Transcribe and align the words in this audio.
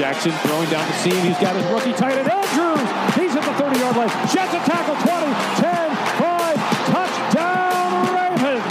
Jackson 0.00 0.32
throwing 0.32 0.70
down 0.70 0.86
the 0.86 0.94
seam. 0.94 1.12
He's 1.26 1.38
got 1.40 1.54
his 1.54 1.66
rookie 1.66 1.92
tight 1.92 2.16
end, 2.16 2.30
Andrews. 2.30 2.80
He's 3.16 3.36
at 3.36 3.44
the 3.44 3.52
30 3.62 3.80
yard 3.80 3.96
line. 3.96 4.08
Jets 4.32 4.54
a 4.54 4.60
tackle 4.64 4.96
20, 4.96 5.34
10, 5.60 5.94
5, 6.16 6.56
touchdown 6.88 8.08
Ravens. 8.08 8.64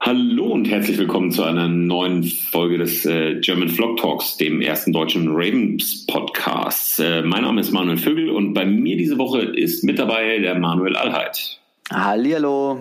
Hallo 0.00 0.46
und 0.46 0.64
herzlich 0.68 0.98
willkommen 0.98 1.30
zu 1.30 1.44
einer 1.44 1.68
neuen 1.68 2.24
Folge 2.24 2.78
des 2.78 3.06
äh, 3.06 3.38
German 3.40 3.68
Vlog 3.68 3.98
Talks, 3.98 4.36
dem 4.38 4.60
ersten 4.60 4.92
deutschen 4.92 5.28
Ravens 5.28 6.04
Podcasts. 6.08 6.98
Äh, 6.98 7.22
mein 7.22 7.42
Name 7.42 7.60
ist 7.60 7.70
Manuel 7.70 7.98
Vögel 7.98 8.28
und 8.28 8.54
bei 8.54 8.66
mir 8.66 8.96
diese 8.96 9.18
Woche 9.18 9.42
ist 9.42 9.84
mit 9.84 10.00
dabei 10.00 10.40
der 10.40 10.58
Manuel 10.58 10.96
Allheit. 10.96 11.60
Hallihallo. 11.92 12.80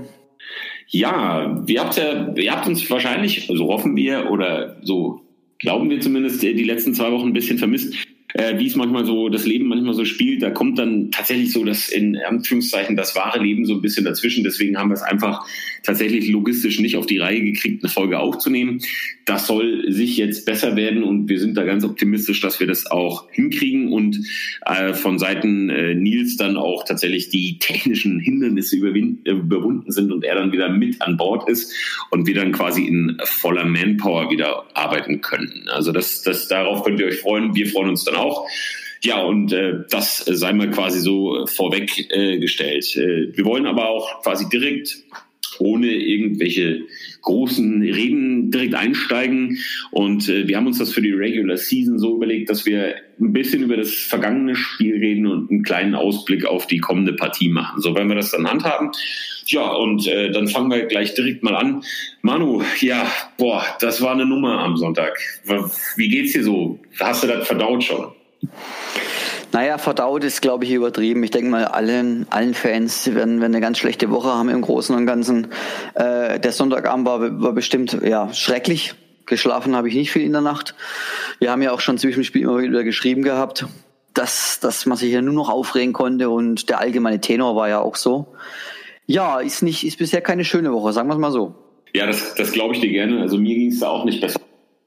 Ja, 0.95 1.61
ihr 1.67 1.81
habt, 1.81 1.97
ja, 1.97 2.33
ihr 2.37 2.51
habt 2.53 2.67
uns 2.67 2.89
wahrscheinlich, 2.89 3.47
so 3.53 3.67
hoffen 3.67 3.97
wir 3.97 4.31
oder 4.31 4.77
so 4.81 5.19
glauben 5.59 5.89
wir 5.89 5.99
zumindest, 5.99 6.41
die 6.41 6.63
letzten 6.63 6.93
zwei 6.93 7.11
Wochen 7.11 7.27
ein 7.27 7.33
bisschen 7.33 7.57
vermisst 7.57 7.93
äh, 8.35 8.59
wie 8.59 8.67
es 8.67 8.75
manchmal 8.75 9.05
so 9.05 9.29
das 9.29 9.45
Leben 9.45 9.67
manchmal 9.67 9.93
so 9.93 10.03
spielt, 10.03 10.41
da 10.41 10.49
kommt 10.49 10.77
dann 10.77 11.09
tatsächlich 11.09 11.53
so 11.53 11.63
das 11.63 11.87
in 11.87 12.17
Anführungszeichen 12.17 12.97
das 12.97 13.15
wahre 13.15 13.41
Leben 13.41 13.65
so 13.65 13.75
ein 13.75 13.81
bisschen 13.81 14.03
dazwischen. 14.03 14.43
Deswegen 14.43 14.77
haben 14.77 14.89
wir 14.89 14.95
es 14.95 15.01
einfach 15.01 15.47
tatsächlich 15.83 16.27
logistisch 16.27 16.79
nicht 16.79 16.97
auf 16.97 17.05
die 17.05 17.17
Reihe 17.17 17.41
gekriegt, 17.41 17.81
eine 17.83 17.91
Folge 17.91 18.19
aufzunehmen. 18.19 18.81
Das 19.23 19.47
soll 19.47 19.89
sich 19.89 20.17
jetzt 20.17 20.45
besser 20.45 20.75
werden 20.75 21.03
und 21.03 21.29
wir 21.29 21.39
sind 21.39 21.55
da 21.55 21.63
ganz 21.63 21.85
optimistisch, 21.85 22.41
dass 22.41 22.59
wir 22.59 22.67
das 22.67 22.87
auch 22.87 23.31
hinkriegen 23.31 23.93
und 23.93 24.19
äh, 24.65 24.93
von 24.93 25.17
Seiten 25.17 25.69
äh, 25.69 25.95
Nils 25.95 26.35
dann 26.35 26.57
auch 26.57 26.83
tatsächlich 26.83 27.29
die 27.29 27.57
technischen 27.59 28.19
Hindernisse 28.19 28.75
überwunden 28.75 29.91
sind 29.91 30.11
und 30.11 30.25
er 30.25 30.35
dann 30.35 30.51
wieder 30.51 30.67
mit 30.67 31.01
an 31.01 31.15
Bord 31.15 31.49
ist 31.49 31.73
und 32.11 32.27
wir 32.27 32.35
dann 32.35 32.51
quasi 32.51 32.83
in 32.83 33.17
voller 33.23 33.65
Manpower 33.65 34.29
wieder 34.29 34.65
arbeiten 34.73 35.21
können. 35.21 35.69
Also 35.69 35.93
das, 35.93 36.21
das 36.21 36.49
darauf 36.49 36.83
könnt 36.83 36.99
ihr 36.99 37.05
euch 37.05 37.21
freuen. 37.21 37.55
Wir 37.55 37.67
freuen 37.67 37.89
uns 37.89 38.03
dann 38.03 38.15
auch 38.15 38.24
auch. 38.25 38.47
Ja, 39.01 39.21
und 39.21 39.53
äh, 39.53 39.83
das 39.89 40.17
sei 40.17 40.53
mal 40.53 40.71
quasi 40.71 40.99
so 40.99 41.45
vorweg 41.45 42.09
äh, 42.11 42.39
gestellt. 42.39 42.95
Äh, 42.95 43.35
wir 43.37 43.45
wollen 43.45 43.67
aber 43.67 43.89
auch 43.89 44.23
quasi 44.23 44.49
direkt 44.49 44.97
ohne 45.59 45.87
irgendwelche 45.87 46.81
großen 47.21 47.81
Reden 47.81 48.51
direkt 48.51 48.75
einsteigen. 48.75 49.59
Und 49.91 50.27
äh, 50.29 50.47
wir 50.47 50.57
haben 50.57 50.67
uns 50.67 50.79
das 50.79 50.91
für 50.91 51.01
die 51.01 51.11
Regular 51.11 51.57
Season 51.57 51.99
so 51.99 52.15
überlegt, 52.15 52.49
dass 52.49 52.65
wir 52.65 52.95
ein 53.19 53.33
bisschen 53.33 53.63
über 53.63 53.77
das 53.77 53.91
vergangene 53.91 54.55
Spiel 54.55 54.95
reden 54.97 55.27
und 55.27 55.51
einen 55.51 55.63
kleinen 55.63 55.95
Ausblick 55.95 56.45
auf 56.45 56.67
die 56.67 56.79
kommende 56.79 57.13
Partie 57.13 57.49
machen. 57.49 57.81
So 57.81 57.95
werden 57.95 58.09
wir 58.09 58.15
das 58.15 58.31
dann 58.31 58.49
handhaben. 58.49 58.91
Ja, 59.47 59.71
und 59.71 60.07
äh, 60.07 60.31
dann 60.31 60.47
fangen 60.47 60.71
wir 60.71 60.85
gleich 60.85 61.13
direkt 61.13 61.43
mal 61.43 61.55
an. 61.55 61.83
Manu, 62.21 62.63
ja, 62.81 63.07
boah, 63.37 63.63
das 63.79 64.01
war 64.01 64.13
eine 64.13 64.25
Nummer 64.25 64.59
am 64.59 64.75
Sonntag. 64.77 65.17
Wie 65.95 66.09
geht's 66.09 66.33
dir 66.33 66.43
so? 66.43 66.79
Hast 66.99 67.23
du 67.23 67.27
das 67.27 67.47
verdaut 67.47 67.83
schon? 67.83 68.14
Naja, 69.51 69.77
verdaut 69.77 70.23
ist, 70.23 70.41
glaube 70.41 70.65
ich, 70.65 70.71
übertrieben. 70.71 71.23
Ich 71.23 71.31
denke 71.31 71.49
mal, 71.49 71.65
allen, 71.65 72.27
allen 72.29 72.53
Fans 72.53 73.07
werden, 73.13 73.39
werden 73.39 73.53
eine 73.55 73.61
ganz 73.61 73.77
schlechte 73.77 74.09
Woche 74.09 74.27
haben 74.27 74.49
im 74.49 74.61
Großen 74.61 74.93
und 74.95 75.05
Ganzen. 75.05 75.47
Äh, 75.93 76.39
der 76.39 76.51
Sonntagabend 76.51 77.05
war, 77.05 77.41
war 77.41 77.53
bestimmt 77.53 77.97
ja, 78.03 78.33
schrecklich. 78.33 78.95
Geschlafen 79.25 79.75
habe 79.75 79.87
ich 79.87 79.95
nicht 79.95 80.11
viel 80.11 80.23
in 80.23 80.33
der 80.33 80.41
Nacht. 80.41 80.75
Wir 81.39 81.51
haben 81.51 81.61
ja 81.61 81.71
auch 81.71 81.79
schon 81.79 81.97
zwischen 81.97 82.19
dem 82.19 82.25
Spiel 82.25 82.41
immer 82.43 82.59
wieder 82.59 82.83
geschrieben 82.83 83.23
gehabt, 83.23 83.65
dass, 84.13 84.59
dass 84.59 84.85
man 84.85 84.97
sich 84.97 85.11
ja 85.11 85.21
nur 85.21 85.33
noch 85.33 85.49
aufregen 85.49 85.93
konnte 85.93 86.29
und 86.29 86.69
der 86.69 86.79
allgemeine 86.79 87.21
Tenor 87.21 87.55
war 87.55 87.69
ja 87.69 87.79
auch 87.79 87.95
so. 87.95 88.35
Ja, 89.07 89.39
ist 89.39 89.61
nicht, 89.61 89.85
ist 89.85 89.97
bisher 89.97 90.21
keine 90.21 90.43
schöne 90.43 90.73
Woche, 90.73 90.93
sagen 90.93 91.07
wir 91.07 91.13
es 91.13 91.19
mal 91.19 91.31
so. 91.31 91.55
Ja, 91.93 92.07
das, 92.07 92.35
das 92.35 92.51
glaube 92.51 92.73
ich 92.75 92.81
dir 92.81 92.89
gerne. 92.89 93.21
Also 93.21 93.37
mir 93.37 93.55
ging 93.55 93.71
es 93.71 93.79
da 93.79 93.87
auch 93.87 94.03
nicht 94.03 94.19
besser. 94.19 94.39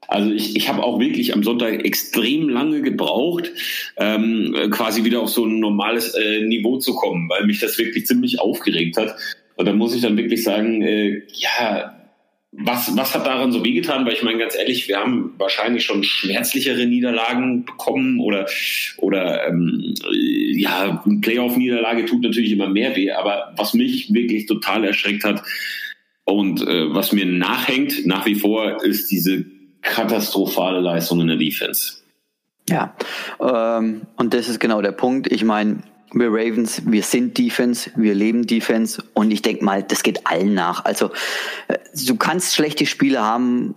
Also 0.09 0.31
ich, 0.31 0.55
ich 0.55 0.67
habe 0.69 0.83
auch 0.83 0.99
wirklich 0.99 1.35
am 1.35 1.43
Sonntag 1.43 1.85
extrem 1.85 2.49
lange 2.49 2.81
gebraucht, 2.81 3.51
ähm, 3.97 4.55
quasi 4.71 5.03
wieder 5.03 5.21
auf 5.21 5.29
so 5.29 5.45
ein 5.45 5.59
normales 5.59 6.15
äh, 6.15 6.41
Niveau 6.41 6.77
zu 6.77 6.95
kommen, 6.95 7.29
weil 7.29 7.45
mich 7.45 7.59
das 7.59 7.77
wirklich 7.77 8.07
ziemlich 8.07 8.39
aufgeregt 8.39 8.97
hat. 8.97 9.15
Und 9.55 9.67
da 9.67 9.73
muss 9.73 9.95
ich 9.95 10.01
dann 10.01 10.17
wirklich 10.17 10.43
sagen, 10.43 10.81
äh, 10.81 11.21
ja, 11.31 11.95
was, 12.51 12.97
was 12.97 13.13
hat 13.13 13.27
daran 13.27 13.51
so 13.51 13.63
wehgetan? 13.63 14.03
Weil 14.07 14.13
ich 14.13 14.23
meine, 14.23 14.39
ganz 14.39 14.55
ehrlich, 14.55 14.87
wir 14.87 14.97
haben 14.97 15.35
wahrscheinlich 15.37 15.85
schon 15.85 16.03
schmerzlichere 16.03 16.87
Niederlagen 16.87 17.65
bekommen 17.65 18.19
oder, 18.19 18.47
oder 18.97 19.47
ähm, 19.47 19.93
ja, 20.11 21.03
eine 21.05 21.19
Playoff-Niederlage 21.19 22.05
tut 22.05 22.23
natürlich 22.23 22.51
immer 22.51 22.67
mehr 22.67 22.95
weh. 22.95 23.11
Aber 23.11 23.53
was 23.57 23.75
mich 23.75 24.11
wirklich 24.11 24.47
total 24.47 24.85
erschreckt 24.85 25.23
hat 25.23 25.43
und 26.23 26.61
äh, 26.61 26.91
was 26.91 27.11
mir 27.11 27.27
nachhängt 27.27 28.07
nach 28.07 28.25
wie 28.25 28.35
vor, 28.35 28.83
ist 28.83 29.11
diese 29.11 29.45
katastrophale 29.81 30.79
Leistung 30.79 31.21
in 31.21 31.27
der 31.27 31.37
Defense. 31.37 31.97
Ja, 32.69 32.93
ähm, 33.39 34.01
und 34.17 34.33
das 34.33 34.47
ist 34.47 34.59
genau 34.59 34.81
der 34.81 34.91
Punkt. 34.91 35.31
Ich 35.31 35.43
meine, 35.43 35.79
wir 36.13 36.27
Ravens, 36.27 36.83
wir 36.85 37.03
sind 37.03 37.37
Defense, 37.37 37.91
wir 37.95 38.13
leben 38.13 38.47
Defense 38.47 39.03
und 39.13 39.31
ich 39.31 39.41
denke 39.41 39.63
mal, 39.63 39.83
das 39.83 40.03
geht 40.03 40.25
allen 40.27 40.53
nach. 40.53 40.85
Also 40.85 41.11
äh, 41.67 41.77
du 42.07 42.15
kannst 42.15 42.55
schlechte 42.55 42.85
Spiele 42.85 43.21
haben, 43.21 43.75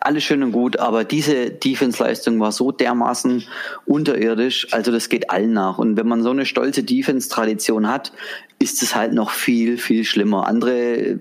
alles 0.00 0.24
schön 0.24 0.42
und 0.42 0.52
gut, 0.52 0.78
aber 0.78 1.04
diese 1.04 1.50
Defense-Leistung 1.50 2.40
war 2.40 2.52
so 2.52 2.72
dermaßen 2.72 3.44
unterirdisch, 3.84 4.72
also 4.72 4.90
das 4.92 5.08
geht 5.08 5.30
allen 5.30 5.52
nach. 5.52 5.78
Und 5.78 5.96
wenn 5.96 6.08
man 6.08 6.22
so 6.22 6.30
eine 6.30 6.46
stolze 6.46 6.82
Defense-Tradition 6.82 7.88
hat, 7.88 8.12
ist 8.58 8.82
es 8.82 8.94
halt 8.94 9.12
noch 9.12 9.30
viel, 9.30 9.76
viel 9.76 10.04
schlimmer. 10.04 10.46
Andere 10.46 11.18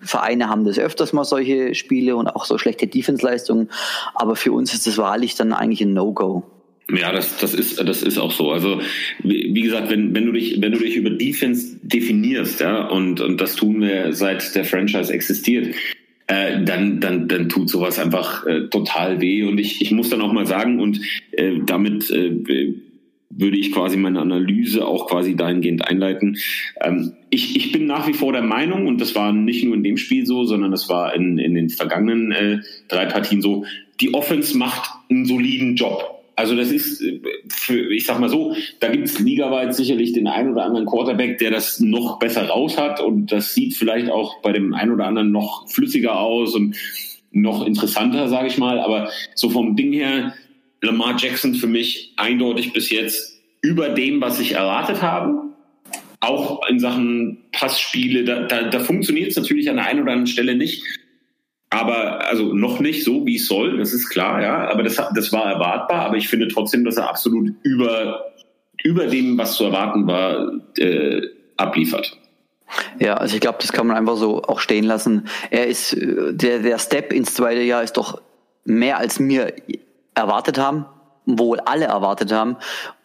Vereine 0.00 0.48
haben 0.48 0.64
das 0.64 0.78
öfters 0.78 1.12
mal 1.12 1.24
solche 1.24 1.74
Spiele 1.74 2.16
und 2.16 2.28
auch 2.28 2.44
so 2.44 2.58
schlechte 2.58 2.86
Defense-Leistungen, 2.86 3.70
aber 4.14 4.36
für 4.36 4.52
uns 4.52 4.74
ist 4.74 4.86
das 4.86 4.98
wahrlich 4.98 5.34
dann 5.34 5.52
eigentlich 5.52 5.80
ein 5.82 5.92
No-Go. 5.92 6.44
Ja, 6.90 7.12
das, 7.12 7.38
das, 7.38 7.54
ist, 7.54 7.80
das 7.80 8.02
ist 8.02 8.18
auch 8.18 8.32
so. 8.32 8.50
Also, 8.50 8.80
wie, 9.22 9.62
gesagt, 9.62 9.90
wenn, 9.90 10.14
wenn, 10.14 10.26
du 10.26 10.32
dich, 10.32 10.60
wenn 10.60 10.72
du 10.72 10.78
dich 10.78 10.96
über 10.96 11.10
Defense 11.10 11.76
definierst, 11.82 12.60
ja, 12.60 12.86
und, 12.88 13.20
und 13.20 13.40
das 13.40 13.54
tun 13.54 13.80
wir 13.80 14.12
seit 14.12 14.54
der 14.54 14.64
Franchise 14.64 15.12
existiert, 15.12 15.74
äh, 16.26 16.62
dann, 16.62 17.00
dann, 17.00 17.28
dann 17.28 17.48
tut 17.48 17.70
sowas 17.70 17.98
einfach 17.98 18.44
äh, 18.46 18.68
total 18.68 19.20
weh. 19.20 19.44
Und 19.44 19.58
ich, 19.58 19.80
ich 19.80 19.92
muss 19.92 20.10
dann 20.10 20.20
auch 20.20 20.32
mal 20.32 20.46
sagen, 20.46 20.80
und 20.80 21.00
äh, 21.32 21.60
damit 21.64 22.10
äh, 22.10 22.74
würde 23.36 23.56
ich 23.56 23.72
quasi 23.72 23.96
meine 23.96 24.20
Analyse 24.20 24.86
auch 24.86 25.06
quasi 25.06 25.34
dahingehend 25.36 25.88
einleiten. 25.88 26.38
Ähm, 26.80 27.12
ich, 27.30 27.56
ich 27.56 27.72
bin 27.72 27.86
nach 27.86 28.06
wie 28.06 28.14
vor 28.14 28.32
der 28.32 28.42
Meinung, 28.42 28.86
und 28.86 29.00
das 29.00 29.14
war 29.14 29.32
nicht 29.32 29.64
nur 29.64 29.74
in 29.74 29.82
dem 29.82 29.96
Spiel 29.96 30.26
so, 30.26 30.44
sondern 30.44 30.70
das 30.70 30.88
war 30.88 31.14
in, 31.14 31.38
in 31.38 31.54
den 31.54 31.68
vergangenen 31.70 32.32
äh, 32.32 32.58
drei 32.88 33.06
Partien 33.06 33.40
so, 33.40 33.64
die 34.00 34.14
Offense 34.14 34.56
macht 34.56 34.90
einen 35.08 35.24
soliden 35.24 35.76
Job. 35.76 36.22
Also 36.34 36.56
das 36.56 36.70
ist, 36.70 37.02
äh, 37.02 37.20
für, 37.48 37.92
ich 37.92 38.04
sag 38.04 38.18
mal 38.18 38.28
so, 38.28 38.54
da 38.80 38.88
gibt 38.88 39.06
es 39.06 39.18
ligaweit 39.18 39.74
sicherlich 39.74 40.12
den 40.12 40.26
einen 40.26 40.52
oder 40.52 40.64
anderen 40.64 40.86
Quarterback, 40.86 41.38
der 41.38 41.50
das 41.50 41.80
noch 41.80 42.18
besser 42.18 42.46
raus 42.48 42.78
hat 42.78 43.00
und 43.00 43.32
das 43.32 43.54
sieht 43.54 43.76
vielleicht 43.76 44.10
auch 44.10 44.40
bei 44.42 44.52
dem 44.52 44.74
einen 44.74 44.92
oder 44.92 45.06
anderen 45.06 45.30
noch 45.30 45.68
flüssiger 45.68 46.18
aus 46.18 46.54
und 46.54 46.76
noch 47.32 47.66
interessanter, 47.66 48.28
sage 48.28 48.48
ich 48.48 48.58
mal. 48.58 48.78
Aber 48.78 49.10
so 49.34 49.48
vom 49.48 49.76
Ding 49.76 49.92
her, 49.92 50.34
Lamar 50.82 51.16
Jackson 51.16 51.54
für 51.54 51.68
mich 51.68 52.12
eindeutig 52.16 52.72
bis 52.72 52.90
jetzt 52.90 53.40
über 53.62 53.88
dem, 53.88 54.20
was 54.20 54.40
ich 54.40 54.52
erwartet 54.52 55.00
habe. 55.00 55.40
Auch 56.20 56.66
in 56.68 56.78
Sachen 56.78 57.44
Passspiele, 57.52 58.24
da, 58.24 58.42
da, 58.42 58.64
da 58.64 58.80
funktioniert 58.80 59.30
es 59.30 59.36
natürlich 59.36 59.70
an 59.70 59.76
der 59.76 59.86
einen 59.86 60.02
oder 60.02 60.12
anderen 60.12 60.26
Stelle 60.26 60.54
nicht. 60.54 60.82
Aber 61.70 62.28
also 62.28 62.52
noch 62.52 62.80
nicht 62.80 63.02
so, 63.02 63.24
wie 63.24 63.36
es 63.36 63.46
soll, 63.46 63.78
das 63.78 63.92
ist 63.92 64.10
klar, 64.10 64.42
ja. 64.42 64.68
Aber 64.68 64.82
das, 64.82 64.96
das 65.14 65.32
war 65.32 65.50
erwartbar, 65.50 66.04
aber 66.04 66.16
ich 66.16 66.28
finde 66.28 66.48
trotzdem, 66.48 66.84
dass 66.84 66.96
er 66.96 67.08
absolut 67.08 67.50
über, 67.62 68.26
über 68.82 69.06
dem, 69.06 69.38
was 69.38 69.56
zu 69.56 69.64
erwarten 69.64 70.06
war, 70.06 70.52
äh, 70.76 71.22
abliefert. 71.56 72.18
Ja, 72.98 73.14
also 73.14 73.34
ich 73.34 73.40
glaube, 73.40 73.58
das 73.60 73.72
kann 73.72 73.86
man 73.86 73.96
einfach 73.96 74.16
so 74.16 74.42
auch 74.42 74.60
stehen 74.60 74.84
lassen. 74.84 75.28
Er 75.50 75.66
ist, 75.66 75.94
äh, 75.94 76.34
der, 76.34 76.58
der 76.58 76.78
Step 76.78 77.12
ins 77.12 77.34
zweite 77.34 77.62
Jahr 77.62 77.82
ist 77.82 77.96
doch 77.96 78.20
mehr 78.64 78.98
als 78.98 79.18
mir 79.18 79.54
erwartet 80.14 80.58
haben, 80.58 80.86
wohl 81.26 81.60
alle 81.60 81.86
erwartet 81.86 82.32
haben. 82.32 82.56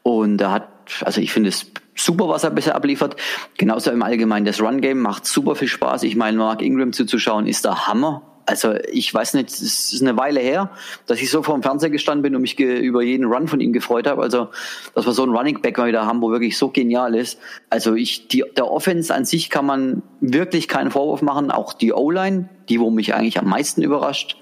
Und 0.03 0.41
er 0.41 0.51
hat, 0.51 0.67
also 1.01 1.21
ich 1.21 1.31
finde 1.31 1.49
es 1.49 1.71
super, 1.95 2.29
was 2.29 2.43
er 2.43 2.51
bisher 2.51 2.75
abliefert. 2.75 3.15
Genauso 3.57 3.91
im 3.91 4.03
Allgemeinen 4.03 4.45
das 4.45 4.61
Run-Game 4.61 4.99
macht 4.99 5.25
super 5.25 5.55
viel 5.55 5.67
Spaß. 5.67 6.03
Ich 6.03 6.15
meine, 6.15 6.37
Mark 6.37 6.61
Ingram 6.61 6.93
zuzuschauen 6.93 7.47
ist 7.47 7.65
der 7.65 7.87
Hammer. 7.87 8.21
Also 8.47 8.75
ich 8.91 9.13
weiß 9.13 9.33
nicht, 9.33 9.49
es 9.49 9.91
ist 9.91 10.01
eine 10.01 10.17
Weile 10.17 10.39
her, 10.39 10.71
dass 11.05 11.21
ich 11.21 11.29
so 11.29 11.43
vor 11.43 11.53
dem 11.53 11.63
Fernseher 11.63 11.89
gestanden 11.89 12.23
bin 12.23 12.33
und 12.33 12.41
mich 12.41 12.57
über 12.57 13.03
jeden 13.03 13.25
Run 13.25 13.49
von 13.49 13.59
ihm 13.59 13.73
gefreut 13.73 14.07
habe. 14.07 14.21
Also, 14.21 14.47
dass 14.95 15.05
wir 15.05 15.11
so 15.11 15.23
einen 15.23 15.35
Running 15.35 15.61
Back 15.61 15.77
mal 15.77 15.89
wieder 15.89 16.05
haben, 16.05 16.21
wo 16.21 16.31
wirklich 16.31 16.57
so 16.57 16.69
genial 16.69 17.13
ist. 17.13 17.39
Also 17.69 17.95
ich, 17.95 18.29
die, 18.29 18.45
der 18.55 18.71
Offense 18.71 19.13
an 19.13 19.25
sich 19.25 19.49
kann 19.49 19.65
man 19.65 20.01
wirklich 20.21 20.69
keinen 20.69 20.91
Vorwurf 20.91 21.21
machen. 21.21 21.51
Auch 21.51 21.73
die 21.73 21.91
O-Line, 21.91 22.47
die, 22.69 22.79
wo 22.79 22.89
mich 22.89 23.13
eigentlich 23.13 23.37
am 23.37 23.49
meisten 23.49 23.81
überrascht, 23.81 24.37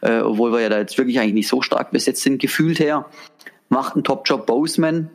äh, 0.00 0.18
obwohl 0.18 0.50
wir 0.52 0.60
ja 0.60 0.68
da 0.68 0.78
jetzt 0.78 0.98
wirklich 0.98 1.20
eigentlich 1.20 1.34
nicht 1.34 1.48
so 1.48 1.62
stark 1.62 1.92
besetzt 1.92 2.22
sind, 2.22 2.42
gefühlt 2.42 2.80
her, 2.80 3.06
macht 3.68 3.94
einen 3.94 4.02
Top-Job. 4.02 4.46
Boseman 4.46 5.10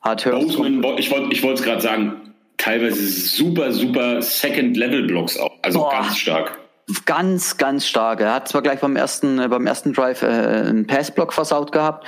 hat 0.00 0.24
Boseman, 0.24 0.82
ich 0.98 1.12
wollte 1.12 1.32
ich 1.32 1.42
wollte 1.44 1.60
es 1.60 1.62
gerade 1.62 1.80
sagen, 1.80 2.34
teilweise 2.56 3.06
super, 3.06 3.72
super 3.72 4.20
Second-Level-Blocks 4.20 5.38
auch. 5.38 5.52
Also 5.62 5.78
Boah. 5.78 5.92
ganz 5.92 6.16
stark. 6.16 6.58
Ganz, 7.04 7.58
ganz 7.58 7.86
stark. 7.86 8.20
Er 8.20 8.32
hat 8.32 8.48
zwar 8.48 8.62
gleich 8.62 8.80
beim 8.80 8.96
ersten, 8.96 9.38
äh, 9.38 9.48
beim 9.48 9.66
ersten 9.66 9.92
Drive 9.92 10.22
äh, 10.22 10.26
einen 10.26 10.86
Passblock 10.86 11.34
versaut 11.34 11.70
gehabt, 11.70 12.06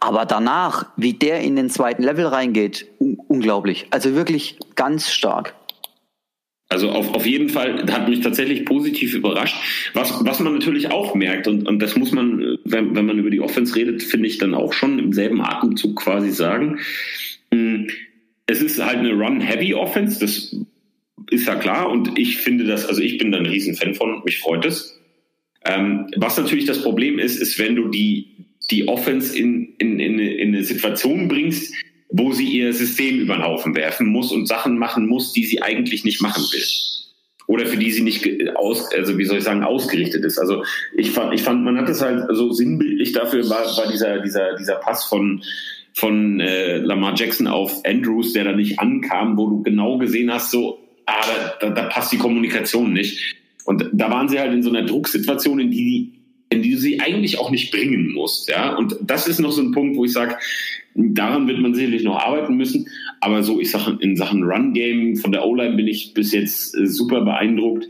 aber 0.00 0.24
danach, 0.24 0.86
wie 0.96 1.12
der 1.12 1.40
in 1.40 1.54
den 1.54 1.68
zweiten 1.68 2.02
Level 2.02 2.26
reingeht, 2.26 2.86
un 2.98 3.18
unglaublich. 3.28 3.86
Also 3.90 4.14
wirklich 4.14 4.58
ganz 4.74 5.10
stark. 5.10 5.54
Also 6.70 6.88
auf, 6.88 7.14
auf 7.14 7.26
jeden 7.26 7.50
Fall 7.50 7.84
hat 7.92 8.08
mich 8.08 8.20
tatsächlich 8.20 8.64
positiv 8.64 9.12
überrascht. 9.12 9.56
Was, 9.92 10.24
was 10.24 10.40
man 10.40 10.54
natürlich 10.54 10.90
auch 10.90 11.14
merkt, 11.14 11.46
und, 11.46 11.68
und 11.68 11.80
das 11.80 11.96
muss 11.96 12.12
man, 12.12 12.56
wenn, 12.64 12.96
wenn 12.96 13.04
man 13.04 13.18
über 13.18 13.28
die 13.28 13.42
Offense 13.42 13.76
redet, 13.76 14.02
finde 14.02 14.28
ich 14.28 14.38
dann 14.38 14.54
auch 14.54 14.72
schon 14.72 14.98
im 14.98 15.12
selben 15.12 15.42
Atemzug 15.42 15.96
quasi 15.96 16.30
sagen. 16.30 16.78
Hm, 17.52 17.88
es 18.46 18.62
ist 18.62 18.82
halt 18.82 18.98
eine 18.98 19.12
Run-Heavy-Offense, 19.12 20.18
das 20.20 20.56
ist 21.30 21.46
ja 21.46 21.56
klar 21.56 21.90
und 21.90 22.18
ich 22.18 22.38
finde 22.38 22.64
das, 22.64 22.86
also 22.86 23.00
ich 23.00 23.18
bin 23.18 23.32
da 23.32 23.38
ein 23.38 23.46
Riesenfan 23.46 23.94
von, 23.94 24.22
mich 24.24 24.38
freut 24.40 24.64
es. 24.64 24.98
Ähm, 25.64 26.08
was 26.16 26.36
natürlich 26.36 26.64
das 26.64 26.82
Problem 26.82 27.18
ist, 27.18 27.36
ist, 27.36 27.58
wenn 27.58 27.76
du 27.76 27.88
die, 27.88 28.46
die 28.70 28.88
Offense 28.88 29.36
in, 29.36 29.74
in, 29.78 30.00
in, 30.00 30.18
in 30.18 30.48
eine 30.48 30.64
Situation 30.64 31.28
bringst, 31.28 31.72
wo 32.10 32.32
sie 32.32 32.46
ihr 32.46 32.72
System 32.72 33.20
über 33.20 33.34
den 33.34 33.44
Haufen 33.44 33.74
werfen 33.74 34.06
muss 34.06 34.32
und 34.32 34.46
Sachen 34.46 34.76
machen 34.78 35.06
muss, 35.06 35.32
die 35.32 35.44
sie 35.44 35.62
eigentlich 35.62 36.04
nicht 36.04 36.20
machen 36.20 36.42
will. 36.52 36.64
Oder 37.46 37.66
für 37.66 37.76
die 37.76 37.90
sie 37.90 38.02
nicht 38.02 38.28
aus, 38.56 38.92
also 38.92 39.18
wie 39.18 39.24
soll 39.24 39.38
ich 39.38 39.44
sagen, 39.44 39.64
ausgerichtet 39.64 40.24
ist. 40.24 40.38
Also 40.38 40.64
ich 40.96 41.10
fand, 41.10 41.34
ich 41.34 41.42
fand, 41.42 41.64
man 41.64 41.76
hat 41.78 41.88
es 41.88 42.02
halt 42.02 42.24
so 42.30 42.52
sinnbildlich 42.52 43.12
dafür 43.12 43.48
war, 43.48 43.64
war 43.76 43.90
dieser, 43.90 44.20
dieser, 44.20 44.56
dieser 44.56 44.76
Pass 44.76 45.04
von, 45.04 45.42
von 45.94 46.40
äh, 46.40 46.78
Lamar 46.78 47.14
Jackson 47.16 47.46
auf 47.46 47.84
Andrews, 47.84 48.32
der 48.32 48.44
da 48.44 48.52
nicht 48.52 48.78
ankam, 48.78 49.36
wo 49.36 49.48
du 49.48 49.62
genau 49.62 49.98
gesehen 49.98 50.32
hast, 50.32 50.50
so, 50.50 50.81
ah, 51.06 51.54
da, 51.60 51.70
da 51.70 51.82
passt 51.84 52.12
die 52.12 52.18
Kommunikation 52.18 52.92
nicht. 52.92 53.36
Und 53.64 53.88
da 53.92 54.10
waren 54.10 54.28
sie 54.28 54.38
halt 54.38 54.52
in 54.52 54.62
so 54.62 54.70
einer 54.70 54.84
Drucksituation, 54.84 55.60
in 55.60 55.70
die, 55.70 56.12
in 56.50 56.62
die 56.62 56.72
du 56.72 56.78
sie 56.78 57.00
eigentlich 57.00 57.38
auch 57.38 57.50
nicht 57.50 57.70
bringen 57.70 58.12
musst. 58.12 58.48
Ja? 58.48 58.76
Und 58.76 58.96
das 59.00 59.28
ist 59.28 59.38
noch 59.38 59.52
so 59.52 59.62
ein 59.62 59.72
Punkt, 59.72 59.96
wo 59.96 60.04
ich 60.04 60.12
sage, 60.12 60.36
daran 60.94 61.46
wird 61.48 61.60
man 61.60 61.74
sicherlich 61.74 62.02
noch 62.02 62.18
arbeiten 62.18 62.56
müssen. 62.56 62.88
Aber 63.20 63.42
so, 63.42 63.60
ich 63.60 63.70
sage, 63.70 63.98
in 64.00 64.16
Sachen 64.16 64.42
Run-Game 64.42 65.16
von 65.16 65.32
der 65.32 65.46
O-Line 65.46 65.76
bin 65.76 65.86
ich 65.86 66.12
bis 66.12 66.32
jetzt 66.32 66.76
äh, 66.76 66.86
super 66.86 67.22
beeindruckt. 67.22 67.88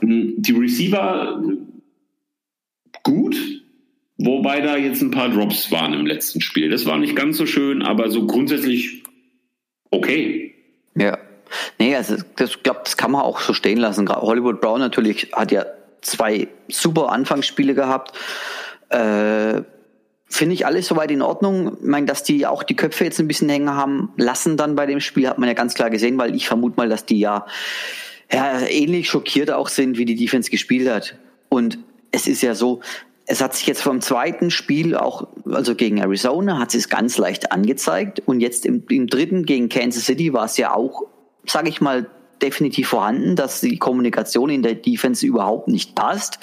Hm, 0.00 0.34
die 0.38 0.52
Receiver 0.52 1.42
gut, 3.02 3.36
wobei 4.18 4.60
da 4.60 4.76
jetzt 4.76 5.02
ein 5.02 5.10
paar 5.10 5.30
Drops 5.30 5.70
waren 5.70 5.92
im 5.92 6.06
letzten 6.06 6.40
Spiel. 6.40 6.70
Das 6.70 6.86
war 6.86 6.98
nicht 6.98 7.16
ganz 7.16 7.36
so 7.36 7.46
schön, 7.46 7.82
aber 7.82 8.10
so 8.10 8.26
grundsätzlich 8.26 9.02
okay. 9.90 10.54
Ja. 10.96 11.18
Nee, 11.78 11.96
also 11.96 12.16
das 12.36 12.62
glaube, 12.62 12.80
das 12.84 12.96
kann 12.96 13.10
man 13.10 13.22
auch 13.22 13.40
so 13.40 13.52
stehen 13.52 13.78
lassen. 13.78 14.08
Hollywood 14.08 14.60
Brown 14.60 14.80
natürlich 14.80 15.30
hat 15.32 15.52
ja 15.52 15.66
zwei 16.02 16.48
super 16.68 17.10
Anfangsspiele 17.10 17.74
gehabt. 17.74 18.16
Äh, 18.88 19.62
Finde 20.32 20.54
ich 20.54 20.64
alles 20.64 20.86
soweit 20.86 21.10
in 21.10 21.22
Ordnung. 21.22 21.76
Ich 21.80 21.86
meine, 21.86 22.06
dass 22.06 22.22
die 22.22 22.46
auch 22.46 22.62
die 22.62 22.76
Köpfe 22.76 23.04
jetzt 23.04 23.18
ein 23.18 23.26
bisschen 23.26 23.48
hängen 23.48 23.74
haben 23.74 24.12
lassen 24.16 24.56
dann 24.56 24.76
bei 24.76 24.86
dem 24.86 25.00
Spiel, 25.00 25.28
hat 25.28 25.38
man 25.38 25.48
ja 25.48 25.54
ganz 25.54 25.74
klar 25.74 25.90
gesehen, 25.90 26.18
weil 26.18 26.36
ich 26.36 26.46
vermute 26.46 26.76
mal, 26.76 26.88
dass 26.88 27.04
die 27.04 27.18
ja, 27.18 27.46
ja 28.32 28.60
ähnlich 28.60 29.08
schockiert 29.08 29.50
auch 29.50 29.68
sind, 29.68 29.98
wie 29.98 30.04
die 30.04 30.14
Defense 30.14 30.48
gespielt 30.48 30.88
hat. 30.88 31.16
Und 31.48 31.78
es 32.12 32.28
ist 32.28 32.42
ja 32.42 32.54
so, 32.54 32.80
es 33.26 33.40
hat 33.40 33.54
sich 33.54 33.66
jetzt 33.66 33.82
vom 33.82 34.00
zweiten 34.00 34.50
Spiel 34.50 34.96
auch, 34.96 35.28
also 35.44 35.74
gegen 35.74 35.98
Arizona, 35.98 36.58
hat 36.58 36.74
es 36.74 36.88
ganz 36.88 37.18
leicht 37.18 37.50
angezeigt. 37.50 38.22
Und 38.24 38.40
jetzt 38.40 38.66
im, 38.66 38.84
im 38.88 39.08
dritten 39.08 39.46
gegen 39.46 39.68
Kansas 39.68 40.04
City 40.04 40.32
war 40.32 40.44
es 40.44 40.56
ja 40.56 40.74
auch 40.74 41.06
sage 41.50 41.68
ich 41.68 41.80
mal, 41.80 42.08
definitiv 42.42 42.88
vorhanden, 42.88 43.36
dass 43.36 43.60
die 43.60 43.78
Kommunikation 43.78 44.50
in 44.50 44.62
der 44.62 44.74
Defense 44.74 45.24
überhaupt 45.26 45.68
nicht 45.68 45.94
passt. 45.94 46.38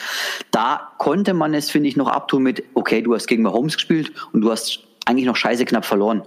Da 0.52 0.92
konnte 0.98 1.34
man 1.34 1.54
es, 1.54 1.72
finde 1.72 1.90
ich, 1.90 1.98
noch 1.98 2.08
abtun 2.08 2.44
mit, 2.44 2.64
okay, 2.74 3.02
du 3.02 3.14
hast 3.16 3.28
gegen 3.28 3.44
Mahomes 3.44 3.76
gespielt 3.76 4.12
und 4.32 4.42
du 4.42 4.52
hast 4.52 4.84
eigentlich 5.06 5.26
noch 5.26 5.36
scheiße 5.36 5.66
knapp 5.66 5.86
verloren. 5.86 6.24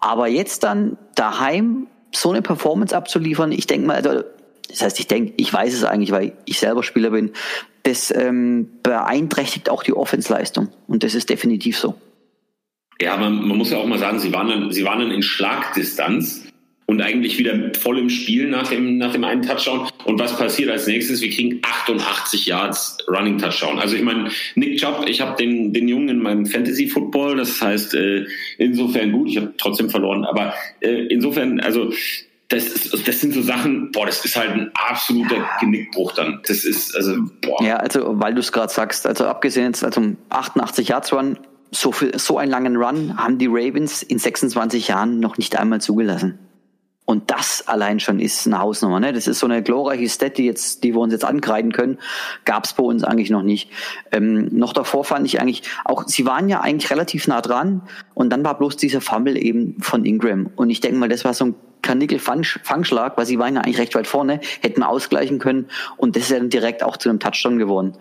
Aber 0.00 0.28
jetzt 0.28 0.62
dann 0.62 0.96
daheim 1.14 1.88
so 2.12 2.30
eine 2.30 2.42
Performance 2.42 2.96
abzuliefern, 2.96 3.52
ich 3.52 3.66
denke 3.66 3.86
mal, 3.86 3.96
also, 3.96 4.24
das 4.68 4.82
heißt, 4.82 5.00
ich 5.00 5.06
denke, 5.06 5.34
ich 5.36 5.52
weiß 5.52 5.74
es 5.74 5.84
eigentlich, 5.84 6.12
weil 6.12 6.32
ich 6.46 6.58
selber 6.58 6.82
Spieler 6.82 7.10
bin, 7.10 7.32
das 7.82 8.14
ähm, 8.14 8.68
beeinträchtigt 8.82 9.68
auch 9.68 9.82
die 9.82 9.92
Offensleistung. 9.92 10.68
Und 10.86 11.02
das 11.02 11.14
ist 11.14 11.28
definitiv 11.28 11.78
so. 11.78 11.94
Ja, 13.00 13.16
man, 13.16 13.46
man 13.46 13.56
muss 13.56 13.70
ja 13.70 13.78
auch 13.78 13.86
mal 13.86 13.98
sagen, 13.98 14.18
sie 14.18 14.32
waren 14.32 14.70
sie 14.72 14.84
waren 14.84 15.00
dann 15.00 15.10
in 15.10 15.22
Schlagdistanz 15.22 16.49
und 16.90 17.00
eigentlich 17.00 17.38
wieder 17.38 17.56
voll 17.78 18.00
im 18.00 18.10
Spiel 18.10 18.48
nach 18.48 18.66
dem, 18.66 18.98
nach 18.98 19.12
dem 19.12 19.22
einen 19.22 19.42
Touchdown. 19.42 19.88
Und 20.06 20.18
was 20.18 20.36
passiert 20.36 20.70
als 20.70 20.88
nächstes? 20.88 21.20
Wir 21.20 21.30
kriegen 21.30 21.60
88 21.62 22.46
Yards 22.46 22.98
Running 23.06 23.38
Touchdown. 23.38 23.78
Also 23.78 23.94
ich 23.94 24.02
meine, 24.02 24.28
Nick 24.56 24.78
Chubb, 24.78 25.04
ich 25.06 25.20
habe 25.20 25.36
den, 25.36 25.72
den 25.72 25.86
Jungen 25.86 26.08
in 26.08 26.18
meinem 26.18 26.46
Fantasy 26.46 26.88
Football, 26.88 27.36
das 27.36 27.62
heißt 27.62 27.94
äh, 27.94 28.26
insofern 28.58 29.12
gut, 29.12 29.28
ich 29.28 29.36
habe 29.36 29.54
trotzdem 29.56 29.88
verloren, 29.88 30.24
aber 30.24 30.52
äh, 30.80 31.06
insofern, 31.06 31.60
also 31.60 31.92
das, 32.48 32.66
ist, 32.66 33.06
das 33.06 33.20
sind 33.20 33.34
so 33.34 33.42
Sachen, 33.42 33.92
boah, 33.92 34.06
das 34.06 34.24
ist 34.24 34.34
halt 34.34 34.50
ein 34.50 34.72
absoluter 34.74 35.48
Genickbruch 35.60 36.10
dann. 36.10 36.40
Das 36.48 36.64
ist, 36.64 36.96
also, 36.96 37.18
boah. 37.40 37.62
Ja, 37.62 37.76
also, 37.76 38.18
weil 38.18 38.34
du 38.34 38.40
es 38.40 38.50
gerade 38.50 38.72
sagst, 38.72 39.06
also 39.06 39.26
abgesehen 39.26 39.66
jetzt, 39.66 39.84
also 39.84 40.02
88 40.30 40.88
Yards 40.88 41.12
Run, 41.12 41.38
so, 41.70 41.92
viel, 41.92 42.18
so 42.18 42.36
einen 42.36 42.50
langen 42.50 42.74
Run 42.74 43.16
haben 43.16 43.38
die 43.38 43.46
Ravens 43.46 44.02
in 44.02 44.18
26 44.18 44.88
Jahren 44.88 45.20
noch 45.20 45.38
nicht 45.38 45.56
einmal 45.56 45.80
zugelassen. 45.80 46.40
Und 47.10 47.28
das 47.32 47.66
allein 47.66 47.98
schon 47.98 48.20
ist 48.20 48.46
eine 48.46 48.60
Hausnummer. 48.60 49.00
Ne? 49.00 49.12
Das 49.12 49.26
ist 49.26 49.40
so 49.40 49.46
eine 49.46 49.64
glorreiche 49.64 50.08
Stat, 50.08 50.38
die, 50.38 50.44
jetzt, 50.44 50.84
die 50.84 50.94
wir 50.94 51.00
uns 51.00 51.12
jetzt 51.12 51.24
ankreiden 51.24 51.72
können. 51.72 51.98
Gab 52.44 52.66
es 52.66 52.72
bei 52.72 52.84
uns 52.84 53.02
eigentlich 53.02 53.30
noch 53.30 53.42
nicht. 53.42 53.68
Ähm, 54.12 54.46
noch 54.52 54.72
davor 54.72 55.04
fand 55.04 55.26
ich 55.26 55.40
eigentlich, 55.40 55.64
auch 55.84 56.04
sie 56.06 56.24
waren 56.24 56.48
ja 56.48 56.60
eigentlich 56.60 56.88
relativ 56.88 57.26
nah 57.26 57.40
dran 57.40 57.82
und 58.14 58.30
dann 58.30 58.44
war 58.44 58.56
bloß 58.56 58.76
dieser 58.76 59.00
Fumble 59.00 59.36
eben 59.36 59.74
von 59.80 60.04
Ingram. 60.04 60.50
Und 60.54 60.70
ich 60.70 60.80
denke 60.80 60.98
mal, 60.98 61.08
das 61.08 61.24
war 61.24 61.34
so 61.34 61.46
ein 61.46 61.56
Kanickel-Fangschlag, 61.82 63.18
weil 63.18 63.26
sie 63.26 63.40
waren 63.40 63.56
ja 63.56 63.62
eigentlich 63.62 63.78
recht 63.78 63.96
weit 63.96 64.06
vorne, 64.06 64.38
hätten 64.60 64.84
ausgleichen 64.84 65.40
können 65.40 65.66
und 65.96 66.14
das 66.14 66.22
ist 66.24 66.30
ja 66.30 66.38
dann 66.38 66.48
direkt 66.48 66.84
auch 66.84 66.96
zu 66.96 67.08
einem 67.08 67.18
Touchdown 67.18 67.58
geworden. 67.58 67.94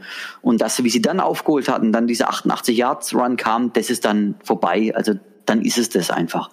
Und 0.43 0.61
das, 0.61 0.83
wie 0.83 0.89
sie 0.91 1.01
dann 1.01 1.19
aufgeholt 1.19 1.67
hatten, 1.67 1.91
dann 1.91 2.05
diese 2.05 2.27
88 2.27 2.77
Yards 2.77 3.15
Run 3.15 3.37
kam, 3.37 3.73
das 3.73 3.89
ist 3.89 4.05
dann 4.05 4.35
vorbei. 4.43 4.93
Also 4.93 5.13
dann 5.47 5.63
ist 5.63 5.79
es 5.79 5.89
das 5.89 6.11
einfach. 6.11 6.51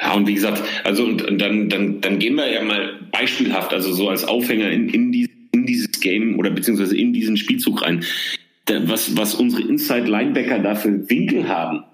Ja, 0.00 0.14
und 0.14 0.26
wie 0.26 0.34
gesagt, 0.34 0.62
also 0.82 1.04
und, 1.04 1.22
und 1.22 1.40
dann, 1.40 1.68
dann, 1.68 2.00
dann 2.00 2.18
gehen 2.18 2.34
wir 2.34 2.50
ja 2.50 2.62
mal 2.62 2.98
beispielhaft, 3.12 3.72
also 3.72 3.92
so 3.92 4.08
als 4.08 4.24
Aufhänger 4.24 4.70
in, 4.70 4.88
in, 4.88 5.12
die, 5.12 5.30
in 5.52 5.66
dieses 5.66 6.00
Game 6.00 6.38
oder 6.38 6.50
beziehungsweise 6.50 6.96
in 6.96 7.12
diesen 7.12 7.36
Spielzug 7.36 7.82
rein. 7.82 8.04
Da, 8.66 8.88
was, 8.88 9.16
was 9.16 9.34
unsere 9.34 9.62
Inside-Linebacker 9.62 10.58
da 10.58 10.74
für 10.74 11.08
Winkel 11.08 11.48
haben. 11.48 11.84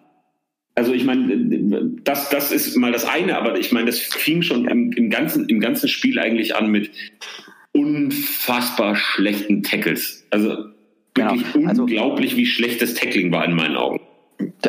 Also 0.76 0.94
ich 0.94 1.04
meine, 1.04 1.90
das, 2.04 2.30
das 2.30 2.52
ist 2.52 2.76
mal 2.76 2.92
das 2.92 3.04
eine, 3.04 3.36
aber 3.36 3.58
ich 3.58 3.72
meine, 3.72 3.86
das 3.86 3.98
fing 3.98 4.42
schon 4.42 4.66
im, 4.66 4.92
im, 4.92 5.10
ganzen, 5.10 5.48
im 5.48 5.60
ganzen 5.60 5.88
Spiel 5.88 6.18
eigentlich 6.18 6.54
an 6.54 6.70
mit 6.70 6.90
unfassbar 7.72 8.96
schlechten 8.96 9.62
Tackles. 9.62 10.26
Also 10.30 10.56
wirklich 11.14 11.42
ja, 11.54 11.68
also, 11.68 11.82
unglaublich, 11.82 12.36
wie 12.36 12.46
schlecht 12.46 12.80
das 12.80 12.94
Tackling 12.94 13.32
war 13.32 13.44
in 13.44 13.54
meinen 13.54 13.76
Augen. 13.76 14.00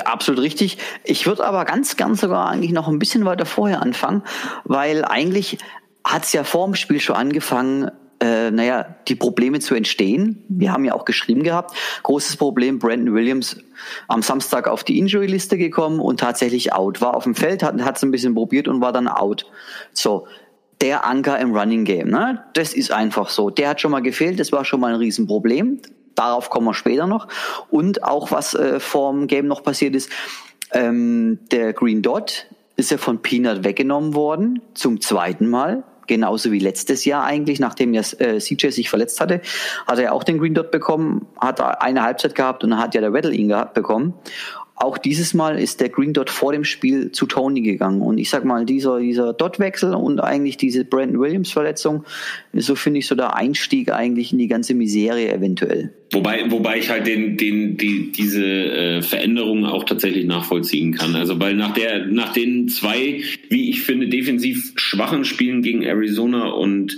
Absolut 0.04 0.42
richtig. 0.42 0.78
Ich 1.04 1.26
würde 1.28 1.46
aber 1.46 1.66
ganz, 1.66 1.98
ganz 1.98 2.22
sogar 2.22 2.50
eigentlich 2.50 2.72
noch 2.72 2.88
ein 2.88 3.00
bisschen 3.00 3.26
weiter 3.26 3.46
vorher 3.46 3.82
anfangen, 3.82 4.24
weil 4.64 5.06
eigentlich 5.06 5.58
hat 6.04 6.24
es 6.24 6.34
ja 6.34 6.44
vor 6.44 6.66
dem 6.66 6.76
Spiel 6.76 7.00
schon 7.00 7.16
angefangen, 7.16 7.92
äh, 8.22 8.52
naja, 8.52 8.96
die 9.08 9.16
Probleme 9.16 9.60
zu 9.60 9.74
entstehen. 9.74 10.44
Wir 10.48 10.72
haben 10.72 10.86
ja 10.86 10.94
auch 10.94 11.06
geschrieben 11.06 11.44
gehabt, 11.44 11.76
großes 12.04 12.38
Problem, 12.38 12.78
Brandon 12.78 13.14
Williams 13.16 13.58
am 14.08 14.22
Samstag 14.22 14.68
auf 14.68 14.84
die 14.84 15.00
Injury-Liste 15.00 15.58
gekommen 15.58 16.00
und 16.00 16.20
tatsächlich 16.20 16.74
out. 16.74 17.02
War 17.02 17.16
auf 17.16 17.24
dem 17.24 17.34
Feld, 17.34 17.64
hat 17.64 17.98
es 17.98 18.04
ein 18.04 18.12
bisschen 18.12 18.36
probiert 18.36 18.68
und 18.68 18.80
war 18.80 18.92
dann 18.92 19.08
out. 19.08 19.50
So, 19.92 20.28
der 20.82 21.06
Anker 21.06 21.40
im 21.40 21.56
Running 21.56 21.84
Game, 21.84 22.10
ne? 22.10 22.44
Das 22.54 22.74
ist 22.74 22.92
einfach 22.92 23.30
so. 23.30 23.50
Der 23.50 23.70
hat 23.70 23.82
schon 23.82 23.92
mal 23.92 24.02
gefehlt, 24.02 24.40
das 24.40 24.52
war 24.52 24.66
schon 24.66 24.80
mal 24.80 24.94
ein 24.94 25.00
Riesenproblem. 25.00 25.82
Darauf 26.16 26.50
kommen 26.50 26.68
wir 26.68 26.74
später 26.74 27.08
noch. 27.08 27.28
Und 27.70 28.04
auch 28.04 28.32
was 28.32 28.54
äh, 28.54 28.80
vorm 28.80 29.28
Game 29.28 29.48
noch 29.48 29.64
passiert 29.64 29.96
ist, 29.96 30.10
ähm, 30.72 31.40
der 31.52 31.74
Green 31.74 32.02
Dot 32.02 32.48
ist 32.76 32.92
ja 32.92 32.98
von 32.98 33.22
Peanut 33.22 33.64
weggenommen 33.64 34.16
worden, 34.16 34.62
zum 34.74 35.02
zweiten 35.02 35.48
Mal. 35.50 35.84
genauso 36.08 36.52
wie 36.52 36.60
letztes 36.60 37.06
Jahr 37.06 37.24
eigentlich, 37.24 37.60
nachdem 37.60 37.94
ja 37.94 38.02
äh, 38.20 38.40
CJ 38.40 38.70
sich 38.70 38.90
verletzt 38.90 39.22
hatte, 39.22 39.42
hat 39.88 39.98
er 40.00 40.14
auch 40.14 40.26
den 40.26 40.40
Green 40.40 40.54
Dot 40.54 40.70
bekommen, 40.70 41.28
hat 41.40 41.62
eine 41.62 42.04
Halbzeit 42.04 42.36
gehabt 42.36 42.64
und 42.66 42.78
hat 42.78 42.96
ja 42.96 43.02
der 43.02 43.14
Weddle 43.14 43.34
ihn 43.34 43.48
gehabt 43.48 43.74
bekommen. 43.74 44.14
Auch 44.82 44.98
dieses 44.98 45.36
Mal 45.36 45.60
ist 45.60 45.80
der 45.80 45.90
Green 45.90 46.12
Dot 46.12 46.32
vor 46.32 46.54
dem 46.54 46.64
Spiel 46.64 47.12
zu 47.12 47.28
Tony 47.28 47.62
gegangen. 47.62 48.02
Und 48.02 48.18
ich 48.18 48.32
sag 48.32 48.46
mal, 48.46 48.66
dieser, 48.66 49.00
dieser 49.00 49.32
Dot-Wechsel 49.32 49.94
und 49.94 50.20
eigentlich 50.20 50.58
diese 50.58 50.86
Brandon 50.86 51.20
Williams-Verletzung, 51.20 52.04
so 52.54 52.74
finde 52.74 52.98
ich 52.98 53.06
so 53.06 53.14
der 53.14 53.36
Einstieg 53.36 53.92
eigentlich 53.92 54.32
in 54.32 54.40
die 54.40 54.48
ganze 54.48 54.74
Miserie 54.74 55.32
eventuell. 55.32 55.94
Wobei, 56.14 56.50
wobei 56.50 56.80
ich 56.80 56.90
halt 56.90 57.06
den, 57.06 57.38
den, 57.38 57.78
die, 57.78 58.12
diese 58.12 58.44
äh, 58.44 59.02
Veränderungen 59.04 59.66
auch 59.66 59.84
tatsächlich 59.84 60.26
nachvollziehen 60.26 60.96
kann. 60.96 61.16
Also 61.16 61.40
weil 61.40 61.54
nach 61.54 61.76
der, 61.76 62.08
nach 62.08 62.34
den 62.34 62.68
zwei, 62.68 63.22
wie 63.50 63.70
ich 63.70 63.84
finde, 63.84 64.10
defensiv 64.10 64.74
schwachen 64.78 65.26
Spielen 65.26 65.62
gegen 65.62 65.84
Arizona 65.84 66.48
und 66.48 66.98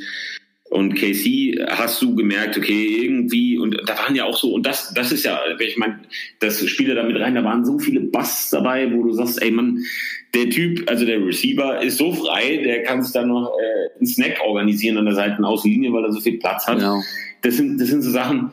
und 0.73 0.95
KC 0.95 1.65
hast 1.69 2.01
du 2.01 2.15
gemerkt, 2.15 2.57
okay, 2.57 3.03
irgendwie, 3.03 3.57
und 3.57 3.79
da 3.85 3.97
waren 3.97 4.15
ja 4.15 4.25
auch 4.25 4.37
so, 4.37 4.53
und 4.53 4.65
das, 4.65 4.91
das 4.93 5.11
ist 5.11 5.23
ja, 5.23 5.39
ich 5.59 5.77
meine, 5.77 5.99
das 6.39 6.65
spielt 6.67 6.89
ja 6.89 6.95
damit 6.95 7.19
rein, 7.19 7.35
da 7.35 7.43
waren 7.43 7.63
so 7.63 7.77
viele 7.77 7.99
Busts 7.99 8.49
dabei, 8.49 8.91
wo 8.91 9.03
du 9.03 9.13
sagst, 9.13 9.41
ey 9.41 9.51
Mann, 9.51 9.83
der 10.33 10.49
Typ, 10.49 10.89
also 10.89 11.05
der 11.05 11.23
Receiver 11.23 11.81
ist 11.83 11.97
so 11.97 12.11
frei, 12.11 12.57
der 12.57 12.81
kann 12.83 13.03
sich 13.03 13.13
dann 13.13 13.27
noch 13.27 13.51
äh, 13.51 13.97
einen 13.99 14.07
Snack 14.07 14.41
organisieren 14.43 14.97
an 14.97 15.05
der 15.05 15.13
Seitenaußenlinie, 15.13 15.93
weil 15.93 16.05
er 16.05 16.11
so 16.11 16.19
viel 16.19 16.39
Platz 16.39 16.65
hat. 16.65 16.79
Genau. 16.79 17.01
Das 17.43 17.57
sind, 17.57 17.79
das 17.79 17.89
sind 17.89 18.01
so 18.01 18.09
Sachen, 18.09 18.51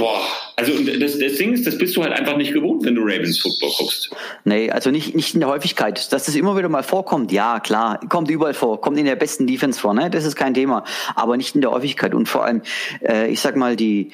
boah, 0.00 0.20
also 0.56 0.72
das, 0.98 1.18
das 1.18 1.34
Ding 1.34 1.52
ist, 1.52 1.66
das 1.66 1.78
bist 1.78 1.96
du 1.96 2.02
halt 2.02 2.12
einfach 2.12 2.36
nicht 2.36 2.52
gewohnt, 2.52 2.84
wenn 2.84 2.94
du 2.94 3.02
Ravens 3.02 3.38
Football 3.38 3.70
guckst. 3.78 4.10
Nee, 4.44 4.70
also 4.70 4.90
nicht, 4.90 5.14
nicht 5.14 5.34
in 5.34 5.40
der 5.40 5.48
Häufigkeit. 5.48 6.12
Dass 6.12 6.24
das 6.24 6.34
immer 6.34 6.56
wieder 6.56 6.68
mal 6.68 6.82
vorkommt, 6.82 7.30
ja, 7.30 7.60
klar, 7.60 8.00
kommt 8.08 8.30
überall 8.30 8.54
vor, 8.54 8.80
kommt 8.80 8.98
in 8.98 9.04
der 9.04 9.16
besten 9.16 9.46
Defense 9.46 9.78
vor, 9.78 9.94
ne? 9.94 10.10
Das 10.10 10.24
ist 10.24 10.36
kein 10.36 10.54
Thema. 10.54 10.84
Aber 11.14 11.36
nicht 11.36 11.54
in 11.54 11.60
der 11.60 11.70
Häufigkeit. 11.70 12.14
Und 12.14 12.28
vor 12.28 12.44
allem, 12.44 12.62
äh, 13.06 13.30
ich 13.30 13.40
sag 13.40 13.56
mal, 13.56 13.76
die, 13.76 14.12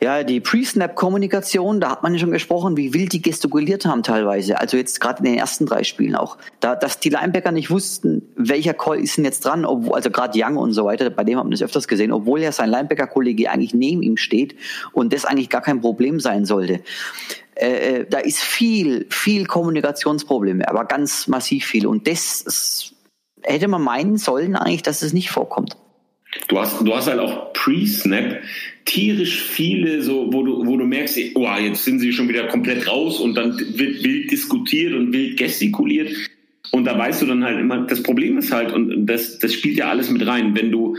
ja, 0.00 0.22
die 0.22 0.38
Pre-Snap-Kommunikation, 0.40 1.80
da 1.80 1.90
hat 1.90 2.04
man 2.04 2.12
ja 2.12 2.20
schon 2.20 2.30
gesprochen, 2.30 2.76
wie 2.76 2.94
wild 2.94 3.12
die 3.12 3.20
gestikuliert 3.20 3.84
haben 3.84 4.04
teilweise. 4.04 4.60
Also 4.60 4.76
jetzt 4.76 5.00
gerade 5.00 5.18
in 5.18 5.24
den 5.24 5.34
ersten 5.34 5.66
drei 5.66 5.82
Spielen 5.82 6.14
auch. 6.14 6.38
Da, 6.60 6.76
dass 6.76 7.00
die 7.00 7.08
Linebacker 7.08 7.50
nicht 7.50 7.68
wussten, 7.68 8.22
welcher 8.36 8.74
Call 8.74 9.00
ist 9.00 9.16
denn 9.16 9.24
jetzt 9.24 9.44
dran, 9.44 9.64
obwohl, 9.64 9.94
also 9.94 10.10
gerade 10.10 10.38
Young 10.40 10.56
und 10.56 10.72
so 10.72 10.84
weiter, 10.84 11.10
bei 11.10 11.24
dem 11.24 11.38
haben 11.38 11.48
wir 11.48 11.52
das 11.52 11.62
öfters 11.62 11.88
gesehen, 11.88 12.12
obwohl 12.12 12.40
ja 12.40 12.52
sein 12.52 12.70
Linebacker-Kollege 12.70 13.50
eigentlich 13.50 13.74
neben 13.74 14.02
ihm 14.02 14.16
steht 14.16 14.54
und 14.92 15.12
das 15.12 15.24
eigentlich 15.24 15.50
gar 15.50 15.62
kein 15.62 15.80
Problem 15.80 16.20
sein 16.20 16.44
sollte. 16.44 16.80
Äh, 17.56 17.70
äh 18.00 18.06
da 18.08 18.18
ist 18.18 18.38
viel, 18.38 19.06
viel 19.10 19.46
Kommunikationsprobleme, 19.46 20.68
aber 20.68 20.84
ganz 20.84 21.26
massiv 21.26 21.66
viel. 21.66 21.88
Und 21.88 22.06
das 22.06 22.94
hätte 23.42 23.66
man 23.66 23.82
meinen 23.82 24.16
sollen 24.16 24.54
eigentlich, 24.54 24.84
dass 24.84 25.02
es 25.02 25.12
nicht 25.12 25.30
vorkommt. 25.30 25.76
Du 26.48 26.58
hast, 26.58 26.86
du 26.86 26.94
hast 26.94 27.08
halt 27.08 27.20
auch 27.20 27.54
Pre-Snap 27.54 28.42
tierisch 28.84 29.42
viele, 29.42 30.02
so, 30.02 30.30
wo 30.32 30.42
du, 30.42 30.66
wo 30.66 30.76
du 30.76 30.84
merkst, 30.84 31.18
oh, 31.34 31.48
jetzt 31.60 31.84
sind 31.84 32.00
sie 32.00 32.12
schon 32.12 32.28
wieder 32.28 32.48
komplett 32.48 32.86
raus 32.86 33.18
und 33.20 33.34
dann 33.34 33.58
wird 33.58 34.04
wild 34.04 34.30
diskutiert 34.30 34.92
und 34.94 35.10
wild 35.12 35.38
gestikuliert. 35.38 36.14
Und 36.70 36.84
da 36.84 36.98
weißt 36.98 37.22
du 37.22 37.26
dann 37.26 37.44
halt 37.44 37.58
immer, 37.58 37.86
das 37.86 38.02
Problem 38.02 38.36
ist 38.38 38.52
halt, 38.52 38.72
und 38.72 39.06
das, 39.06 39.38
das 39.38 39.54
spielt 39.54 39.78
ja 39.78 39.88
alles 39.88 40.10
mit 40.10 40.26
rein, 40.26 40.54
wenn 40.54 40.70
du, 40.70 40.98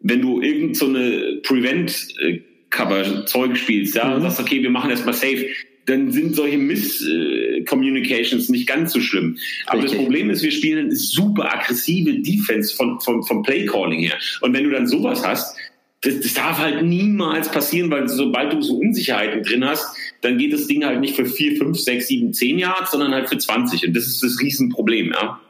wenn 0.00 0.22
du 0.22 0.40
irgend 0.40 0.76
so 0.76 0.86
eine 0.86 1.40
Prevent-Cover-Zeug 1.42 3.58
spielst, 3.58 3.96
ja, 3.96 4.08
mhm. 4.08 4.14
und 4.14 4.22
sagst, 4.22 4.40
okay, 4.40 4.62
wir 4.62 4.70
machen 4.70 4.88
erstmal 4.90 5.14
safe, 5.14 5.46
dann 5.90 6.12
sind 6.12 6.36
solche 6.36 6.58
Miss-Communications 6.58 8.48
nicht 8.48 8.66
ganz 8.66 8.92
so 8.92 9.00
schlimm. 9.00 9.36
Aber 9.66 9.82
Richtig. 9.82 9.98
das 9.98 10.04
Problem 10.04 10.30
ist, 10.30 10.42
wir 10.42 10.50
spielen 10.50 10.86
eine 10.86 10.96
super 10.96 11.52
aggressive 11.52 12.14
Defense 12.20 12.74
von, 12.74 13.00
von, 13.00 13.22
vom 13.24 13.42
Play-Calling 13.42 14.00
her. 14.00 14.16
Und 14.40 14.54
wenn 14.54 14.64
du 14.64 14.70
dann 14.70 14.86
sowas 14.86 15.26
hast, 15.26 15.56
das, 16.02 16.20
das 16.20 16.34
darf 16.34 16.58
halt 16.58 16.82
niemals 16.82 17.50
passieren, 17.50 17.90
weil 17.90 18.08
sobald 18.08 18.52
du 18.52 18.62
so 18.62 18.78
Unsicherheiten 18.78 19.42
drin 19.42 19.64
hast, 19.64 19.94
dann 20.22 20.38
geht 20.38 20.52
das 20.52 20.66
Ding 20.66 20.84
halt 20.84 21.00
nicht 21.00 21.16
für 21.16 21.26
4, 21.26 21.56
5, 21.56 21.78
6, 21.78 22.06
7, 22.06 22.32
10 22.32 22.58
Yards, 22.58 22.90
sondern 22.92 23.12
halt 23.12 23.28
für 23.28 23.36
20. 23.36 23.86
Und 23.86 23.96
das 23.96 24.06
ist 24.06 24.22
das 24.22 24.40
Riesenproblem, 24.40 25.12
ja. 25.12 25.40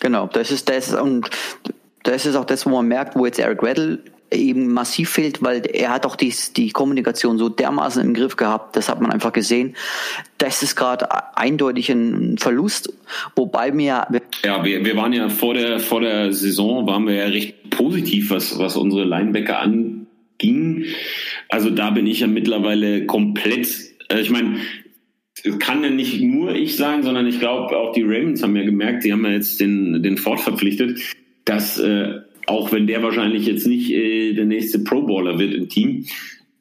Genau, 0.00 0.28
das 0.32 0.50
ist 0.50 0.68
das 0.68 0.92
und 0.92 1.30
das 2.02 2.26
ist 2.26 2.34
auch 2.34 2.44
das, 2.44 2.66
wo 2.66 2.70
man 2.70 2.88
merkt, 2.88 3.16
wo 3.16 3.24
jetzt 3.24 3.38
Eric 3.38 3.62
Weddle 3.62 4.00
eben 4.30 4.72
massiv 4.72 5.10
fehlt, 5.10 5.42
weil 5.42 5.62
er 5.66 5.90
hat 5.90 6.06
auch 6.06 6.16
die, 6.16 6.32
die 6.56 6.70
Kommunikation 6.70 7.38
so 7.38 7.48
dermaßen 7.48 8.02
im 8.02 8.14
Griff 8.14 8.36
gehabt, 8.36 8.76
das 8.76 8.88
hat 8.88 9.00
man 9.00 9.12
einfach 9.12 9.32
gesehen. 9.32 9.76
Das 10.38 10.62
ist 10.62 10.76
gerade 10.76 11.36
eindeutig 11.36 11.90
ein 11.90 12.36
Verlust, 12.38 12.92
wobei 13.36 13.72
mir... 13.72 14.06
Ja, 14.44 14.64
wir, 14.64 14.84
wir 14.84 14.96
waren 14.96 15.12
ja 15.12 15.28
vor 15.28 15.54
der, 15.54 15.78
vor 15.78 16.00
der 16.00 16.32
Saison, 16.32 16.86
waren 16.86 17.06
wir 17.06 17.14
ja 17.14 17.26
recht 17.26 17.70
positiv, 17.70 18.30
was, 18.30 18.58
was 18.58 18.76
unsere 18.76 19.04
Linebacker 19.04 19.60
anging. 19.60 20.86
Also 21.48 21.70
da 21.70 21.90
bin 21.90 22.06
ich 22.06 22.20
ja 22.20 22.26
mittlerweile 22.26 23.06
komplett, 23.06 23.68
äh, 24.08 24.20
ich 24.20 24.30
meine, 24.30 24.58
kann 25.58 25.82
ja 25.84 25.90
nicht 25.90 26.20
nur 26.22 26.54
ich 26.54 26.76
sein, 26.76 27.02
sondern 27.02 27.26
ich 27.26 27.38
glaube 27.38 27.76
auch 27.76 27.92
die 27.92 28.02
Ravens 28.02 28.42
haben 28.42 28.56
ja 28.56 28.64
gemerkt, 28.64 29.04
die 29.04 29.12
haben 29.12 29.24
ja 29.24 29.32
jetzt 29.32 29.60
den, 29.60 30.02
den 30.02 30.16
Ford 30.16 30.40
verpflichtet, 30.40 31.00
dass 31.44 31.78
äh, 31.78 32.20
auch 32.46 32.72
wenn 32.72 32.86
der 32.86 33.02
wahrscheinlich 33.02 33.46
jetzt 33.46 33.66
nicht 33.66 33.90
äh, 33.90 34.34
der 34.34 34.44
nächste 34.44 34.78
Pro 34.80 35.02
Bowler 35.02 35.38
wird 35.38 35.54
im 35.54 35.68
Team. 35.68 36.06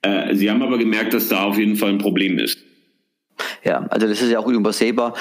Äh, 0.01 0.35
sie 0.35 0.49
haben 0.49 0.61
aber 0.61 0.77
gemerkt, 0.77 1.13
dass 1.13 1.29
da 1.29 1.43
auf 1.43 1.57
jeden 1.57 1.75
Fall 1.75 1.89
ein 1.89 1.97
Problem 1.97 2.39
ist. 2.39 2.59
Ja, 3.63 3.85
also 3.89 4.07
das 4.07 4.21
ist 4.21 4.29
ja 4.29 4.39
auch 4.39 4.45
unübersehbar. 4.45 5.13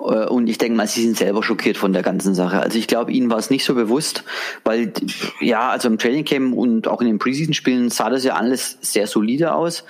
Äh, 0.00 0.26
und 0.26 0.48
ich 0.48 0.58
denke 0.58 0.76
mal, 0.76 0.86
sie 0.86 1.02
sind 1.02 1.16
selber 1.16 1.42
schockiert 1.42 1.76
von 1.76 1.92
der 1.92 2.02
ganzen 2.02 2.34
Sache. 2.34 2.60
Also 2.60 2.78
ich 2.78 2.86
glaube, 2.86 3.12
ihnen 3.12 3.30
war 3.30 3.38
es 3.38 3.50
nicht 3.50 3.64
so 3.64 3.74
bewusst, 3.74 4.24
weil 4.64 4.92
ja, 5.40 5.70
also 5.70 5.88
im 5.88 5.98
Training 5.98 6.24
Camp 6.24 6.56
und 6.56 6.88
auch 6.88 7.00
in 7.00 7.08
den 7.08 7.18
Preseason-Spielen 7.18 7.90
sah 7.90 8.10
das 8.10 8.24
ja 8.24 8.34
alles 8.34 8.78
sehr 8.80 9.06
solide 9.06 9.54
aus. 9.54 9.84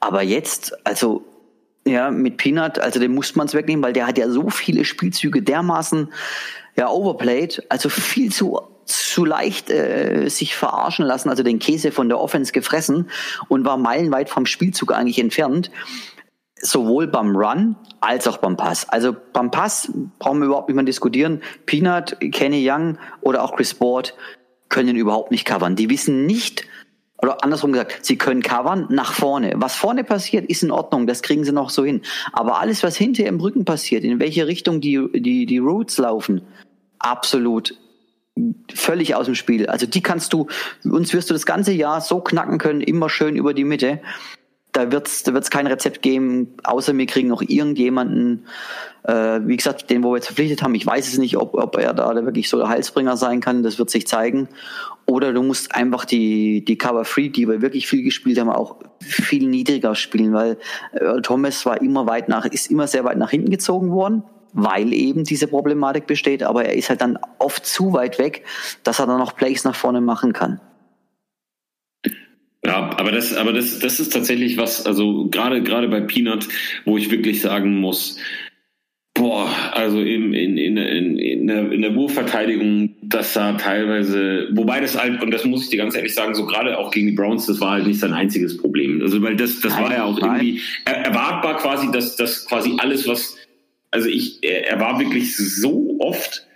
Aber 0.00 0.22
jetzt, 0.22 0.74
also 0.84 1.24
ja, 1.84 2.10
mit 2.10 2.36
Peanut, 2.36 2.78
also 2.78 3.00
den 3.00 3.14
muss 3.14 3.34
man 3.34 3.46
es 3.46 3.54
wegnehmen, 3.54 3.82
weil 3.82 3.92
der 3.92 4.06
hat 4.06 4.18
ja 4.18 4.28
so 4.28 4.50
viele 4.50 4.84
Spielzüge 4.84 5.42
dermaßen 5.42 6.12
ja 6.76 6.88
overplayed, 6.88 7.62
also 7.68 7.88
viel 7.88 8.32
zu 8.32 8.60
zu 8.92 9.24
leicht 9.24 9.70
äh, 9.70 10.28
sich 10.28 10.54
verarschen 10.54 11.04
lassen, 11.04 11.28
also 11.28 11.42
den 11.42 11.58
Käse 11.58 11.92
von 11.92 12.08
der 12.08 12.20
Offense 12.20 12.52
gefressen 12.52 13.10
und 13.48 13.64
war 13.64 13.76
meilenweit 13.76 14.30
vom 14.30 14.46
Spielzug 14.46 14.92
eigentlich 14.92 15.18
entfernt. 15.18 15.70
Sowohl 16.60 17.08
beim 17.08 17.34
Run 17.34 17.76
als 18.00 18.28
auch 18.28 18.36
beim 18.36 18.56
Pass. 18.56 18.88
Also 18.88 19.16
beim 19.32 19.50
Pass 19.50 19.90
brauchen 20.18 20.38
wir 20.38 20.46
überhaupt 20.46 20.68
nicht 20.68 20.76
mehr 20.76 20.84
diskutieren. 20.84 21.42
Peanut, 21.66 22.16
Kenny 22.20 22.68
Young 22.68 22.98
oder 23.20 23.42
auch 23.42 23.56
Chris 23.56 23.74
Board 23.74 24.14
können 24.68 24.96
überhaupt 24.96 25.32
nicht 25.32 25.44
covern. 25.44 25.74
Die 25.76 25.90
wissen 25.90 26.24
nicht, 26.24 26.64
oder 27.22 27.44
andersrum 27.44 27.72
gesagt, 27.72 28.04
sie 28.04 28.18
können 28.18 28.42
covern 28.42 28.86
nach 28.90 29.12
vorne. 29.12 29.52
Was 29.56 29.76
vorne 29.76 30.02
passiert, 30.02 30.46
ist 30.46 30.64
in 30.64 30.72
Ordnung, 30.72 31.06
das 31.06 31.22
kriegen 31.22 31.44
sie 31.44 31.52
noch 31.52 31.70
so 31.70 31.84
hin. 31.84 32.02
Aber 32.32 32.60
alles, 32.60 32.82
was 32.82 32.96
hinter 32.96 33.24
im 33.26 33.38
Rücken 33.38 33.64
passiert, 33.64 34.02
in 34.02 34.18
welche 34.18 34.48
Richtung 34.48 34.80
die, 34.80 35.00
die, 35.14 35.46
die 35.46 35.58
Routes 35.58 35.98
laufen, 35.98 36.42
absolut 36.98 37.74
völlig 38.72 39.14
aus 39.14 39.26
dem 39.26 39.34
Spiel. 39.34 39.66
Also 39.66 39.86
die 39.86 40.02
kannst 40.02 40.32
du, 40.32 40.46
uns 40.84 41.12
wirst 41.12 41.30
du 41.30 41.34
das 41.34 41.46
ganze 41.46 41.72
Jahr 41.72 42.00
so 42.00 42.20
knacken 42.20 42.58
können, 42.58 42.80
immer 42.80 43.08
schön 43.08 43.36
über 43.36 43.54
die 43.54 43.64
Mitte. 43.64 44.00
Da 44.72 44.90
wird's, 44.90 45.22
da 45.22 45.34
wird's 45.34 45.50
kein 45.50 45.66
Rezept 45.66 46.00
geben, 46.00 46.54
außer 46.64 46.96
wir 46.96 47.04
kriegen 47.04 47.28
noch 47.28 47.42
irgendjemanden, 47.42 48.46
äh, 49.02 49.40
wie 49.44 49.58
gesagt, 49.58 49.90
den, 49.90 50.02
wo 50.02 50.12
wir 50.12 50.16
jetzt 50.16 50.28
verpflichtet 50.28 50.62
haben. 50.62 50.74
Ich 50.74 50.86
weiß 50.86 51.08
es 51.08 51.18
nicht, 51.18 51.36
ob, 51.36 51.54
ob 51.54 51.76
er 51.76 51.92
da 51.92 52.14
wirklich 52.24 52.48
so 52.48 52.56
der 52.56 52.70
Heilsbringer 52.70 53.18
sein 53.18 53.40
kann. 53.40 53.62
Das 53.62 53.78
wird 53.78 53.90
sich 53.90 54.06
zeigen. 54.06 54.48
Oder 55.04 55.34
du 55.34 55.42
musst 55.42 55.74
einfach 55.74 56.06
die, 56.06 56.64
die 56.64 56.78
Cover 56.78 57.04
Free, 57.04 57.28
die 57.28 57.48
wir 57.48 57.60
wirklich 57.60 57.86
viel 57.86 58.02
gespielt 58.02 58.40
haben, 58.40 58.48
auch 58.48 58.76
viel 59.00 59.46
niedriger 59.46 59.94
spielen, 59.94 60.32
weil 60.32 60.56
äh, 60.92 61.20
Thomas 61.20 61.66
war 61.66 61.82
immer 61.82 62.06
weit 62.06 62.30
nach, 62.30 62.46
ist 62.46 62.70
immer 62.70 62.86
sehr 62.86 63.04
weit 63.04 63.18
nach 63.18 63.30
hinten 63.30 63.50
gezogen 63.50 63.90
worden 63.90 64.22
weil 64.52 64.92
eben 64.92 65.24
diese 65.24 65.46
Problematik 65.46 66.06
besteht, 66.06 66.42
aber 66.42 66.64
er 66.64 66.74
ist 66.74 66.90
halt 66.90 67.00
dann 67.00 67.18
oft 67.38 67.64
zu 67.66 67.92
weit 67.92 68.18
weg, 68.18 68.44
dass 68.84 68.98
er 68.98 69.06
dann 69.06 69.18
noch 69.18 69.36
Plays 69.36 69.64
nach 69.64 69.76
vorne 69.76 70.00
machen 70.00 70.32
kann. 70.32 70.60
Ja, 72.64 72.90
aber 72.96 73.10
das, 73.10 73.34
aber 73.34 73.52
das, 73.52 73.80
das 73.80 73.98
ist 73.98 74.12
tatsächlich 74.12 74.56
was, 74.56 74.86
also 74.86 75.26
gerade, 75.28 75.62
gerade 75.62 75.88
bei 75.88 76.00
Peanut, 76.00 76.46
wo 76.84 76.96
ich 76.96 77.10
wirklich 77.10 77.40
sagen 77.40 77.80
muss, 77.80 78.18
boah, 79.14 79.50
also 79.72 80.00
in, 80.00 80.32
in, 80.32 80.56
in, 80.56 80.76
in, 80.76 81.18
in, 81.18 81.46
der, 81.46 81.72
in 81.72 81.82
der 81.82 81.94
Wurfverteidigung, 81.94 82.94
das 83.02 83.34
sah 83.34 83.54
teilweise, 83.54 84.48
wobei 84.52 84.80
das 84.80 84.98
halt, 84.98 85.22
und 85.22 85.32
das 85.32 85.44
muss 85.44 85.64
ich 85.64 85.70
dir 85.70 85.76
ganz 85.78 85.96
ehrlich 85.96 86.14
sagen, 86.14 86.34
so 86.34 86.46
gerade 86.46 86.78
auch 86.78 86.90
gegen 86.92 87.08
die 87.08 87.12
Browns, 87.14 87.46
das 87.46 87.60
war 87.60 87.72
halt 87.72 87.86
nicht 87.86 88.00
sein 88.00 88.12
einziges 88.12 88.56
Problem. 88.56 89.02
Also, 89.02 89.20
weil 89.22 89.36
das, 89.36 89.60
das 89.60 89.74
nein, 89.74 89.82
war 89.82 89.92
ja 89.92 90.04
auch 90.04 90.18
nein. 90.20 90.40
irgendwie 90.40 90.60
erwartbar 90.84 91.56
quasi, 91.56 91.90
dass, 91.90 92.16
dass 92.16 92.46
quasi 92.46 92.74
alles, 92.78 93.06
was, 93.06 93.36
also 93.92 94.08
ich, 94.08 94.42
er 94.42 94.80
war 94.80 94.98
wirklich 94.98 95.36
so 95.36 95.96
oft 96.00 96.46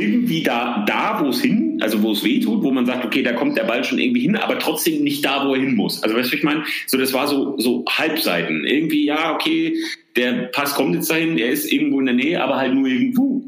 irgendwie 0.00 0.42
da, 0.42 0.84
da 0.86 1.20
wo 1.20 1.28
es 1.28 1.42
hin, 1.42 1.78
also 1.82 2.02
wo 2.02 2.12
es 2.12 2.24
weh 2.24 2.40
tut, 2.40 2.62
wo 2.62 2.70
man 2.70 2.86
sagt, 2.86 3.04
okay, 3.04 3.22
da 3.22 3.32
kommt 3.32 3.58
der 3.58 3.64
Ball 3.64 3.84
schon 3.84 3.98
irgendwie 3.98 4.20
hin, 4.20 4.36
aber 4.36 4.58
trotzdem 4.58 5.02
nicht 5.02 5.24
da, 5.24 5.46
wo 5.46 5.54
er 5.54 5.60
hin 5.60 5.74
muss. 5.74 6.02
Also 6.02 6.16
weißt 6.16 6.32
du, 6.32 6.36
ich 6.36 6.42
meine, 6.42 6.64
so 6.86 6.96
das 6.96 7.12
war 7.12 7.26
so 7.26 7.58
so 7.58 7.84
Halbseiten. 7.88 8.64
Irgendwie, 8.64 9.04
ja, 9.04 9.34
okay, 9.34 9.76
der 10.16 10.44
Pass 10.52 10.74
kommt 10.74 10.94
jetzt 10.94 11.10
dahin, 11.10 11.36
er 11.38 11.50
ist 11.50 11.70
irgendwo 11.70 12.00
in 12.00 12.06
der 12.06 12.14
Nähe, 12.14 12.42
aber 12.42 12.56
halt 12.56 12.72
nur 12.72 12.86
irgendwo. 12.86 13.42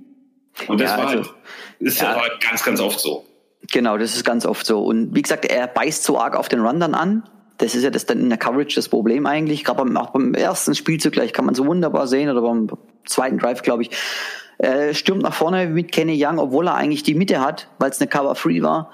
Und 0.66 0.80
das 0.80 0.90
ja, 0.90 0.98
war 0.98 1.06
also, 1.06 1.24
halt 1.24 1.34
Das 1.80 1.94
ist 1.94 2.02
ja. 2.02 2.16
aber 2.16 2.28
ganz, 2.40 2.64
ganz 2.64 2.80
oft 2.80 3.00
so. 3.00 3.24
Genau, 3.70 3.96
das 3.96 4.14
ist 4.14 4.24
ganz 4.24 4.44
oft 4.44 4.66
so. 4.66 4.84
Und 4.84 5.14
wie 5.14 5.22
gesagt, 5.22 5.44
er 5.44 5.68
beißt 5.68 6.02
so 6.02 6.18
arg 6.18 6.36
auf 6.36 6.48
den 6.48 6.60
Run 6.60 6.80
dann 6.80 6.94
an. 6.94 7.22
Das 7.62 7.76
ist 7.76 7.84
ja 7.84 7.90
das 7.90 8.06
dann 8.06 8.18
in 8.18 8.28
der 8.28 8.38
Coverage 8.38 8.74
das 8.74 8.88
Problem 8.88 9.24
eigentlich. 9.24 9.62
Gerade 9.62 9.84
beim, 9.84 9.96
auch 9.96 10.10
beim 10.10 10.34
ersten 10.34 10.74
Spielzug 10.74 11.12
gleich 11.12 11.32
kann 11.32 11.44
man 11.44 11.54
so 11.54 11.64
wunderbar 11.64 12.08
sehen 12.08 12.28
oder 12.28 12.42
beim 12.42 12.68
zweiten 13.04 13.38
Drive, 13.38 13.62
glaube 13.62 13.82
ich. 13.82 13.90
Er 14.58 14.94
stürmt 14.94 15.22
nach 15.22 15.32
vorne 15.32 15.68
mit 15.68 15.92
Kenny 15.92 16.16
Young, 16.18 16.40
obwohl 16.40 16.66
er 16.66 16.74
eigentlich 16.74 17.04
die 17.04 17.14
Mitte 17.14 17.40
hat, 17.40 17.68
weil 17.78 17.90
es 17.90 18.00
eine 18.00 18.08
Cover 18.08 18.34
Free 18.34 18.62
war. 18.62 18.90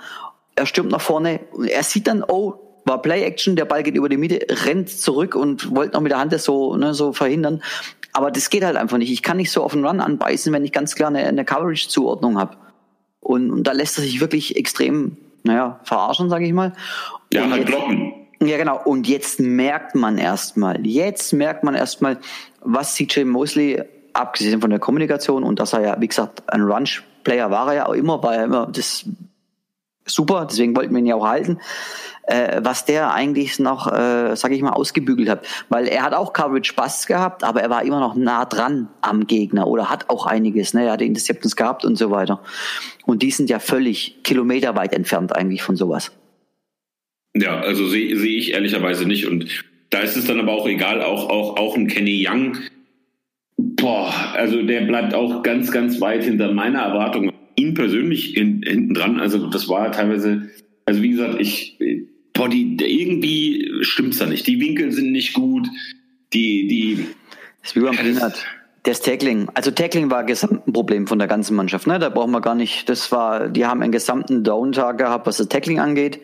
Er 0.55 0.67
stürmt 0.67 0.91
nach 0.91 1.01
vorne. 1.01 1.41
Er 1.67 1.83
sieht 1.83 2.07
dann, 2.07 2.23
oh, 2.23 2.55
war 2.85 3.01
Play 3.01 3.23
Action, 3.23 3.57
der 3.57 3.65
Ball 3.65 3.83
geht 3.83 3.95
über 3.95 4.11
die 4.11 4.19
Mitte, 4.19 4.47
rennt 4.67 4.91
zurück 4.91 5.35
und 5.35 5.75
wollte 5.75 5.95
noch 5.95 6.03
mit 6.03 6.13
der 6.13 6.19
Hand 6.19 6.35
das 6.35 6.45
so, 6.45 6.77
ne, 6.77 6.93
so 6.93 7.15
verhindern. 7.15 7.63
Aber 8.13 8.31
das 8.31 8.51
geht 8.51 8.65
halt 8.65 8.77
einfach 8.77 8.99
nicht. 8.99 9.11
Ich 9.11 9.23
kann 9.23 9.39
nicht 9.39 9.51
so 9.51 9.63
auf 9.63 9.73
den 9.73 9.87
Run 9.87 10.01
anbeißen, 10.01 10.53
wenn 10.53 10.65
ich 10.65 10.73
ganz 10.73 10.95
klar 10.95 11.09
eine, 11.09 11.21
eine 11.21 11.47
Coverage-Zuordnung 11.47 12.39
habe. 12.39 12.59
Und, 13.21 13.51
und 13.51 13.65
da 13.65 13.73
lässt 13.73 13.97
er 13.97 14.05
sich 14.05 14.21
wirklich 14.21 14.57
extrem, 14.57 15.17
naja, 15.43 15.81
verarschen, 15.85 16.29
sage 16.29 16.45
ich 16.45 16.53
mal. 16.53 16.75
Ja, 17.33 17.45
und 17.45 17.53
halt 17.53 17.65
blocken. 17.65 18.18
Ja, 18.40 18.57
genau. 18.57 18.80
Und 18.85 19.09
jetzt 19.09 19.40
merkt 19.40 19.95
man 19.95 20.18
erstmal, 20.18 20.87
jetzt 20.87 21.33
merkt 21.33 21.64
man 21.64 21.75
erstmal, 21.75 22.18
was 22.61 22.95
CJ 22.95 23.25
Mosley, 23.25 23.83
abgesehen 24.12 24.61
von 24.61 24.71
der 24.71 24.78
Kommunikation 24.78 25.45
und 25.45 25.59
dass 25.61 25.73
er 25.73 25.80
ja, 25.80 26.00
wie 26.00 26.09
gesagt, 26.09 26.42
ein 26.47 26.62
Runch-Player 26.62 27.50
war 27.50 27.68
er 27.68 27.75
ja 27.75 27.87
auch 27.87 27.95
immer, 27.95 28.23
war 28.23 28.35
er 28.35 28.45
immer 28.45 28.66
das 28.66 29.04
super, 30.07 30.47
deswegen 30.50 30.75
wollten 30.75 30.92
wir 30.92 31.00
ihn 31.00 31.07
ja 31.07 31.14
auch 31.16 31.26
halten 31.26 31.59
äh, 32.28 32.61
was 32.62 32.85
der 32.85 33.12
eigentlich 33.12 33.59
noch, 33.59 33.90
äh, 33.90 34.37
sage 34.37 34.54
ich 34.54 34.62
mal, 34.62 34.73
ausgebügelt 34.73 35.28
hat. 35.28 35.47
Weil 35.68 35.88
er 35.88 36.02
hat 36.02 36.12
auch 36.12 36.33
Coverage 36.33 36.68
Spaß 36.71 37.07
gehabt, 37.07 37.42
aber 37.42 37.62
er 37.62 37.71
war 37.71 37.83
immer 37.83 38.00
noch 38.00 38.14
nah 38.14 38.45
dran 38.45 38.88
am 39.00 39.26
Gegner 39.26 39.66
oder 39.66 39.90
hat 39.90 40.11
auch 40.11 40.26
einiges. 40.26 40.75
Ne? 40.75 40.85
Er 40.85 40.92
hat 40.92 41.02
Interceptions 41.02 41.57
gehabt 41.57 41.85
und 41.85 41.97
so 41.97 42.11
weiter. 42.11 42.40
Und 43.07 43.23
die 43.23 43.30
sind 43.30 43.49
ja 43.49 43.59
völlig 43.59 44.23
kilometerweit 44.25 44.92
entfernt 44.92 45.35
eigentlich 45.35 45.62
von 45.62 45.76
sowas. 45.76 46.12
Ja, 47.37 47.61
also 47.61 47.87
sehe 47.87 48.16
seh 48.16 48.37
ich 48.37 48.52
ehrlicherweise 48.52 49.06
nicht. 49.06 49.26
Und 49.26 49.64
da 49.90 50.00
ist 50.00 50.16
es 50.16 50.26
dann 50.26 50.40
aber 50.40 50.52
auch 50.52 50.68
egal, 50.68 51.02
auch, 51.02 51.28
auch, 51.28 51.56
auch 51.56 51.76
ein 51.76 51.88
Kenny 51.88 52.26
Young. 52.26 52.56
Boah, 53.56 54.12
also 54.35 54.62
der 54.62 54.82
bleibt 54.82 55.14
auch 55.14 55.42
ganz, 55.42 55.70
ganz 55.70 56.00
weit 56.00 56.25
hinter 56.25 56.52
meiner 56.52 56.80
Erwartung. 56.80 57.32
Ihn 57.56 57.75
persönlich 57.75 58.37
in, 58.37 58.62
hinten 58.62 58.94
dran. 58.94 59.20
Also 59.20 59.49
das 59.49 59.68
war 59.68 59.90
teilweise, 59.92 60.49
also 60.85 61.02
wie 61.02 61.11
gesagt, 61.11 61.40
ich, 61.40 61.78
boah, 62.32 62.49
die, 62.49 62.76
irgendwie 62.80 63.68
stimmt's 63.82 64.18
da 64.18 64.26
nicht. 64.26 64.47
Die 64.47 64.61
Winkel 64.61 64.92
sind 64.92 65.12
nicht 65.12 65.32
gut. 65.32 65.66
Die, 66.32 66.66
die. 66.68 67.06
Das 67.62 67.70
ist 67.70 67.76
wie 67.76 67.80
beim 67.80 67.94
ja, 67.94 68.32
das 68.85 69.00
Tackling. 69.00 69.49
Also 69.54 69.70
Tackling 69.70 70.11
war 70.11 70.25
gesamt 70.25 70.66
ein 70.66 70.73
Problem 70.73 71.06
von 71.06 71.18
der 71.18 71.28
ganzen 71.28 71.56
Mannschaft. 71.56 71.87
Ne? 71.87 71.99
Da 71.99 72.08
brauchen 72.08 72.30
wir 72.30 72.40
gar 72.40 72.54
nicht. 72.54 72.88
Das 72.88 73.12
war, 73.12 73.49
die 73.49 73.66
haben 73.66 73.82
einen 73.82 73.92
gesamten 73.92 74.44
Down-Tag 74.44 74.99
gehabt, 74.99 75.26
was 75.26 75.37
das 75.37 75.49
Tackling 75.49 75.78
angeht. 75.80 76.20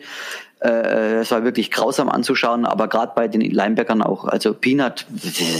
Äh, 0.65 1.19
es 1.19 1.31
war 1.31 1.43
wirklich 1.43 1.69
grausam 1.69 2.09
anzuschauen, 2.09 2.65
aber 2.65 2.87
gerade 2.87 3.11
bei 3.15 3.27
den 3.27 3.41
Linebackern 3.41 4.01
auch. 4.01 4.25
Also 4.25 4.53
Peanut, 4.53 5.05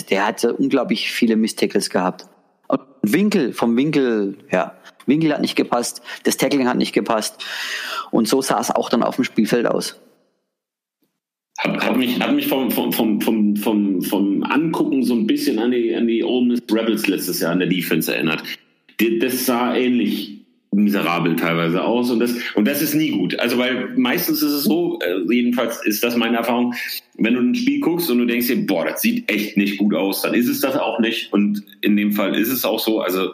der 0.09 0.25
hat 0.25 0.43
unglaublich 0.43 1.11
viele 1.11 1.35
Miss-Tackles 1.35 1.91
gehabt. 1.91 2.25
Und 2.67 2.81
Winkel, 3.03 3.53
vom 3.53 3.77
Winkel, 3.77 4.35
ja, 4.51 4.73
Winkel 5.05 5.31
hat 5.31 5.41
nicht 5.41 5.55
gepasst, 5.55 6.01
das 6.23 6.37
Tackling 6.37 6.67
hat 6.67 6.77
nicht 6.77 6.93
gepasst. 6.93 7.45
Und 8.09 8.27
so 8.27 8.41
sah 8.41 8.59
es 8.59 8.71
auch 8.71 8.89
dann 8.89 9.03
auf 9.03 9.15
dem 9.15 9.25
Spielfeld 9.25 9.67
aus. 9.67 9.99
Hat, 11.59 11.85
hat, 11.85 11.95
mich, 11.95 12.19
hat 12.19 12.33
mich 12.33 12.47
vom, 12.47 12.71
vom, 12.71 12.91
vom, 12.91 13.21
vom, 13.21 13.55
vom, 13.55 14.01
vom 14.01 14.43
Angucken 14.43 15.03
so 15.03 15.13
ein 15.13 15.27
bisschen 15.27 15.59
an 15.59 15.71
die, 15.71 15.95
an 15.95 16.07
die 16.07 16.23
Ole 16.23 16.47
Miss 16.47 16.63
Rebels 16.71 17.07
letztes 17.07 17.41
Jahr 17.41 17.51
an 17.51 17.59
der 17.59 17.67
Defense 17.67 18.13
erinnert. 18.13 18.43
Das 19.21 19.45
sah 19.45 19.75
ähnlich 19.75 20.34
miserabel 20.75 21.35
teilweise 21.35 21.83
aus 21.83 22.11
und 22.11 22.19
das 22.19 22.35
und 22.53 22.67
das 22.67 22.81
ist 22.81 22.93
nie 22.93 23.11
gut. 23.11 23.39
Also 23.39 23.57
weil 23.57 23.89
meistens 23.95 24.41
ist 24.41 24.51
es 24.51 24.63
so, 24.63 24.99
äh, 24.99 25.33
jedenfalls 25.33 25.83
ist 25.85 26.03
das 26.03 26.15
meine 26.15 26.37
Erfahrung, 26.37 26.73
wenn 27.17 27.33
du 27.33 27.41
ein 27.41 27.55
Spiel 27.55 27.79
guckst 27.79 28.09
und 28.09 28.19
du 28.19 28.25
denkst 28.25 28.47
dir, 28.47 28.65
boah, 28.65 28.85
das 28.85 29.01
sieht 29.01 29.31
echt 29.31 29.57
nicht 29.57 29.77
gut 29.77 29.93
aus, 29.93 30.21
dann 30.21 30.33
ist 30.33 30.47
es 30.47 30.61
das 30.61 30.75
auch 30.75 30.99
nicht 30.99 31.31
und 31.33 31.63
in 31.81 31.95
dem 31.95 32.11
Fall 32.11 32.35
ist 32.35 32.51
es 32.51 32.65
auch 32.65 32.79
so. 32.79 33.01
Also 33.01 33.33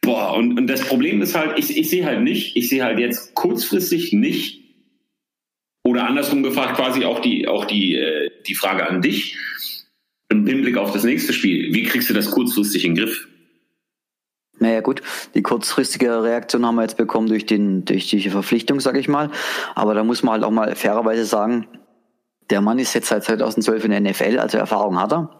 boah 0.00 0.34
und, 0.36 0.58
und 0.58 0.66
das 0.66 0.82
Problem 0.82 1.22
ist 1.22 1.34
halt, 1.34 1.58
ich, 1.58 1.76
ich 1.76 1.90
sehe 1.90 2.04
halt 2.04 2.22
nicht, 2.22 2.56
ich 2.56 2.68
sehe 2.68 2.84
halt 2.84 2.98
jetzt 2.98 3.34
kurzfristig 3.34 4.12
nicht 4.12 4.60
oder 5.84 6.06
andersrum 6.06 6.42
gefragt, 6.42 6.76
quasi 6.76 7.04
auch 7.04 7.20
die, 7.20 7.48
auch 7.48 7.64
die, 7.64 7.94
äh, 7.94 8.30
die 8.46 8.54
Frage 8.54 8.88
an 8.88 9.00
dich 9.00 9.36
im 10.28 10.46
Hinblick 10.46 10.76
auf 10.76 10.92
das 10.92 11.04
nächste 11.04 11.32
Spiel. 11.32 11.72
Wie 11.72 11.84
kriegst 11.84 12.10
du 12.10 12.14
das 12.14 12.30
kurzfristig 12.30 12.84
in 12.84 12.94
den 12.94 13.04
Griff? 13.04 13.28
Naja 14.60 14.80
gut, 14.80 15.02
die 15.34 15.42
kurzfristige 15.42 16.22
Reaktion 16.22 16.66
haben 16.66 16.76
wir 16.76 16.82
jetzt 16.82 16.96
bekommen 16.96 17.28
durch, 17.28 17.46
den, 17.46 17.84
durch 17.84 18.08
die 18.08 18.28
Verpflichtung, 18.30 18.80
sage 18.80 18.98
ich 18.98 19.08
mal. 19.08 19.30
Aber 19.74 19.94
da 19.94 20.04
muss 20.04 20.22
man 20.22 20.34
halt 20.34 20.44
auch 20.44 20.50
mal 20.50 20.74
fairerweise 20.74 21.24
sagen, 21.24 21.66
der 22.50 22.60
Mann 22.60 22.78
ist 22.78 22.94
jetzt 22.94 23.08
seit 23.08 23.24
2012 23.24 23.84
in 23.84 23.90
der 23.90 24.00
NFL, 24.00 24.38
also 24.38 24.58
Erfahrung 24.58 24.98
hat 25.00 25.12
er 25.12 25.30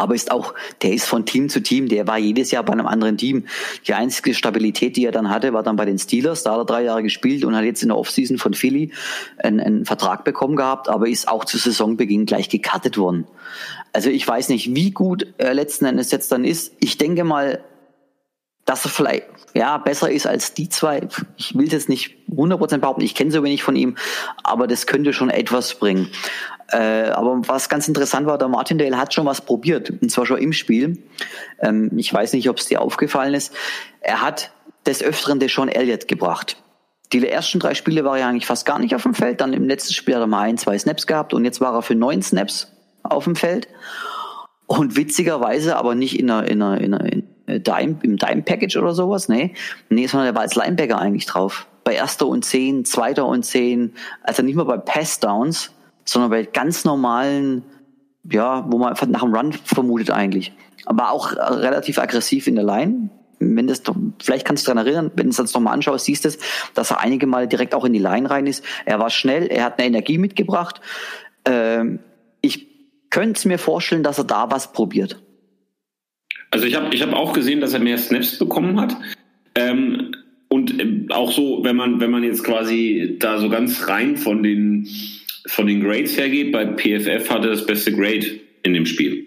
aber 0.00 0.14
ist 0.14 0.30
auch, 0.30 0.54
der 0.82 0.92
ist 0.92 1.06
von 1.06 1.26
Team 1.26 1.48
zu 1.48 1.62
Team, 1.62 1.88
der 1.88 2.06
war 2.06 2.18
jedes 2.18 2.50
Jahr 2.50 2.64
bei 2.64 2.72
einem 2.72 2.86
anderen 2.86 3.18
Team. 3.18 3.46
Die 3.86 3.94
einzige 3.94 4.34
Stabilität, 4.34 4.96
die 4.96 5.04
er 5.04 5.12
dann 5.12 5.30
hatte, 5.30 5.52
war 5.52 5.62
dann 5.62 5.76
bei 5.76 5.84
den 5.84 5.98
Steelers, 5.98 6.42
da 6.42 6.52
hat 6.52 6.58
er 6.58 6.64
drei 6.64 6.82
Jahre 6.84 7.02
gespielt 7.02 7.44
und 7.44 7.54
hat 7.54 7.64
jetzt 7.64 7.82
in 7.82 7.88
der 7.88 7.98
Offseason 7.98 8.38
von 8.38 8.54
Philly 8.54 8.92
einen, 9.38 9.60
einen 9.60 9.84
Vertrag 9.84 10.24
bekommen 10.24 10.56
gehabt, 10.56 10.88
aber 10.88 11.08
ist 11.08 11.28
auch 11.28 11.44
zu 11.44 11.58
Saisonbeginn 11.58 12.26
gleich 12.26 12.48
gecuttet 12.48 12.96
worden. 12.96 13.26
Also 13.92 14.08
ich 14.10 14.26
weiß 14.26 14.48
nicht, 14.48 14.74
wie 14.74 14.90
gut 14.90 15.34
er 15.38 15.52
letzten 15.52 15.84
Endes 15.84 16.10
jetzt 16.10 16.32
dann 16.32 16.44
ist. 16.44 16.72
Ich 16.80 16.96
denke 16.96 17.24
mal, 17.24 17.60
dass 18.70 18.84
er 18.84 18.90
vielleicht 18.90 19.24
ja 19.52 19.78
besser 19.78 20.12
ist 20.12 20.28
als 20.28 20.54
die 20.54 20.68
zwei. 20.68 21.00
Ich 21.36 21.58
will 21.58 21.66
das 21.66 21.88
nicht 21.88 22.14
100% 22.30 22.78
behaupten, 22.78 23.02
ich 23.02 23.16
kenne 23.16 23.32
so 23.32 23.42
wenig 23.42 23.64
von 23.64 23.74
ihm, 23.74 23.96
aber 24.44 24.68
das 24.68 24.86
könnte 24.86 25.12
schon 25.12 25.28
etwas 25.28 25.74
bringen. 25.74 26.08
Äh, 26.68 27.08
aber 27.10 27.40
was 27.48 27.68
ganz 27.68 27.88
interessant 27.88 28.28
war, 28.28 28.38
der 28.38 28.46
Martindale 28.46 28.96
hat 28.96 29.12
schon 29.12 29.26
was 29.26 29.40
probiert, 29.40 29.90
und 29.90 30.08
zwar 30.08 30.24
schon 30.24 30.38
im 30.38 30.52
Spiel. 30.52 31.02
Ähm, 31.58 31.90
ich 31.96 32.14
weiß 32.14 32.32
nicht, 32.32 32.48
ob 32.48 32.58
es 32.58 32.66
dir 32.66 32.80
aufgefallen 32.80 33.34
ist. 33.34 33.52
Er 34.02 34.22
hat 34.22 34.52
des 34.86 35.02
Öfteren 35.02 35.40
Deshaun 35.40 35.68
Elliott 35.68 36.06
gebracht. 36.06 36.56
Die 37.12 37.26
ersten 37.26 37.58
drei 37.58 37.74
Spiele 37.74 38.04
war 38.04 38.18
er 38.18 38.28
eigentlich 38.28 38.46
fast 38.46 38.66
gar 38.66 38.78
nicht 38.78 38.94
auf 38.94 39.02
dem 39.02 39.14
Feld. 39.14 39.40
Dann 39.40 39.52
im 39.52 39.66
letzten 39.66 39.94
Spiel 39.94 40.14
hat 40.14 40.22
er 40.22 40.28
mal 40.28 40.42
ein, 40.42 40.58
zwei 40.58 40.78
Snaps 40.78 41.08
gehabt 41.08 41.34
und 41.34 41.44
jetzt 41.44 41.60
war 41.60 41.74
er 41.74 41.82
für 41.82 41.96
neun 41.96 42.22
Snaps 42.22 42.68
auf 43.02 43.24
dem 43.24 43.34
Feld. 43.34 43.66
Und 44.68 44.94
witzigerweise 44.94 45.74
aber 45.76 45.96
nicht 45.96 46.20
in 46.20 46.30
einer, 46.30 46.46
in 46.46 46.62
einer, 46.62 46.80
in 46.80 46.94
einer 46.94 47.12
in 47.12 47.29
Dime, 47.58 47.98
im 48.02 48.16
Dime-Package 48.16 48.76
oder 48.76 48.94
sowas, 48.94 49.28
nee. 49.28 49.54
Nee, 49.88 50.06
sondern 50.06 50.28
er 50.28 50.34
war 50.34 50.42
als 50.42 50.54
Linebacker 50.54 50.98
eigentlich 50.98 51.26
drauf. 51.26 51.66
Bei 51.82 51.94
erster 51.94 52.26
und 52.26 52.44
zehn, 52.44 52.84
zweiter 52.84 53.26
und 53.26 53.44
zehn, 53.44 53.94
also 54.22 54.42
nicht 54.42 54.54
mal 54.54 54.64
bei 54.64 54.76
Pass-Downs, 54.76 55.72
sondern 56.04 56.30
bei 56.30 56.44
ganz 56.44 56.84
normalen, 56.84 57.64
ja, 58.30 58.64
wo 58.70 58.78
man 58.78 58.94
nach 59.08 59.22
dem 59.22 59.34
Run 59.34 59.52
vermutet 59.52 60.10
eigentlich. 60.10 60.52
Aber 60.86 61.10
auch 61.10 61.32
relativ 61.32 61.98
aggressiv 61.98 62.46
in 62.46 62.56
der 62.56 62.64
Line. 62.64 63.10
Wenn 63.38 63.66
das, 63.66 63.82
vielleicht 64.22 64.46
kannst 64.46 64.66
du 64.66 64.72
daran 64.72 64.86
erinnern, 64.86 65.10
wenn 65.14 65.26
du 65.26 65.30
es 65.30 65.38
jetzt 65.38 65.54
nochmal 65.54 65.72
anschaust, 65.72 66.04
siehst 66.04 66.26
du, 66.26 66.30
dass 66.74 66.90
er 66.90 67.00
einige 67.00 67.26
Mal 67.26 67.48
direkt 67.48 67.74
auch 67.74 67.86
in 67.86 67.94
die 67.94 67.98
Line 67.98 68.28
rein 68.28 68.46
ist. 68.46 68.62
Er 68.84 68.98
war 68.98 69.08
schnell, 69.08 69.46
er 69.46 69.64
hat 69.64 69.78
eine 69.78 69.86
Energie 69.86 70.18
mitgebracht. 70.18 70.82
Ähm, 71.46 72.00
ich 72.42 72.68
könnte 73.08 73.38
es 73.38 73.44
mir 73.46 73.58
vorstellen, 73.58 74.02
dass 74.02 74.18
er 74.18 74.24
da 74.24 74.50
was 74.50 74.72
probiert. 74.72 75.20
Also 76.50 76.66
ich 76.66 76.74
habe 76.74 76.94
ich 76.94 77.02
hab 77.02 77.12
auch 77.12 77.32
gesehen, 77.32 77.60
dass 77.60 77.74
er 77.74 77.80
mehr 77.80 77.98
Snaps 77.98 78.38
bekommen 78.38 78.80
hat. 78.80 78.96
Ähm, 79.54 80.12
und 80.48 80.80
ähm, 80.80 81.06
auch 81.10 81.30
so, 81.30 81.62
wenn 81.62 81.76
man, 81.76 82.00
wenn 82.00 82.10
man 82.10 82.24
jetzt 82.24 82.42
quasi 82.42 83.16
da 83.18 83.38
so 83.38 83.48
ganz 83.48 83.88
rein 83.88 84.16
von 84.16 84.42
den 84.42 84.88
von 85.46 85.66
den 85.66 85.82
Grades 85.82 86.16
hergeht, 86.16 86.52
bei 86.52 86.66
PFF 86.66 87.30
hatte 87.30 87.48
das 87.48 87.64
beste 87.66 87.92
Grade 87.92 88.40
in 88.62 88.74
dem 88.74 88.86
Spiel. 88.86 89.26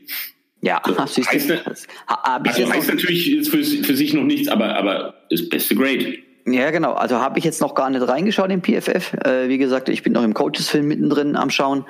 Ja, 0.61 0.81
so, 0.85 0.97
heißt, 1.25 1.49
das, 1.49 1.87
also 2.07 2.69
heißt 2.69 2.87
natürlich 2.87 3.27
jetzt 3.27 3.49
für, 3.49 3.63
für 3.63 3.95
sich 3.95 4.13
noch 4.13 4.23
nichts, 4.23 4.47
aber, 4.47 4.75
aber 4.77 5.15
das 5.29 5.49
beste 5.49 5.75
Grade. 5.75 6.17
Ja, 6.45 6.71
genau. 6.71 6.93
Also 6.93 7.19
habe 7.19 7.39
ich 7.39 7.45
jetzt 7.45 7.61
noch 7.61 7.73
gar 7.73 7.89
nicht 7.89 8.05
reingeschaut 8.07 8.51
in 8.51 8.61
PFF. 8.61 9.13
Äh, 9.25 9.49
wie 9.49 9.57
gesagt, 9.57 9.89
ich 9.89 10.03
bin 10.03 10.13
noch 10.13 10.23
im 10.23 10.33
Coaches-Film 10.33 10.87
mittendrin 10.87 11.35
am 11.35 11.49
Schauen. 11.49 11.85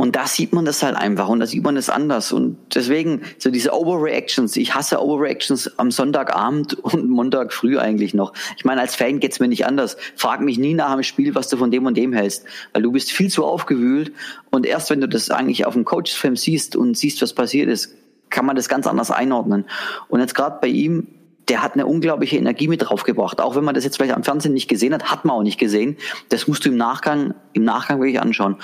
Und 0.00 0.14
da 0.14 0.28
sieht 0.28 0.52
man 0.52 0.64
das 0.64 0.84
halt 0.84 0.94
einfach 0.96 1.28
und 1.28 1.40
da 1.40 1.46
sieht 1.46 1.64
man 1.64 1.76
es 1.76 1.90
anders. 1.90 2.30
Und 2.30 2.56
deswegen, 2.72 3.22
so 3.38 3.50
diese 3.50 3.72
Overreactions, 3.72 4.54
ich 4.54 4.72
hasse 4.72 5.02
Overreactions 5.02 5.76
am 5.76 5.90
Sonntagabend 5.90 6.74
und 6.84 7.10
Montag 7.10 7.52
früh 7.52 7.78
eigentlich 7.78 8.14
noch. 8.14 8.32
Ich 8.56 8.64
meine, 8.64 8.80
als 8.80 8.94
Fan 8.94 9.18
geht's 9.18 9.40
mir 9.40 9.48
nicht 9.48 9.66
anders. 9.66 9.96
Frag 10.14 10.40
mich 10.40 10.56
nie 10.56 10.74
nach 10.74 10.92
dem 10.92 11.02
Spiel, 11.02 11.34
was 11.34 11.48
du 11.48 11.56
von 11.56 11.72
dem 11.72 11.84
und 11.84 11.96
dem 11.96 12.12
hältst. 12.12 12.44
Weil 12.72 12.82
du 12.82 12.92
bist 12.92 13.10
viel 13.10 13.28
zu 13.28 13.44
aufgewühlt 13.44 14.12
und 14.50 14.66
erst 14.66 14.88
wenn 14.90 15.00
du 15.00 15.08
das 15.08 15.30
eigentlich 15.30 15.66
auf 15.66 15.74
dem 15.74 15.84
Coachfilm 15.84 16.36
siehst 16.36 16.76
und 16.76 16.96
siehst, 16.96 17.20
was 17.20 17.32
passiert 17.32 17.68
ist, 17.68 17.92
kann 18.30 18.46
man 18.46 18.54
das 18.54 18.68
ganz 18.68 18.86
anders 18.86 19.10
einordnen. 19.10 19.64
Und 20.06 20.20
jetzt 20.20 20.36
gerade 20.36 20.58
bei 20.60 20.68
ihm, 20.68 21.08
der 21.48 21.60
hat 21.60 21.74
eine 21.74 21.86
unglaubliche 21.86 22.36
Energie 22.36 22.68
mit 22.68 22.82
draufgebracht. 22.82 23.40
Auch 23.40 23.56
wenn 23.56 23.64
man 23.64 23.74
das 23.74 23.82
jetzt 23.82 23.96
vielleicht 23.96 24.14
am 24.14 24.22
Fernsehen 24.22 24.54
nicht 24.54 24.68
gesehen 24.68 24.94
hat, 24.94 25.10
hat 25.10 25.24
man 25.24 25.34
auch 25.34 25.42
nicht 25.42 25.58
gesehen. 25.58 25.96
Das 26.28 26.46
musst 26.46 26.64
du 26.64 26.68
im 26.68 26.76
Nachgang, 26.76 27.34
im 27.52 27.64
Nachgang 27.64 27.98
wirklich 28.00 28.20
anschauen. 28.20 28.58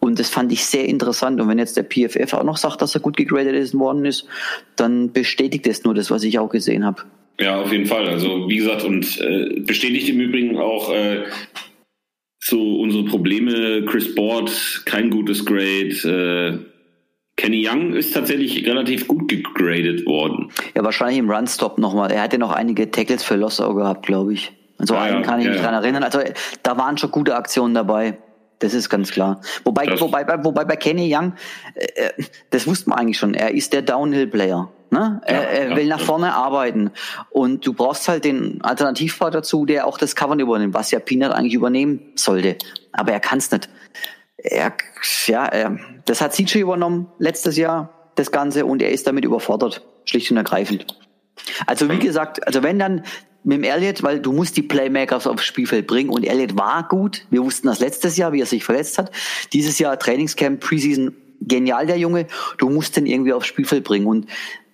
Und 0.00 0.18
das 0.18 0.30
fand 0.30 0.52
ich 0.52 0.64
sehr 0.64 0.86
interessant. 0.86 1.40
Und 1.40 1.48
wenn 1.48 1.58
jetzt 1.58 1.76
der 1.76 1.82
PFF 1.82 2.32
auch 2.34 2.44
noch 2.44 2.56
sagt, 2.56 2.82
dass 2.82 2.94
er 2.94 3.00
gut 3.00 3.16
gegradet 3.16 3.74
worden 3.74 4.04
ist, 4.04 4.26
dann 4.76 5.12
bestätigt 5.12 5.66
es 5.66 5.84
nur 5.84 5.94
das, 5.94 6.10
was 6.10 6.22
ich 6.22 6.38
auch 6.38 6.48
gesehen 6.48 6.84
habe. 6.84 7.02
Ja, 7.40 7.60
auf 7.60 7.72
jeden 7.72 7.86
Fall. 7.86 8.08
Also 8.08 8.48
wie 8.48 8.56
gesagt, 8.56 8.84
und 8.84 9.20
äh, 9.20 9.60
bestätigt 9.60 10.08
im 10.08 10.20
Übrigen 10.20 10.58
auch 10.58 10.92
äh, 10.92 11.24
so 12.40 12.80
unsere 12.80 13.04
Probleme. 13.04 13.84
Chris 13.84 14.14
Board, 14.14 14.82
kein 14.84 15.10
gutes 15.10 15.44
Grade. 15.44 16.64
Äh, 16.64 16.64
Kenny 17.36 17.68
Young 17.68 17.92
ist 17.92 18.12
tatsächlich 18.12 18.66
relativ 18.66 19.06
gut 19.06 19.28
gegradet 19.28 20.04
worden. 20.06 20.50
Ja, 20.74 20.82
wahrscheinlich 20.82 21.18
im 21.18 21.30
Runstop 21.30 21.78
nochmal. 21.78 22.10
Er 22.10 22.22
hatte 22.22 22.38
noch 22.38 22.50
einige 22.50 22.90
Tackles 22.90 23.22
für 23.22 23.36
Lossau 23.36 23.74
gehabt, 23.74 24.06
glaube 24.06 24.34
ich. 24.34 24.52
Also 24.76 24.94
ja, 24.94 25.02
einen 25.02 25.22
kann 25.22 25.38
ich 25.38 25.46
ja, 25.46 25.52
mich 25.52 25.60
dran 25.60 25.74
erinnern. 25.74 26.02
Also 26.02 26.20
da 26.64 26.76
waren 26.76 26.98
schon 26.98 27.12
gute 27.12 27.36
Aktionen 27.36 27.74
dabei. 27.74 28.18
Das 28.58 28.74
ist 28.74 28.88
ganz 28.88 29.12
klar. 29.12 29.40
Wobei, 29.64 29.86
das 29.86 30.00
wobei, 30.00 30.26
wobei 30.44 30.64
bei 30.64 30.76
Kenny 30.76 31.14
Young, 31.14 31.34
äh, 31.74 31.86
äh, 32.06 32.24
das 32.50 32.66
wusste 32.66 32.90
man 32.90 32.98
eigentlich 32.98 33.18
schon, 33.18 33.34
er 33.34 33.52
ist 33.54 33.72
der 33.72 33.82
Downhill-Player. 33.82 34.68
Ne? 34.90 35.20
Ja, 35.26 35.34
er, 35.34 35.50
er 35.50 35.76
will 35.76 35.86
nach 35.86 36.00
vorne 36.00 36.34
arbeiten. 36.34 36.90
Und 37.30 37.66
du 37.66 37.72
brauchst 37.72 38.08
halt 38.08 38.24
den 38.24 38.62
Alternativfahrer 38.62 39.30
dazu, 39.30 39.66
der 39.66 39.86
auch 39.86 39.98
das 39.98 40.16
Covern 40.16 40.40
übernimmt, 40.40 40.74
was 40.74 40.90
ja 40.90 40.98
Peanut 40.98 41.32
eigentlich 41.32 41.54
übernehmen 41.54 42.12
sollte. 42.14 42.56
Aber 42.92 43.12
er 43.12 43.20
kann 43.20 43.38
es 43.38 43.50
nicht. 43.50 43.68
Er, 44.38 44.72
ja, 45.26 45.44
er, 45.46 45.78
das 46.04 46.20
hat 46.20 46.32
CJ 46.32 46.58
übernommen 46.60 47.08
letztes 47.18 47.56
Jahr, 47.56 48.10
das 48.14 48.30
Ganze, 48.32 48.66
und 48.66 48.82
er 48.82 48.90
ist 48.90 49.06
damit 49.06 49.24
überfordert, 49.24 49.84
schlicht 50.04 50.30
und 50.30 50.36
ergreifend. 50.36 50.86
Also 51.66 51.88
wie 51.90 51.98
gesagt, 51.98 52.46
also 52.46 52.62
wenn 52.62 52.78
dann 52.78 53.04
mit 53.48 53.56
dem 53.56 53.64
Elliott, 53.64 54.02
weil 54.02 54.20
du 54.20 54.32
musst 54.32 54.58
die 54.58 54.62
Playmakers 54.62 55.26
aufs 55.26 55.44
Spielfeld 55.44 55.86
bringen 55.86 56.10
und 56.10 56.22
Elliott 56.22 56.58
war 56.58 56.86
gut. 56.86 57.24
Wir 57.30 57.42
wussten 57.42 57.66
das 57.66 57.80
letztes 57.80 58.18
Jahr, 58.18 58.34
wie 58.34 58.42
er 58.42 58.46
sich 58.46 58.62
verletzt 58.62 58.98
hat. 58.98 59.10
Dieses 59.54 59.78
Jahr 59.78 59.98
Trainingscamp, 59.98 60.60
Preseason, 60.60 61.16
genial 61.40 61.86
der 61.86 61.96
Junge. 61.96 62.26
Du 62.58 62.68
musst 62.68 62.98
den 62.98 63.06
irgendwie 63.06 63.32
aufs 63.32 63.46
Spielfeld 63.46 63.84
bringen 63.84 64.06
und 64.06 64.26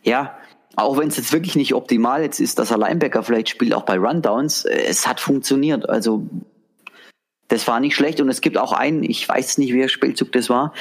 ja, 0.03 0.37
auch 0.75 0.99
wenn 0.99 1.07
es 1.07 1.17
jetzt 1.17 1.33
wirklich 1.33 1.55
nicht 1.55 1.73
optimal 1.73 2.23
jetzt 2.23 2.41
ist, 2.41 2.59
dass 2.59 2.73
er 2.73 2.79
Linebacker 2.79 3.23
vielleicht 3.23 3.49
spielt, 3.49 3.75
auch 3.75 3.85
bei 3.85 3.97
Rundowns, 3.97 4.65
es 4.65 5.07
hat 5.07 5.21
funktioniert. 5.21 5.89
Also 5.89 6.27
das 7.47 7.69
war 7.69 7.79
nicht 7.79 7.95
schlecht 7.95 8.21
und 8.21 8.29
es 8.29 8.41
gibt 8.41 8.59
auch 8.59 8.73
einen, 8.73 9.05
ich 9.05 9.29
weiß 9.29 9.59
nicht, 9.59 9.73
wer 9.73 9.89
Spielzug 9.89 10.33
das 10.33 10.51
war, 10.51 10.73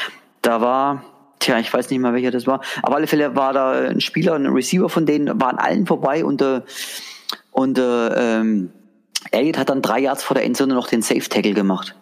da 0.42 0.62
war, 0.62 1.06
tja, 1.38 1.60
ich 1.60 1.72
weiß 1.72 1.92
nicht 1.92 2.00
mal, 2.00 2.16
welcher 2.16 2.32
das 2.32 2.48
war, 2.48 2.62
auf 2.82 2.92
alle 2.92 3.06
Fälle 3.06 3.36
war 3.36 3.54
da 3.54 3.72
ein 3.72 4.02
Spieler, 4.02 4.34
ein 4.34 4.48
Receiver 4.48 4.90
von 4.90 5.06
denen, 5.06 5.40
waren 5.40 5.60
allen 5.60 5.86
vorbei 5.86 6.26
und, 6.26 6.42
äh, 6.42 6.62
und 7.52 7.78
äh, 7.78 8.40
ähm, 8.40 8.70
Elliot 9.32 9.58
hat 9.58 9.70
dann 9.70 9.82
drei 9.82 10.00
Yards 10.00 10.24
vor 10.24 10.36
der 10.36 10.44
Endzone 10.44 10.74
noch 10.74 10.88
den 10.88 11.02
Safe-Tackle 11.02 11.54
gemacht. 11.54 11.96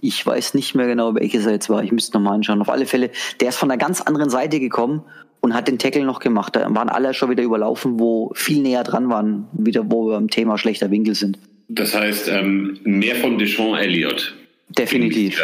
Ich 0.00 0.24
weiß 0.24 0.54
nicht 0.54 0.74
mehr 0.74 0.86
genau, 0.86 1.14
welches 1.14 1.46
er 1.46 1.52
jetzt 1.52 1.70
war. 1.70 1.82
Ich 1.82 1.90
müsste 1.90 2.16
nochmal 2.16 2.34
anschauen. 2.34 2.60
Auf 2.60 2.68
alle 2.68 2.86
Fälle, 2.86 3.10
der 3.40 3.48
ist 3.48 3.56
von 3.56 3.70
einer 3.70 3.78
ganz 3.78 4.00
anderen 4.02 4.30
Seite 4.30 4.60
gekommen 4.60 5.02
und 5.40 5.54
hat 5.54 5.68
den 5.68 5.78
Tackle 5.78 6.04
noch 6.04 6.20
gemacht. 6.20 6.54
Da 6.54 6.72
waren 6.74 6.88
alle 6.88 7.14
schon 7.14 7.30
wieder 7.30 7.42
überlaufen, 7.42 7.98
wo 7.98 8.30
viel 8.34 8.60
näher 8.60 8.84
dran 8.84 9.08
waren, 9.08 9.48
wieder 9.52 9.90
wo 9.90 10.08
wir 10.08 10.16
am 10.16 10.28
Thema 10.28 10.58
schlechter 10.58 10.90
Winkel 10.90 11.14
sind. 11.14 11.38
Das 11.68 11.94
heißt, 11.94 12.28
ähm, 12.28 12.78
mehr 12.84 13.16
von 13.16 13.38
Deshaun 13.38 13.76
Elliott. 13.76 14.34
Definitiv. 14.68 15.40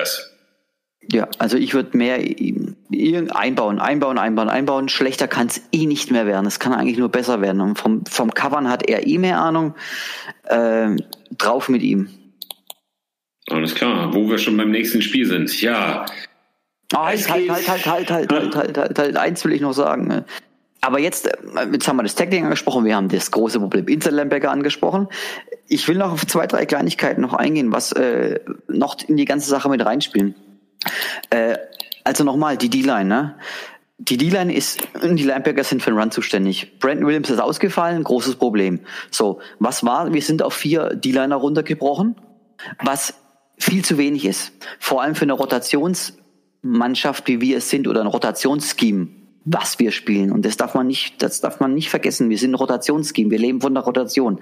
Ja, 1.11 1.29
also 1.39 1.57
ich 1.57 1.75
würde 1.75 1.97
mehr 1.97 2.19
einbauen, 3.35 3.81
einbauen, 3.81 4.19
einbauen, 4.19 4.49
einbauen. 4.49 4.89
Schlechter 4.89 5.27
kann 5.27 5.49
es 5.49 5.61
eh 5.73 5.87
nicht 5.87 6.11
mehr 6.11 6.27
werden. 6.27 6.47
Es 6.47 6.61
kann 6.61 6.73
eigentlich 6.73 6.99
nur 6.99 7.09
besser 7.09 7.41
werden. 7.41 7.61
Und 7.61 7.79
vom, 7.79 8.07
vom 8.07 8.33
Covern 8.33 8.69
hat 8.69 8.89
er 8.89 9.07
eh 9.07 9.19
mehr 9.19 9.41
Ahnung. 9.41 9.75
Äh, 10.45 10.97
drauf 11.37 11.69
mit 11.69 11.83
ihm. 11.83 12.09
Alles 13.51 13.75
klar, 13.75 14.15
wo 14.15 14.29
wir 14.29 14.39
schon 14.39 14.57
beim 14.57 14.71
nächsten 14.71 15.03
Spiel 15.03 15.27
sind. 15.27 15.61
Ja. 15.61 16.07
Oh, 16.95 16.99
halt, 16.99 17.29
halt, 17.29 17.51
halt, 17.51 17.69
halt, 17.69 17.87
halt, 17.87 18.11
halt, 18.11 18.33
halt, 18.33 18.57
halt, 18.57 18.79
halt, 18.79 18.99
halt, 18.99 19.17
eins 19.17 19.45
will 19.45 19.53
ich 19.53 19.61
noch 19.61 19.73
sagen. 19.73 20.25
Aber 20.81 20.99
jetzt, 20.99 21.31
jetzt 21.73 21.89
haben 21.89 21.97
wir 21.97 22.03
das 22.03 22.17
Tackling 22.17 22.45
angesprochen, 22.45 22.85
wir 22.85 22.97
haben 22.97 23.09
das 23.09 23.31
große 23.31 23.61
Problem 23.61 23.87
Insel 23.87 24.15
Lambecker 24.15 24.51
angesprochen. 24.51 25.09
Ich 25.69 25.87
will 25.87 25.97
noch 25.97 26.13
auf 26.13 26.27
zwei, 26.27 26.47
drei 26.47 26.67
Kleinigkeiten 26.67 27.21
noch 27.21 27.35
eingehen, 27.35 27.73
was 27.73 27.93
äh, 27.93 28.41
noch 28.69 28.97
in 29.07 29.17
die 29.17 29.25
ganze 29.25 29.49
Sache 29.49 29.69
mit 29.69 29.85
reinspielen. 29.85 30.35
Äh, 31.31 31.57
also 32.05 32.25
nochmal, 32.25 32.57
die 32.57 32.69
D-Line, 32.69 33.05
ne? 33.05 33.37
Die 33.99 34.17
D-Line 34.17 34.53
ist, 34.53 34.81
die 35.03 35.23
Linebacker 35.23 35.63
sind 35.63 35.83
für 35.83 35.91
den 35.91 35.99
Run 35.99 36.11
zuständig. 36.11 36.79
Brandon 36.81 37.07
Williams 37.07 37.31
ist 37.31 37.41
ausgefallen, 37.41 38.03
großes 38.03 38.35
Problem. 38.35 38.81
So, 39.13 39.41
was 39.61 39.85
war? 39.85 40.13
Wir 40.13 40.23
sind 40.23 40.43
auf 40.43 40.55
vier 40.55 40.95
D-Liner 40.95 41.37
runtergebrochen, 41.37 42.17
was 42.83 43.15
viel 43.59 43.85
zu 43.85 43.99
wenig 43.99 44.25
ist. 44.25 44.53
Vor 44.81 45.03
allem 45.03 45.15
für 45.15 45.23
eine 45.23 45.35
Rotationsmannschaft, 45.35 47.29
wie 47.29 47.41
wir 47.41 47.59
es 47.59 47.71
sind, 47.71 47.87
oder 47.87 48.01
ein 48.01 48.09
Rotationsscheme, 48.09 49.09
was 49.45 49.79
wir 49.79 49.91
spielen. 49.91 50.31
Und 50.31 50.45
das 50.45 50.57
darf 50.57 50.75
man 50.75 50.87
nicht, 50.87 51.23
das 51.23 51.41
darf 51.41 51.61
man 51.61 51.75
nicht 51.75 51.91
vergessen. 51.91 52.31
Wir 52.31 52.39
sind 52.39 52.53
ein 52.53 52.55
Rotationsscheme. 52.55 53.31
Wir 53.31 53.39
leben 53.39 53.61
von 53.61 53.75
der 53.75 53.83
Rotation. 53.83 54.41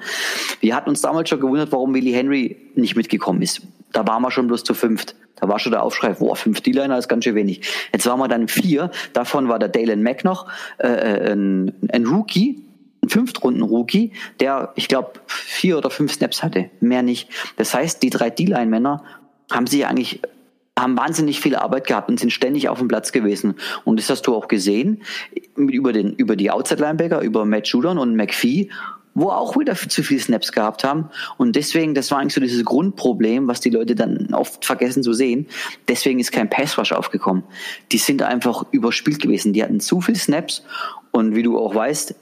Wir 0.61 0.75
hatten 0.75 0.91
uns 0.91 1.01
damals 1.01 1.29
schon 1.29 1.41
gewundert, 1.41 1.73
warum 1.73 1.95
Willie 1.95 2.15
Henry 2.15 2.57
nicht 2.75 2.97
mitgekommen 2.97 3.43
ist. 3.43 3.63
Da 3.93 4.07
waren 4.07 4.23
wir 4.23 4.31
schon 4.31 4.47
bloß 4.47 4.65
zu 4.65 4.75
fünft. 4.75 5.15
Da 5.37 5.49
war 5.49 5.59
schon 5.59 5.73
der 5.73 5.83
Aufschrei, 5.83 6.13
boah, 6.13 6.37
fünf 6.37 6.61
D-Liner 6.61 6.99
ist 6.99 7.09
ganz 7.09 7.25
schön 7.25 7.35
wenig. 7.35 7.63
Jetzt 7.93 8.07
waren 8.07 8.19
wir 8.19 8.29
dann 8.29 8.47
vier. 8.47 8.91
Davon 9.15 9.49
war 9.49 9.59
der 9.59 9.71
Dalen 9.71 10.03
Mack 10.03 10.23
noch, 10.23 10.47
äh, 10.79 10.89
äh 10.89 11.33
ein, 11.33 11.73
ein 11.91 12.07
Rookie, 12.07 12.63
ein 13.03 13.09
Fünftrunden-Rookie, 13.09 14.13
der, 14.39 14.73
ich 14.75 14.89
glaube, 14.89 15.13
vier 15.27 15.79
oder 15.79 15.89
fünf 15.89 16.13
Snaps 16.13 16.43
hatte. 16.43 16.69
Mehr 16.81 17.03
nicht. 17.03 17.31
Das 17.57 17.73
heißt, 17.73 18.03
die 18.03 18.11
drei 18.11 18.29
D-Line-Männer 18.29 19.03
haben 19.51 19.67
sich 19.67 19.87
eigentlich 19.87 20.21
haben 20.81 20.97
wahnsinnig 20.97 21.41
viel 21.41 21.57
Arbeit 21.57 21.87
gehabt 21.87 22.09
und 22.09 22.19
sind 22.19 22.33
ständig 22.33 22.69
auf 22.69 22.79
dem 22.79 22.89
Platz 22.89 23.13
gewesen. 23.13 23.55
Und 23.85 23.99
das 23.99 24.11
hast 24.11 24.23
du 24.23 24.35
auch 24.35 24.49
gesehen 24.49 25.03
über, 25.57 25.93
den, 25.93 26.15
über 26.15 26.37
die 26.37 26.51
Outside-Linebacker, 26.51 27.21
über 27.21 27.45
Matt 27.45 27.69
Judon 27.69 27.99
und 27.99 28.17
McPhee 28.17 28.71
wo 29.15 29.31
auch 29.31 29.59
wieder 29.59 29.75
zu 29.75 30.03
viele 30.03 30.21
Snaps 30.21 30.53
gehabt 30.53 30.85
haben. 30.85 31.11
Und 31.37 31.57
deswegen, 31.57 31.95
das 31.95 32.11
war 32.11 32.19
eigentlich 32.19 32.35
so 32.35 32.41
dieses 32.41 32.65
Grundproblem, 32.65 33.49
was 33.49 33.61
die 33.61 33.71
Leute 33.71 33.95
dann 33.95 34.33
oft 34.33 34.65
vergessen 34.65 35.03
zu 35.03 35.13
sehen. 35.13 35.47
Deswegen 35.89 36.21
ist 36.21 36.33
kein 36.33 36.49
Passrush 36.49 36.93
aufgekommen. 36.93 37.43
Die 37.93 37.99
sind 37.99 38.23
einfach 38.23 38.65
überspielt 38.71 39.21
gewesen. 39.21 39.53
Die 39.53 39.63
hatten 39.63 39.81
zu 39.81 40.01
viele 40.01 40.19
Snaps. 40.19 40.65
Und 41.11 41.35
wie 41.35 41.43
du 41.43 41.59
auch 41.59 41.75
weißt, 41.75 42.15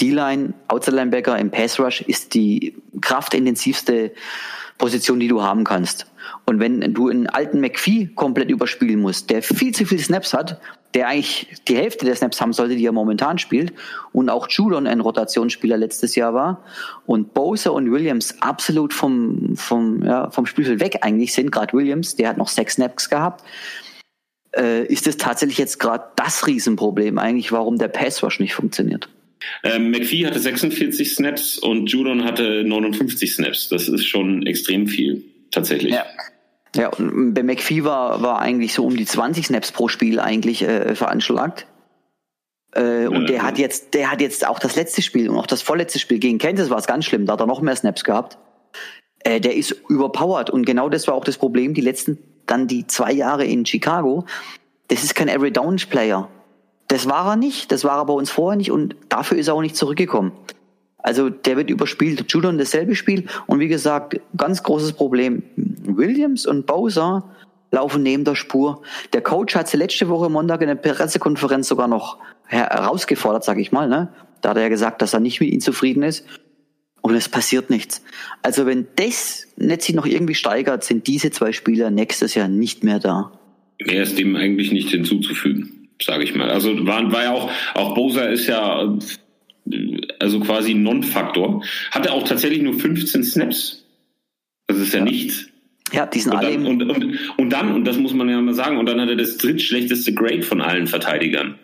D-Line, 0.00 0.54
Outside 0.68 0.96
Linebacker 0.96 1.38
im 1.38 1.50
Passrush 1.50 2.00
ist 2.02 2.34
die 2.34 2.76
kraftintensivste 3.00 4.12
Position, 4.80 5.20
die 5.20 5.28
du 5.28 5.42
haben 5.42 5.62
kannst. 5.62 6.06
Und 6.46 6.58
wenn 6.58 6.80
du 6.94 7.08
einen 7.08 7.26
alten 7.26 7.60
McPhee 7.60 8.10
komplett 8.14 8.50
überspielen 8.50 9.00
musst, 9.00 9.30
der 9.30 9.42
viel 9.42 9.72
zu 9.72 9.84
viele 9.84 10.02
Snaps 10.02 10.34
hat, 10.34 10.60
der 10.94 11.06
eigentlich 11.06 11.62
die 11.68 11.76
Hälfte 11.76 12.04
der 12.04 12.16
Snaps 12.16 12.40
haben 12.40 12.52
sollte, 12.52 12.74
die 12.74 12.84
er 12.84 12.92
momentan 12.92 13.38
spielt, 13.38 13.72
und 14.12 14.28
auch 14.28 14.48
Judon 14.48 14.86
ein 14.86 15.00
Rotationsspieler 15.00 15.76
letztes 15.76 16.16
Jahr 16.16 16.34
war, 16.34 16.64
und 17.06 17.34
Bowser 17.34 17.72
und 17.72 17.92
Williams 17.92 18.40
absolut 18.40 18.92
vom, 18.92 19.54
vom, 19.56 20.02
ja, 20.02 20.30
vom 20.30 20.46
Spielfeld 20.46 20.80
weg 20.80 20.98
eigentlich 21.02 21.32
sind, 21.32 21.52
gerade 21.52 21.72
Williams, 21.72 22.16
der 22.16 22.30
hat 22.30 22.38
noch 22.38 22.48
sechs 22.48 22.74
Snaps 22.74 23.08
gehabt, 23.08 23.44
äh, 24.56 24.84
ist 24.86 25.06
es 25.06 25.16
tatsächlich 25.16 25.58
jetzt 25.58 25.78
gerade 25.78 26.04
das 26.16 26.46
Riesenproblem 26.46 27.18
eigentlich, 27.18 27.52
warum 27.52 27.78
der 27.78 27.88
Passwash 27.88 28.40
nicht 28.40 28.54
funktioniert. 28.54 29.08
Ähm, 29.62 29.90
McPhee 29.90 30.26
hatte 30.26 30.38
46 30.38 31.14
Snaps 31.14 31.58
und 31.58 31.90
Judon 31.90 32.24
hatte 32.24 32.64
59 32.64 33.34
Snaps. 33.34 33.68
Das 33.68 33.88
ist 33.88 34.06
schon 34.06 34.46
extrem 34.46 34.86
viel, 34.86 35.24
tatsächlich. 35.50 35.94
Ja. 35.94 36.06
Ja, 36.76 36.88
und 36.90 37.34
bei 37.34 37.42
McPhee 37.42 37.82
war, 37.82 38.22
war 38.22 38.38
eigentlich 38.38 38.74
so 38.74 38.84
um 38.84 38.96
die 38.96 39.04
20 39.04 39.46
Snaps 39.46 39.72
pro 39.72 39.88
Spiel 39.88 40.20
eigentlich 40.20 40.62
äh, 40.62 40.94
veranschlagt. 40.94 41.66
Äh, 42.72 43.08
und 43.08 43.28
der 43.28 43.42
hat 43.42 43.58
jetzt, 43.58 43.94
der 43.94 44.10
hat 44.10 44.20
jetzt 44.20 44.46
auch 44.46 44.58
das 44.60 44.76
letzte 44.76 45.02
Spiel 45.02 45.28
und 45.28 45.36
auch 45.36 45.46
das 45.46 45.62
vorletzte 45.62 45.98
Spiel 45.98 46.20
gegen 46.20 46.38
Kansas 46.38 46.70
war 46.70 46.78
es 46.78 46.86
ganz 46.86 47.04
schlimm, 47.04 47.26
da 47.26 47.32
hat 47.32 47.40
er 47.40 47.46
noch 47.46 47.60
mehr 47.60 47.74
Snaps 47.74 48.04
gehabt. 48.04 48.38
Äh, 49.20 49.40
der 49.40 49.56
ist 49.56 49.74
überpowered 49.88 50.50
und 50.50 50.64
genau 50.64 50.88
das 50.88 51.08
war 51.08 51.14
auch 51.14 51.24
das 51.24 51.38
Problem, 51.38 51.74
die 51.74 51.80
letzten, 51.80 52.18
dann 52.46 52.68
die 52.68 52.86
zwei 52.86 53.12
Jahre 53.12 53.44
in 53.44 53.66
Chicago. 53.66 54.24
Das 54.88 55.02
ist 55.02 55.14
kein 55.14 55.28
Every 55.28 55.52
Down 55.52 55.76
Player. 55.76 56.28
Das 56.90 57.08
war 57.08 57.24
er 57.28 57.36
nicht, 57.36 57.70
das 57.70 57.84
war 57.84 57.98
er 57.98 58.04
bei 58.04 58.12
uns 58.12 58.30
vorher 58.30 58.56
nicht 58.56 58.72
und 58.72 58.96
dafür 59.08 59.38
ist 59.38 59.46
er 59.46 59.54
auch 59.54 59.62
nicht 59.62 59.76
zurückgekommen. 59.76 60.32
Also 60.98 61.30
der 61.30 61.56
wird 61.56 61.70
überspielt. 61.70 62.24
Judon 62.32 62.58
dasselbe 62.58 62.96
Spiel 62.96 63.26
und 63.46 63.60
wie 63.60 63.68
gesagt, 63.68 64.20
ganz 64.36 64.64
großes 64.64 64.94
Problem. 64.94 65.44
Williams 65.56 66.46
und 66.46 66.66
Bowser 66.66 67.30
laufen 67.70 68.02
neben 68.02 68.24
der 68.24 68.34
Spur. 68.34 68.82
Der 69.12 69.20
Coach 69.20 69.54
hat 69.54 69.68
sie 69.68 69.76
letzte 69.76 70.08
Woche 70.08 70.28
Montag 70.28 70.62
in 70.62 70.66
der 70.66 70.74
Pressekonferenz 70.74 71.68
sogar 71.68 71.86
noch 71.86 72.18
herausgefordert, 72.46 73.44
sag 73.44 73.60
ich 73.60 73.70
mal. 73.70 73.88
Ne? 73.88 74.12
Da 74.40 74.50
hat 74.50 74.56
er 74.56 74.64
ja 74.64 74.68
gesagt, 74.68 75.00
dass 75.00 75.14
er 75.14 75.20
nicht 75.20 75.40
mit 75.40 75.50
ihnen 75.50 75.60
zufrieden 75.60 76.02
ist. 76.02 76.26
Und 77.02 77.14
es 77.14 77.28
passiert 77.28 77.70
nichts. 77.70 78.02
Also 78.42 78.66
wenn 78.66 78.88
das 78.96 79.46
nicht 79.56 79.82
sich 79.82 79.94
noch 79.94 80.06
irgendwie 80.06 80.34
steigert, 80.34 80.82
sind 80.82 81.06
diese 81.06 81.30
zwei 81.30 81.52
Spieler 81.52 81.90
nächstes 81.90 82.34
Jahr 82.34 82.48
nicht 82.48 82.82
mehr 82.82 82.98
da. 82.98 83.30
Mehr 83.80 84.02
ist 84.02 84.18
dem 84.18 84.34
eigentlich 84.34 84.72
nicht 84.72 84.90
hinzuzufügen, 84.90 85.79
sage 86.04 86.24
ich 86.24 86.34
mal. 86.34 86.50
Also 86.50 86.86
war, 86.86 87.10
war 87.12 87.22
ja 87.22 87.32
auch, 87.32 87.50
auch 87.74 87.94
Bowser 87.94 88.30
ist 88.30 88.46
ja 88.46 88.96
also 90.18 90.40
quasi 90.40 90.74
Non-Faktor. 90.74 91.62
Hatte 91.90 92.12
auch 92.12 92.24
tatsächlich 92.26 92.62
nur 92.62 92.74
15 92.74 93.24
Snaps. 93.24 93.84
Das 94.66 94.78
ist 94.78 94.92
ja, 94.92 95.00
ja. 95.00 95.04
nichts. 95.04 95.46
Ja, 95.92 96.06
die 96.06 96.20
sind 96.20 96.32
und 96.32 96.38
alle. 96.38 96.52
Dann, 96.52 96.66
und, 96.66 96.82
und, 96.82 97.18
und 97.36 97.50
dann, 97.50 97.74
und 97.74 97.84
das 97.84 97.98
muss 97.98 98.14
man 98.14 98.28
ja 98.28 98.40
mal 98.40 98.54
sagen, 98.54 98.78
und 98.78 98.86
dann 98.86 99.00
hat 99.00 99.08
er 99.08 99.16
das 99.16 99.36
drittschlechteste 99.38 100.14
Grade 100.14 100.42
von 100.42 100.60
allen 100.60 100.86
Verteidigern. 100.86 101.58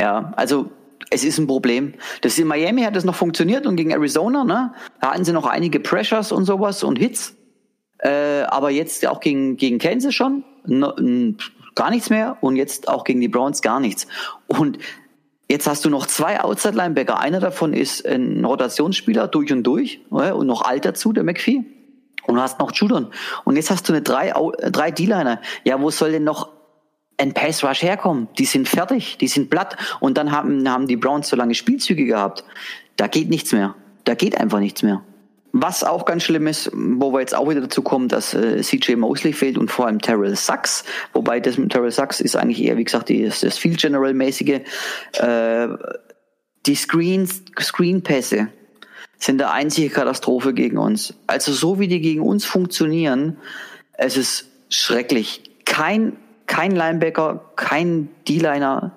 Ja, 0.00 0.32
also 0.36 0.70
es 1.10 1.24
ist 1.24 1.38
ein 1.38 1.46
Problem. 1.46 1.94
Das 2.22 2.38
in 2.38 2.46
Miami 2.46 2.82
hat 2.82 2.96
das 2.96 3.04
noch 3.04 3.14
funktioniert 3.14 3.66
und 3.66 3.76
gegen 3.76 3.90
Arizona, 3.90 4.44
ne? 4.44 4.72
Da 5.00 5.12
hatten 5.12 5.24
sie 5.24 5.32
noch 5.32 5.46
einige 5.46 5.80
Pressures 5.80 6.32
und 6.32 6.44
sowas 6.44 6.82
und 6.82 6.98
Hits. 6.98 7.36
Äh, 7.98 8.42
aber 8.48 8.70
jetzt 8.70 9.06
auch 9.06 9.20
gegen, 9.20 9.56
gegen 9.56 9.78
Kansas 9.78 10.14
schon 10.14 10.44
no, 10.66 10.94
gar 11.76 11.90
nichts 11.90 12.10
mehr 12.10 12.38
und 12.40 12.56
jetzt 12.56 12.88
auch 12.88 13.04
gegen 13.04 13.20
die 13.20 13.28
Browns 13.28 13.62
gar 13.62 13.78
nichts. 13.78 14.08
Und 14.48 14.78
jetzt 15.48 15.68
hast 15.68 15.84
du 15.84 15.90
noch 15.90 16.06
zwei 16.06 16.40
Outside-Linebacker. 16.40 17.20
Einer 17.20 17.38
davon 17.38 17.72
ist 17.72 18.04
ein 18.04 18.44
Rotationsspieler 18.44 19.28
durch 19.28 19.52
und 19.52 19.62
durch 19.62 20.00
ne? 20.10 20.34
und 20.34 20.48
noch 20.48 20.62
alt 20.62 20.84
dazu, 20.84 21.12
der 21.12 21.22
McPhee. 21.22 21.64
Und 22.26 22.34
du 22.34 22.40
hast 22.40 22.58
noch 22.58 22.72
Judon. 22.72 23.12
Und 23.44 23.54
jetzt 23.54 23.70
hast 23.70 23.88
du 23.88 23.92
eine 23.92 24.02
drei, 24.02 24.32
drei 24.70 24.90
D-Liner. 24.90 25.40
Ja, 25.64 25.80
wo 25.80 25.90
soll 25.90 26.10
denn 26.10 26.24
noch 26.24 26.48
ein 27.18 27.32
Pass 27.34 27.62
Rush 27.62 27.82
herkommen. 27.82 28.28
Die 28.38 28.44
sind 28.44 28.68
fertig, 28.68 29.16
die 29.18 29.28
sind 29.28 29.48
platt. 29.48 29.76
Und 30.00 30.18
dann 30.18 30.32
haben, 30.32 30.68
haben 30.68 30.88
die 30.88 30.96
Browns 30.96 31.28
so 31.28 31.36
lange 31.36 31.54
Spielzüge 31.54 32.04
gehabt. 32.04 32.44
Da 32.96 33.06
geht 33.06 33.28
nichts 33.28 33.52
mehr. 33.52 33.74
Da 34.04 34.14
geht 34.14 34.38
einfach 34.38 34.58
nichts 34.58 34.82
mehr. 34.82 35.02
Was 35.58 35.84
auch 35.84 36.04
ganz 36.04 36.24
schlimm 36.24 36.46
ist, 36.46 36.70
wo 36.74 37.12
wir 37.12 37.20
jetzt 37.20 37.34
auch 37.34 37.48
wieder 37.48 37.62
dazu 37.62 37.82
kommen, 37.82 38.08
dass 38.08 38.34
äh, 38.34 38.60
CJ 38.60 38.96
Mosley 38.96 39.32
fehlt 39.32 39.56
und 39.56 39.70
vor 39.70 39.86
allem 39.86 40.00
Terrell 40.00 40.36
Sachs. 40.36 40.84
Wobei 41.12 41.40
das 41.40 41.56
mit 41.56 41.72
Terrell 41.72 41.90
Sachs 41.90 42.20
ist 42.20 42.36
eigentlich 42.36 42.62
eher, 42.62 42.76
wie 42.76 42.84
gesagt, 42.84 43.08
die, 43.08 43.24
das, 43.24 43.40
das 43.40 43.56
Field 43.56 43.80
General-mäßige. 43.80 44.60
Äh, 45.14 45.68
die 46.66 46.74
Screens, 46.74 47.42
Screen-Pässe 47.58 48.48
sind 49.18 49.38
der 49.38 49.52
einzige 49.52 49.88
Katastrophe 49.88 50.52
gegen 50.52 50.76
uns. 50.76 51.14
Also 51.26 51.52
so 51.52 51.78
wie 51.78 51.88
die 51.88 52.00
gegen 52.00 52.20
uns 52.20 52.44
funktionieren, 52.44 53.38
es 53.94 54.16
ist 54.16 54.50
schrecklich. 54.68 55.42
Kein 55.64 56.18
kein 56.46 56.72
Linebacker, 56.72 57.52
kein 57.56 58.08
D-Liner 58.28 58.96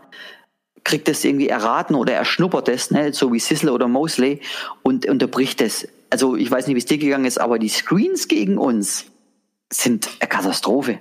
kriegt 0.83 1.07
das 1.07 1.23
irgendwie 1.23 1.49
erraten 1.49 1.95
oder 1.95 2.13
er 2.13 2.25
schnuppert 2.25 2.67
das, 2.67 2.91
ne, 2.91 3.13
so 3.13 3.33
wie 3.33 3.39
Sissel 3.39 3.69
oder 3.69 3.87
Mosley 3.87 4.41
und 4.81 5.05
unterbricht 5.07 5.61
das. 5.61 5.87
Also 6.09 6.35
ich 6.35 6.49
weiß 6.49 6.67
nicht, 6.67 6.75
wie 6.75 6.79
es 6.79 6.85
dir 6.85 6.97
gegangen 6.97 7.25
ist, 7.25 7.39
aber 7.39 7.59
die 7.59 7.69
Screens 7.69 8.27
gegen 8.27 8.57
uns 8.57 9.05
sind 9.71 10.09
eine 10.19 10.29
Katastrophe. 10.29 10.99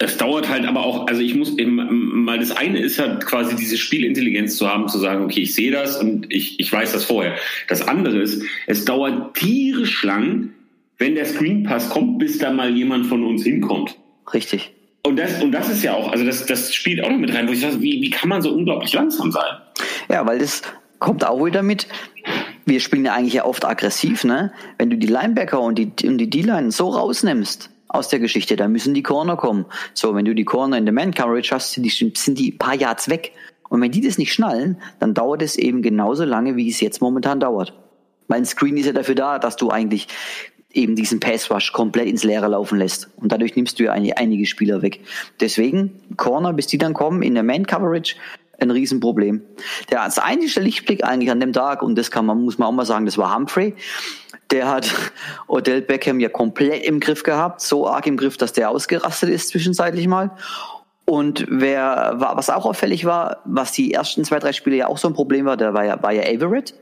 Es 0.00 0.16
dauert 0.16 0.48
halt 0.48 0.64
aber 0.64 0.84
auch, 0.84 1.08
also 1.08 1.20
ich 1.20 1.34
muss 1.34 1.58
eben, 1.58 2.22
mal 2.22 2.38
das 2.38 2.56
eine 2.56 2.78
ist 2.80 3.00
halt 3.00 3.26
quasi 3.26 3.56
diese 3.56 3.76
Spielintelligenz 3.76 4.56
zu 4.56 4.68
haben, 4.68 4.88
zu 4.88 4.98
sagen, 4.98 5.24
okay, 5.24 5.40
ich 5.40 5.56
sehe 5.56 5.72
das 5.72 6.00
und 6.00 6.32
ich, 6.32 6.60
ich 6.60 6.72
weiß 6.72 6.92
das 6.92 7.04
vorher. 7.04 7.34
Das 7.66 7.82
andere 7.82 8.18
ist, 8.18 8.44
es 8.68 8.84
dauert 8.84 9.34
tierisch 9.34 10.04
lang, 10.04 10.50
wenn 10.98 11.16
der 11.16 11.26
Screenpass 11.26 11.90
kommt, 11.90 12.20
bis 12.20 12.38
da 12.38 12.52
mal 12.52 12.76
jemand 12.76 13.06
von 13.06 13.24
uns 13.24 13.42
hinkommt. 13.42 13.96
Richtig. 14.32 14.72
Und 15.02 15.16
das, 15.16 15.42
und 15.42 15.50
das 15.50 15.68
ist 15.68 15.82
ja 15.82 15.94
auch, 15.94 16.12
also 16.12 16.24
das, 16.24 16.46
das 16.46 16.72
spielt 16.72 17.02
auch 17.02 17.10
noch 17.10 17.18
mit 17.18 17.34
rein, 17.34 17.48
wo 17.48 17.52
ich 17.52 17.60
sage, 17.60 17.80
wie, 17.80 18.00
wie 18.00 18.10
kann 18.10 18.28
man 18.28 18.40
so 18.40 18.52
unglaublich 18.52 18.92
langsam 18.92 19.32
sein? 19.32 19.56
Ja, 20.08 20.24
weil 20.24 20.38
das 20.38 20.62
kommt 21.00 21.26
auch 21.26 21.44
wieder 21.44 21.62
mit. 21.62 21.88
Wir 22.68 22.80
spielen 22.80 23.06
ja 23.06 23.14
eigentlich 23.14 23.34
ja 23.34 23.46
oft 23.46 23.64
aggressiv, 23.64 24.24
ne? 24.24 24.52
Wenn 24.76 24.90
du 24.90 24.98
die 24.98 25.06
Linebacker 25.06 25.60
und 25.60 25.78
die, 25.78 25.90
und 26.06 26.18
die 26.18 26.28
D-Line 26.28 26.70
so 26.70 26.90
rausnimmst 26.90 27.70
aus 27.88 28.08
der 28.08 28.18
Geschichte, 28.18 28.56
dann 28.56 28.72
müssen 28.72 28.92
die 28.92 29.02
Corner 29.02 29.36
kommen. 29.36 29.64
So, 29.94 30.14
wenn 30.14 30.26
du 30.26 30.34
die 30.34 30.44
Corner 30.44 30.76
in 30.76 30.84
der 30.84 30.92
Man-Coverage 30.92 31.54
hast, 31.54 31.72
sind 31.72 31.84
die, 31.84 32.12
sind 32.14 32.38
die 32.38 32.52
paar 32.52 32.74
Yards 32.74 33.08
weg. 33.08 33.32
Und 33.70 33.80
wenn 33.80 33.90
die 33.90 34.02
das 34.02 34.18
nicht 34.18 34.34
schnallen, 34.34 34.76
dann 34.98 35.14
dauert 35.14 35.40
es 35.40 35.56
eben 35.56 35.80
genauso 35.80 36.24
lange, 36.24 36.56
wie 36.56 36.68
es 36.68 36.80
jetzt 36.80 37.00
momentan 37.00 37.40
dauert. 37.40 37.72
Mein 38.26 38.44
Screen 38.44 38.76
ist 38.76 38.84
ja 38.84 38.92
dafür 38.92 39.14
da, 39.14 39.38
dass 39.38 39.56
du 39.56 39.70
eigentlich 39.70 40.08
eben 40.72 40.94
diesen 40.96 41.20
Pass 41.20 41.50
Rush 41.50 41.72
komplett 41.72 42.08
ins 42.08 42.24
Leere 42.24 42.48
laufen 42.48 42.78
lässt. 42.78 43.08
Und 43.16 43.32
dadurch 43.32 43.56
nimmst 43.56 43.78
du 43.78 43.84
ja 43.84 43.92
einige 43.92 44.46
Spieler 44.46 44.82
weg. 44.82 45.00
Deswegen 45.40 46.00
Corner, 46.16 46.52
bis 46.52 46.66
die 46.66 46.78
dann 46.78 46.92
kommen 46.92 47.22
in 47.22 47.34
der 47.34 47.42
Man 47.42 47.66
Coverage, 47.66 48.16
ein 48.58 48.70
Riesenproblem. 48.70 49.42
Der 49.90 50.04
das 50.04 50.18
einzige 50.18 50.60
Lichtblick 50.60 51.04
eigentlich 51.04 51.30
an 51.30 51.40
dem 51.40 51.52
Tag, 51.52 51.82
und 51.82 51.96
das 51.96 52.10
kann 52.10 52.26
man, 52.26 52.42
muss 52.42 52.58
man 52.58 52.68
auch 52.68 52.72
mal 52.72 52.86
sagen, 52.86 53.06
das 53.06 53.18
war 53.18 53.34
Humphrey. 53.34 53.74
Der 54.50 54.68
hat 54.68 54.92
Odell 55.46 55.82
Beckham 55.82 56.20
ja 56.20 56.28
komplett 56.28 56.84
im 56.84 57.00
Griff 57.00 57.22
gehabt, 57.22 57.60
so 57.60 57.88
arg 57.88 58.06
im 58.06 58.16
Griff, 58.16 58.36
dass 58.36 58.52
der 58.52 58.70
ausgerastet 58.70 59.30
ist 59.30 59.48
zwischenzeitlich 59.48 60.06
mal. 60.08 60.30
Und 61.04 61.46
wer, 61.48 62.16
was 62.18 62.50
auch 62.50 62.66
auffällig 62.66 63.06
war, 63.06 63.38
was 63.46 63.72
die 63.72 63.94
ersten 63.94 64.24
zwei, 64.24 64.40
drei 64.40 64.52
Spiele 64.52 64.76
ja 64.76 64.88
auch 64.88 64.98
so 64.98 65.08
ein 65.08 65.14
Problem 65.14 65.46
war, 65.46 65.56
der 65.56 65.72
war 65.72 65.84
ja, 65.84 66.02
war 66.02 66.12
ja 66.12 66.22
Everett 66.22 66.74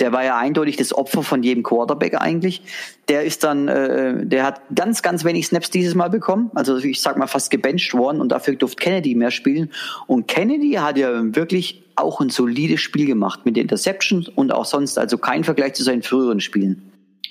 der 0.00 0.12
war 0.12 0.24
ja 0.24 0.36
eindeutig 0.36 0.76
das 0.76 0.92
Opfer 0.92 1.22
von 1.22 1.42
jedem 1.42 1.62
Quarterback 1.62 2.20
eigentlich. 2.20 2.62
Der 3.08 3.24
ist 3.24 3.44
dann, 3.44 3.68
äh, 3.68 4.26
der 4.26 4.44
hat 4.44 4.60
ganz, 4.74 5.02
ganz 5.02 5.24
wenig 5.24 5.46
Snaps 5.46 5.70
dieses 5.70 5.94
Mal 5.94 6.08
bekommen. 6.08 6.50
Also 6.54 6.78
ich 6.78 7.00
sag 7.00 7.16
mal 7.16 7.26
fast 7.26 7.50
gebencht 7.50 7.94
worden 7.94 8.20
und 8.20 8.30
dafür 8.30 8.56
durfte 8.56 8.82
Kennedy 8.82 9.14
mehr 9.14 9.30
spielen. 9.30 9.70
Und 10.06 10.26
Kennedy 10.26 10.72
hat 10.72 10.98
ja 10.98 11.34
wirklich 11.36 11.82
auch 11.96 12.20
ein 12.20 12.30
solides 12.30 12.80
Spiel 12.80 13.06
gemacht 13.06 13.40
mit 13.44 13.56
Interceptions 13.56 14.28
und 14.28 14.52
auch 14.52 14.64
sonst, 14.64 14.98
also 14.98 15.16
kein 15.16 15.44
Vergleich 15.44 15.74
zu 15.74 15.84
seinen 15.84 16.02
früheren 16.02 16.40
Spielen. 16.40 16.90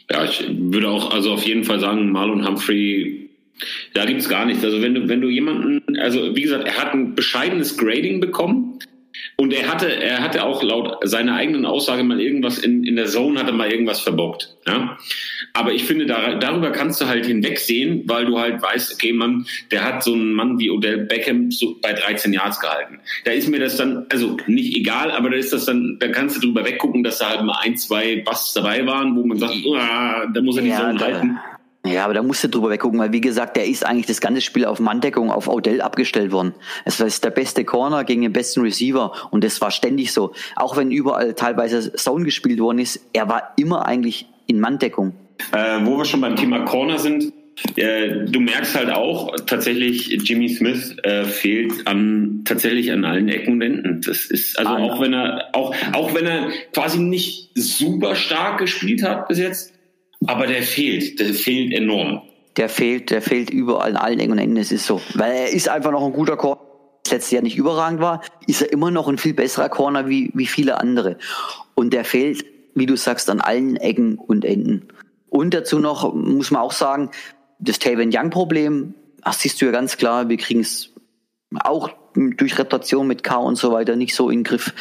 Ja, 0.09 0.23
ich 0.23 0.45
würde 0.49 0.89
auch 0.89 1.11
also 1.11 1.33
auf 1.33 1.43
jeden 1.43 1.65
Fall 1.65 1.79
sagen, 1.79 2.11
Marlon 2.11 2.47
Humphrey, 2.47 3.29
da 3.93 4.05
gibt's 4.05 4.29
gar 4.29 4.45
nichts. 4.45 4.63
Also 4.63 4.81
wenn 4.81 4.93
du, 4.93 5.09
wenn 5.09 5.21
du 5.21 5.27
jemanden, 5.27 5.81
also 5.99 6.35
wie 6.35 6.41
gesagt, 6.41 6.65
er 6.65 6.77
hat 6.77 6.93
ein 6.93 7.15
bescheidenes 7.15 7.77
Grading 7.77 8.21
bekommen 8.21 8.79
und 9.37 9.53
er 9.53 9.71
hatte, 9.71 9.93
er 9.93 10.21
hatte 10.21 10.43
auch 10.43 10.63
laut 10.63 10.97
seiner 11.03 11.35
eigenen 11.35 11.65
Aussage 11.65 12.03
mal 12.03 12.19
irgendwas 12.19 12.57
in, 12.57 12.83
in 12.83 12.95
der 12.95 13.05
Zone, 13.05 13.39
hatte 13.39 13.51
mal 13.51 13.71
irgendwas 13.71 13.99
verbockt. 13.99 14.55
Ja? 14.67 14.97
Aber 15.53 15.73
ich 15.73 15.83
finde, 15.83 16.05
da, 16.05 16.35
darüber 16.35 16.71
kannst 16.71 17.01
du 17.01 17.07
halt 17.07 17.25
hinwegsehen, 17.25 18.03
weil 18.07 18.25
du 18.25 18.39
halt 18.39 18.61
weißt, 18.61 18.93
okay, 18.93 19.13
Mann, 19.13 19.45
der 19.71 19.83
hat 19.83 20.03
so 20.03 20.13
einen 20.13 20.33
Mann 20.33 20.59
wie 20.59 20.71
Odell 20.71 21.05
Beckham 21.05 21.51
so 21.51 21.77
bei 21.81 21.93
13 21.93 22.33
Yards 22.33 22.59
gehalten. 22.59 22.99
Da 23.25 23.31
ist 23.31 23.49
mir 23.49 23.59
das 23.59 23.77
dann, 23.77 24.05
also 24.09 24.37
nicht 24.47 24.75
egal, 24.75 25.11
aber 25.11 25.29
da 25.29 25.37
ist 25.37 25.53
das 25.53 25.65
dann, 25.65 25.97
da 25.99 26.07
kannst 26.07 26.37
du 26.37 26.41
drüber 26.41 26.65
weggucken, 26.65 27.03
dass 27.03 27.19
da 27.19 27.29
halt 27.29 27.43
mal 27.43 27.59
ein, 27.61 27.77
zwei 27.77 28.23
Busts 28.25 28.53
dabei 28.53 28.85
waren, 28.85 29.15
wo 29.15 29.25
man 29.25 29.37
sagt, 29.37 29.55
da 29.63 30.41
muss 30.41 30.57
er 30.57 30.63
die 30.63 30.69
ja, 30.69 30.79
Zone 30.79 30.99
halten. 30.99 31.39
Ja, 31.85 32.05
aber 32.05 32.13
da 32.13 32.23
musst 32.23 32.41
du 32.43 32.47
drüber 32.47 32.69
weggucken, 32.69 32.97
weil 32.99 33.11
wie 33.11 33.19
gesagt, 33.19 33.57
der 33.57 33.67
ist 33.67 33.85
eigentlich 33.85 34.05
das 34.05 34.21
ganze 34.21 34.39
Spiel 34.39 34.63
auf 34.65 34.79
Manndeckung 34.79 35.29
auf 35.29 35.49
Odell 35.49 35.81
abgestellt 35.81 36.31
worden. 36.31 36.53
Es 36.85 37.01
ist 37.01 37.25
der 37.25 37.29
beste 37.29 37.65
Corner 37.65 38.05
gegen 38.05 38.21
den 38.21 38.31
besten 38.31 38.61
Receiver 38.61 39.11
und 39.31 39.43
das 39.43 39.59
war 39.59 39.69
ständig 39.69 40.13
so. 40.13 40.33
Auch 40.55 40.77
wenn 40.77 40.91
überall 40.91 41.33
teilweise 41.33 41.91
Zone 41.93 42.23
gespielt 42.23 42.59
worden 42.59 42.79
ist, 42.79 43.01
er 43.11 43.27
war 43.27 43.53
immer 43.57 43.85
eigentlich 43.85 44.27
in 44.47 44.61
Manndeckung. 44.61 45.13
Äh, 45.51 45.79
wo 45.83 45.97
wir 45.97 46.05
schon 46.05 46.21
beim 46.21 46.37
Thema 46.37 46.63
Corner 46.63 46.99
sind, 46.99 47.33
äh, 47.75 48.25
du 48.25 48.39
merkst 48.39 48.75
halt 48.75 48.89
auch 48.89 49.35
tatsächlich, 49.45 50.07
Jimmy 50.23 50.49
Smith 50.49 50.95
äh, 51.03 51.25
fehlt 51.25 51.85
an 51.85 52.43
tatsächlich 52.45 52.91
an 52.91 53.05
allen 53.05 53.27
Ecken 53.27 53.53
und 53.53 53.61
Enden. 53.61 54.01
Das 54.01 54.25
ist 54.25 54.57
also 54.57 54.71
ah, 54.71 54.79
auch 54.79 55.01
wenn 55.01 55.13
er 55.13 55.49
auch 55.53 55.75
auch 55.93 56.15
wenn 56.15 56.25
er 56.25 56.49
quasi 56.73 56.99
nicht 56.99 57.51
super 57.55 58.15
stark 58.15 58.59
gespielt 58.59 59.03
hat 59.03 59.27
bis 59.27 59.37
jetzt, 59.37 59.72
aber 60.27 60.47
der 60.47 60.63
fehlt, 60.63 61.19
der 61.19 61.33
fehlt 61.33 61.73
enorm. 61.73 62.21
Der 62.57 62.69
fehlt, 62.69 63.09
der 63.09 63.21
fehlt 63.21 63.49
überall 63.49 63.91
in 63.91 63.97
allen 63.97 64.19
Ecken 64.19 64.33
und 64.33 64.37
Enden. 64.37 64.57
Es 64.57 64.71
ist 64.71 64.85
so, 64.85 65.01
weil 65.15 65.31
er 65.31 65.49
ist 65.49 65.69
einfach 65.69 65.91
noch 65.91 66.05
ein 66.05 66.13
guter 66.13 66.37
Corner. 66.37 66.61
Letztes 67.09 67.31
Jahr 67.31 67.43
nicht 67.43 67.57
überragend 67.57 67.99
war, 67.99 68.21
ist 68.47 68.61
er 68.61 68.71
immer 68.71 68.89
noch 68.89 69.07
ein 69.07 69.17
viel 69.17 69.33
besserer 69.33 69.69
Corner 69.69 70.07
wie, 70.07 70.31
wie 70.33 70.47
viele 70.47 70.79
andere. 70.79 71.17
Und 71.75 71.93
der 71.93 72.05
fehlt, 72.05 72.45
wie 72.75 72.85
du 72.85 72.95
sagst, 72.95 73.29
an 73.29 73.41
allen 73.41 73.75
Ecken 73.75 74.17
und 74.17 74.45
Enden. 74.45 74.87
Und 75.29 75.53
dazu 75.53 75.79
noch 75.79 76.13
muss 76.13 76.51
man 76.51 76.61
auch 76.61 76.71
sagen, 76.71 77.11
das 77.59 77.79
Taven 77.79 78.09
Young 78.13 78.29
Problem, 78.29 78.93
das 79.23 79.41
siehst 79.41 79.61
du 79.61 79.65
ja 79.65 79.71
ganz 79.71 79.97
klar, 79.97 80.29
wir 80.29 80.37
kriegen 80.37 80.61
es 80.61 80.93
auch 81.63 81.89
durch 82.15 82.57
Reputation 82.57 83.07
mit 83.07 83.23
K 83.23 83.35
und 83.37 83.55
so 83.55 83.71
weiter 83.71 83.95
nicht 83.95 84.15
so 84.15 84.29
in 84.29 84.39
den 84.39 84.43
Griff, 84.43 84.73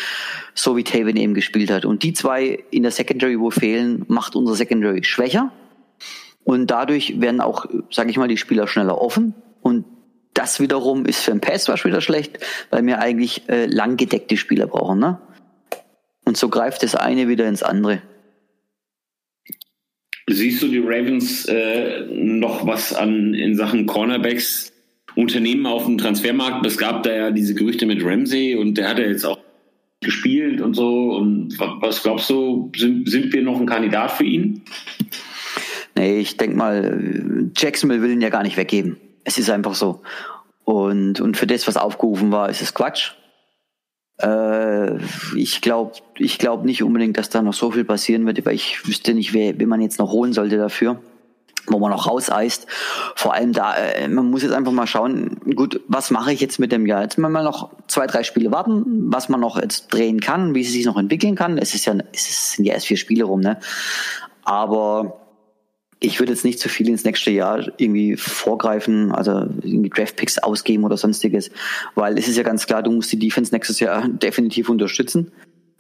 so 0.55 0.77
wie 0.77 0.85
Taven 0.85 1.17
eben 1.17 1.35
gespielt 1.35 1.71
hat. 1.71 1.85
Und 1.85 2.03
die 2.03 2.13
zwei 2.13 2.65
in 2.71 2.83
der 2.83 2.93
Secondary, 2.93 3.39
wo 3.39 3.51
fehlen, 3.51 4.05
macht 4.09 4.37
unser 4.37 4.55
Secondary 4.55 5.05
schwächer. 5.05 5.53
Und 6.45 6.71
dadurch 6.71 7.21
werden 7.21 7.41
auch, 7.41 7.67
sage 7.91 8.11
ich 8.11 8.17
mal, 8.17 8.29
die 8.29 8.37
Spieler 8.37 8.67
schneller 8.67 9.01
offen. 9.01 9.35
Und 9.61 9.85
das 10.35 10.61
wiederum 10.61 11.07
ist 11.07 11.23
für 11.23 11.31
einen 11.31 11.41
Pass 11.41 11.69
Rush 11.69 11.85
wieder 11.85 12.01
schlecht, 12.01 12.39
weil 12.71 12.85
wir 12.87 12.99
eigentlich 12.99 13.49
äh, 13.49 13.67
lang 13.67 13.97
gedeckte 13.97 14.37
Spieler 14.37 14.67
brauchen. 14.67 14.99
Ne? 14.99 15.19
Und 16.25 16.37
so 16.37 16.49
greift 16.49 16.83
das 16.83 16.95
eine 16.95 17.29
wieder 17.29 17.47
ins 17.49 17.63
andere. 17.63 18.03
Siehst 20.29 20.63
du 20.63 20.69
die 20.69 20.79
Ravens 20.79 21.47
äh, 21.47 22.07
noch 22.09 22.67
was 22.67 22.95
an 22.95 23.35
in 23.35 23.57
Sachen 23.57 23.87
Cornerbacks 23.87 24.72
Unternehmen 25.17 25.67
auf 25.67 25.85
dem 25.85 25.99
Transfermarkt. 25.99 26.65
Es 26.67 26.79
gab 26.79 27.03
da 27.03 27.13
ja 27.13 27.31
diese 27.31 27.55
Gerüchte 27.55 27.87
mit 27.87 28.05
Ramsey 28.05 28.57
und 28.57 28.77
der 28.77 28.89
hat 28.89 28.99
ja 28.99 29.07
jetzt 29.07 29.25
auch 29.25 29.39
gespielt 30.01 30.61
und 30.61 30.75
so. 30.75 31.13
Und 31.13 31.59
was 31.59 32.03
glaubst 32.03 32.29
du, 32.31 32.71
sind, 32.77 33.09
sind 33.09 33.33
wir 33.33 33.43
noch 33.43 33.59
ein 33.59 33.67
Kandidat 33.67 34.13
für 34.13 34.25
ihn? 34.25 34.63
Nee, 35.95 36.21
ich 36.21 36.37
denke 36.37 36.57
mal, 36.57 37.51
Jacksonville 37.57 38.03
will 38.03 38.13
ihn 38.13 38.21
ja 38.21 38.31
gar 38.31 38.43
nicht 38.43 38.57
weggeben. 38.57 38.97
Es 39.25 39.39
ist 39.39 39.51
einfach 39.51 39.75
so. 39.75 40.03
Und, 40.65 41.21
und 41.21 41.37
für 41.37 41.47
das, 41.47 41.67
was 41.67 41.77
aufgerufen 41.77 42.33
war, 42.33 42.49
ist 42.49 42.63
es 42.63 42.75
Quatsch. 42.75 43.13
Äh, 44.19 44.97
ich 45.37 45.61
glaube 45.61 45.93
ich 46.17 46.39
glaub 46.39 46.65
nicht 46.65 46.83
unbedingt, 46.83 47.17
dass 47.17 47.31
da 47.31 47.43
noch 47.43 47.55
so 47.55 47.71
viel 47.71 47.85
passieren 47.85 48.27
wird, 48.27 48.45
weil 48.47 48.55
ich 48.55 48.87
wüsste 48.87 49.15
nicht, 49.15 49.33
wer, 49.33 49.59
wen 49.59 49.69
man 49.69 49.81
jetzt 49.81 49.99
noch 49.99 50.13
holen 50.13 50.33
sollte 50.33 50.57
dafür. 50.57 51.01
Wo 51.67 51.79
man 51.79 51.91
noch 51.91 52.07
rauseist. 52.07 52.67
Vor 53.15 53.35
allem 53.35 53.53
da, 53.53 53.77
äh, 53.77 54.09
man 54.09 54.31
muss 54.31 54.43
jetzt 54.43 54.53
einfach 54.53 54.73
mal 54.73 54.87
schauen, 54.87 55.41
gut, 55.55 55.81
was 55.89 56.11
mache 56.11 56.33
ich 56.33 56.41
jetzt 56.41 56.59
mit 56.59 56.73
dem 56.73 56.87
Jahr? 56.87 57.03
Jetzt 57.03 57.19
mal 57.19 57.31
noch 57.31 57.71
zwei, 57.87 58.07
drei 58.07 58.23
Spiele 58.23 58.51
warten, 58.51 58.85
was 59.13 59.29
man 59.29 59.41
noch 59.41 59.61
jetzt 59.61 59.93
drehen 59.93 60.21
kann, 60.21 60.55
wie 60.55 60.65
sie 60.65 60.73
sich 60.73 60.87
noch 60.87 60.97
entwickeln 60.97 61.35
kann. 61.35 61.59
Es 61.59 61.75
ist 61.75 61.85
ja, 61.85 61.95
es 62.13 62.53
sind 62.53 62.65
ja 62.65 62.75
erst 62.75 62.87
vier 62.87 62.97
Spiele 62.97 63.25
rum, 63.25 63.41
ne? 63.41 63.59
Aber 64.45 65.23
ich 66.03 66.19
würde 66.19 66.33
jetzt 66.33 66.45
nicht 66.45 66.59
zu 66.59 66.69
viel 66.69 66.89
ins 66.89 67.05
nächste 67.05 67.31
Jahr 67.31 67.69
irgendwie 67.77 68.17
vorgreifen, 68.17 69.13
also 69.13 69.47
irgendwie 69.63 69.89
Draftpicks 69.89 70.39
ausgeben 70.39 70.85
oder 70.85 70.97
sonstiges, 70.97 71.51
weil 71.95 72.19
es 72.19 72.27
ist 72.27 72.37
ja 72.37 72.43
ganz 72.43 72.67
klar, 72.67 72.83
du 72.83 72.91
musst 72.91 73.13
die 73.13 73.19
Defense 73.19 73.55
nächstes 73.55 73.79
Jahr 73.79 74.09
definitiv 74.09 74.69
unterstützen. 74.69 75.31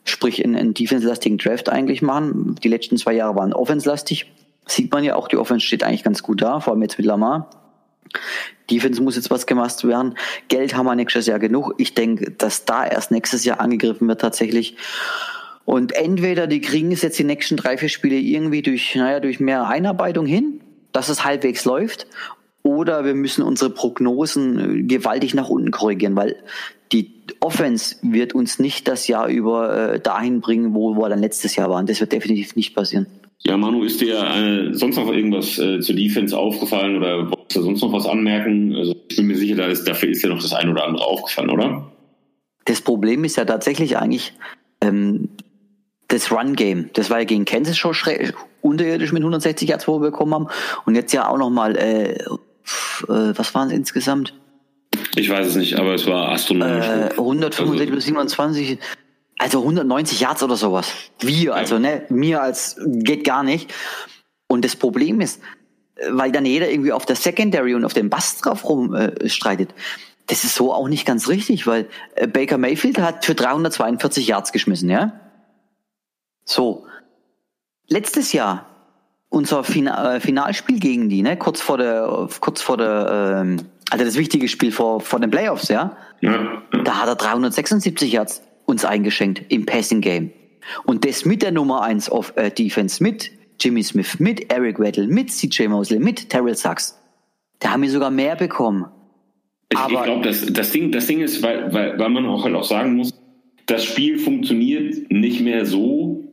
Sprich, 0.05 0.45
einen, 0.45 0.57
einen 0.57 0.75
defense-lastigen 0.75 1.39
Draft 1.39 1.69
eigentlich 1.69 2.03
machen. 2.03 2.57
Die 2.63 2.69
letzten 2.69 2.97
zwei 2.97 3.13
Jahre 3.15 3.37
waren 3.37 3.53
offense-lastig. 3.53 4.27
Sieht 4.73 4.91
man 4.91 5.05
ja 5.05 5.17
auch, 5.17 5.29
die 5.29 5.37
Offense 5.37 5.67
steht 5.67 5.83
eigentlich 5.83 6.03
ganz 6.03 6.23
gut 6.23 6.41
da, 6.41 6.61
vor 6.61 6.73
allem 6.73 6.83
jetzt 6.83 6.97
mit 6.97 7.07
Lamar. 7.07 7.51
Defense 8.71 9.03
muss 9.03 9.17
jetzt 9.17 9.31
was 9.31 9.47
gemacht 9.47 9.85
werden. 9.85 10.15
Geld 10.49 10.75
haben 10.75 10.87
wir 10.87 10.95
nächstes 10.95 11.27
Jahr 11.27 11.39
genug. 11.39 11.75
Ich 11.77 11.93
denke, 11.93 12.31
dass 12.31 12.65
da 12.65 12.87
erst 12.87 13.11
nächstes 13.11 13.45
Jahr 13.45 13.61
angegriffen 13.61 14.09
wird 14.09 14.23
tatsächlich. 14.23 14.77
Und 15.67 15.93
entweder 15.93 16.47
die 16.47 16.63
kriegen 16.63 16.91
es 16.91 17.03
jetzt 17.03 17.19
die 17.19 17.25
nächsten 17.25 17.59
drei, 17.59 17.77
vier 17.77 17.91
Spiele 17.91 18.17
irgendwie 18.17 18.63
durch, 18.63 18.95
naja, 18.95 19.21
durch 19.21 19.41
mehr 19.41 19.69
Einarbeitung 19.69 20.25
hin, 20.25 20.63
dass 20.93 21.11
es 21.11 21.23
halbwegs 21.23 21.67
läuft, 21.67 22.07
oder 22.63 23.05
wir 23.05 23.15
müssen 23.15 23.43
unsere 23.43 23.71
Prognosen 23.71 24.79
äh, 24.81 24.83
gewaltig 24.85 25.35
nach 25.35 25.49
unten 25.51 25.71
korrigieren, 25.71 26.17
weil 26.17 26.37
die 26.93 27.13
Offense 27.41 27.97
wird 28.03 28.35
uns 28.35 28.59
nicht 28.59 28.89
das 28.89 29.07
Jahr 29.07 29.29
über 29.29 29.95
äh, 29.95 30.01
dahin 30.01 30.41
bringen, 30.41 30.75
wo 30.75 30.95
wir 30.95 31.09
dann 31.09 31.19
letztes 31.19 31.57
Jahr 31.57 31.69
waren. 31.69 31.87
Das 31.87 32.01
wird 32.01 32.13
definitiv 32.13 32.57
nicht 32.57 32.75
passieren. 32.75 33.07
Ja, 33.45 33.57
Manu, 33.57 33.83
ist 33.83 34.01
dir 34.01 34.23
äh, 34.23 34.73
sonst 34.73 34.97
noch 34.97 35.13
irgendwas 35.13 35.59
äh, 35.59 35.81
zur 35.81 35.97
Defense 35.97 36.37
aufgefallen 36.37 36.97
oder 36.97 37.29
wolltest 37.29 37.57
du 37.57 37.63
sonst 37.63 37.83
noch 37.83 37.93
was 37.93 38.07
anmerken? 38.07 38.75
Also 38.77 38.95
ich 39.09 39.17
bin 39.17 39.27
mir 39.27 39.37
sicher, 39.37 39.57
da 39.57 39.67
ist, 39.67 39.85
dafür 39.85 40.11
ist 40.11 40.23
dir 40.23 40.29
noch 40.29 40.41
das 40.41 40.53
ein 40.53 40.69
oder 40.69 40.85
andere 40.85 41.05
aufgefallen, 41.05 41.51
oder? 41.51 41.91
Das 42.65 42.81
Problem 42.81 43.25
ist 43.25 43.37
ja 43.37 43.45
tatsächlich 43.45 43.97
eigentlich, 43.97 44.33
ähm, 44.81 45.31
das 46.07 46.31
Run-Game, 46.31 46.91
das 46.93 47.11
war 47.11 47.19
ja 47.19 47.25
gegen 47.25 47.45
Kansas 47.45 47.77
schon 47.77 47.95
unterirdisch 48.61 49.13
mit 49.13 49.23
160 49.23 49.69
Yards, 49.69 49.89
wo 49.89 50.01
wir 50.01 50.11
bekommen 50.11 50.35
haben. 50.35 50.47
Und 50.85 50.95
jetzt 50.95 51.13
ja 51.13 51.29
auch 51.29 51.39
nochmal, 51.39 51.77
äh, 51.77 52.13
äh, 52.13 52.27
was 53.09 53.55
waren 53.55 53.69
es 53.69 53.75
insgesamt? 53.75 54.35
Ich 55.17 55.31
weiß 55.31 55.47
es 55.49 55.57
nicht, 55.57 55.79
aber 55.79 55.95
es 55.95 56.07
war 56.07 56.31
astronomisch. 56.31 56.87
Äh, 56.87 57.11
165 57.17 57.81
also, 57.81 57.95
bis 57.95 58.05
27, 58.05 58.79
also 59.39 59.61
190 59.61 60.21
Yards 60.21 60.43
oder 60.43 60.57
sowas. 60.57 60.93
Wir, 61.21 61.55
also 61.55 61.79
ne, 61.79 62.07
mir 62.09 62.43
als 62.43 62.77
geht 62.87 63.25
gar 63.25 63.43
nicht. 63.43 63.73
Und 64.47 64.65
das 64.65 64.77
Problem 64.77 65.21
ist, 65.21 65.41
weil 66.11 66.33
dann 66.33 66.45
jeder 66.45 66.71
irgendwie 66.71 66.93
auf 66.93 67.07
der 67.07 67.17
Secondary 67.17 67.75
und 67.75 67.85
auf 67.85 67.95
dem 67.95 68.11
Bass 68.11 68.39
drauf 68.39 68.65
rumstreitet. 68.65 69.71
Äh, 69.71 69.75
das 70.27 70.45
ist 70.45 70.55
so 70.55 70.73
auch 70.73 70.89
nicht 70.89 71.07
ganz 71.07 71.29
richtig, 71.29 71.67
weil 71.67 71.89
äh, 72.15 72.27
Baker 72.27 72.59
Mayfield 72.59 72.99
hat 72.99 73.25
für 73.25 73.35
342 73.35 74.27
Yards 74.27 74.53
geschmissen, 74.53 74.89
ja? 74.89 75.21
So, 76.45 76.87
letztes 77.89 78.33
Jahr 78.33 78.67
unser 79.29 79.65
Final, 79.65 80.17
äh, 80.17 80.21
Finalspiel 80.21 80.79
gegen 80.79 81.09
die, 81.09 81.23
ne, 81.23 81.37
kurz 81.37 81.61
vor 81.61 81.79
der, 81.79 82.29
kurz 82.41 82.61
vor 82.61 82.77
der, 82.77 83.41
ähm, 83.43 83.57
also 83.91 84.05
das 84.05 84.17
wichtige 84.17 84.49
Spiel 84.49 84.73
vor, 84.73 85.01
vor 85.01 85.21
den 85.21 85.31
Playoffs, 85.31 85.69
ja? 85.69 85.97
ja? 86.21 86.63
Da 86.85 86.99
hat 86.99 87.09
er 87.09 87.17
376 87.17 88.13
Yards 88.13 88.43
uns 88.73 88.85
eingeschenkt 88.85 89.45
im 89.51 89.67
Passing 89.67 90.01
Game. 90.01 90.33
Und 90.85 91.05
das 91.05 91.25
mit 91.25 91.43
der 91.43 91.53
Nummer 91.53 91.83
1 91.83 92.09
auf 92.09 92.33
äh, 92.37 92.51
Defense, 92.51 93.03
mit 93.03 93.31
Jimmy 93.61 93.83
Smith, 93.83 94.19
mit 94.19 94.53
Eric 94.53 94.81
Weddle, 94.81 95.07
mit 95.07 95.31
CJ 95.31 95.69
Mosley, 95.69 95.99
mit 95.99 96.31
Terrell 96.31 96.57
Sachs. 96.57 96.99
Da 97.61 97.73
haben 97.73 97.83
wir 97.83 97.91
sogar 97.91 98.11
mehr 98.11 98.35
bekommen. 98.35 98.87
Ich, 99.69 99.79
ich 99.79 100.03
glaube, 100.03 100.25
das, 100.25 100.47
das, 100.47 100.71
Ding, 100.73 100.91
das 100.91 101.07
Ding 101.07 101.21
ist, 101.21 101.43
weil, 101.43 101.73
weil, 101.73 101.99
weil 101.99 102.09
man 102.09 102.27
auch 102.27 102.45
halt 102.45 102.55
auch 102.55 102.65
sagen 102.65 102.97
muss, 102.97 103.13
das 103.67 103.85
Spiel 103.85 104.19
funktioniert 104.19 105.11
nicht 105.11 105.41
mehr 105.41 105.65
so, 105.65 106.25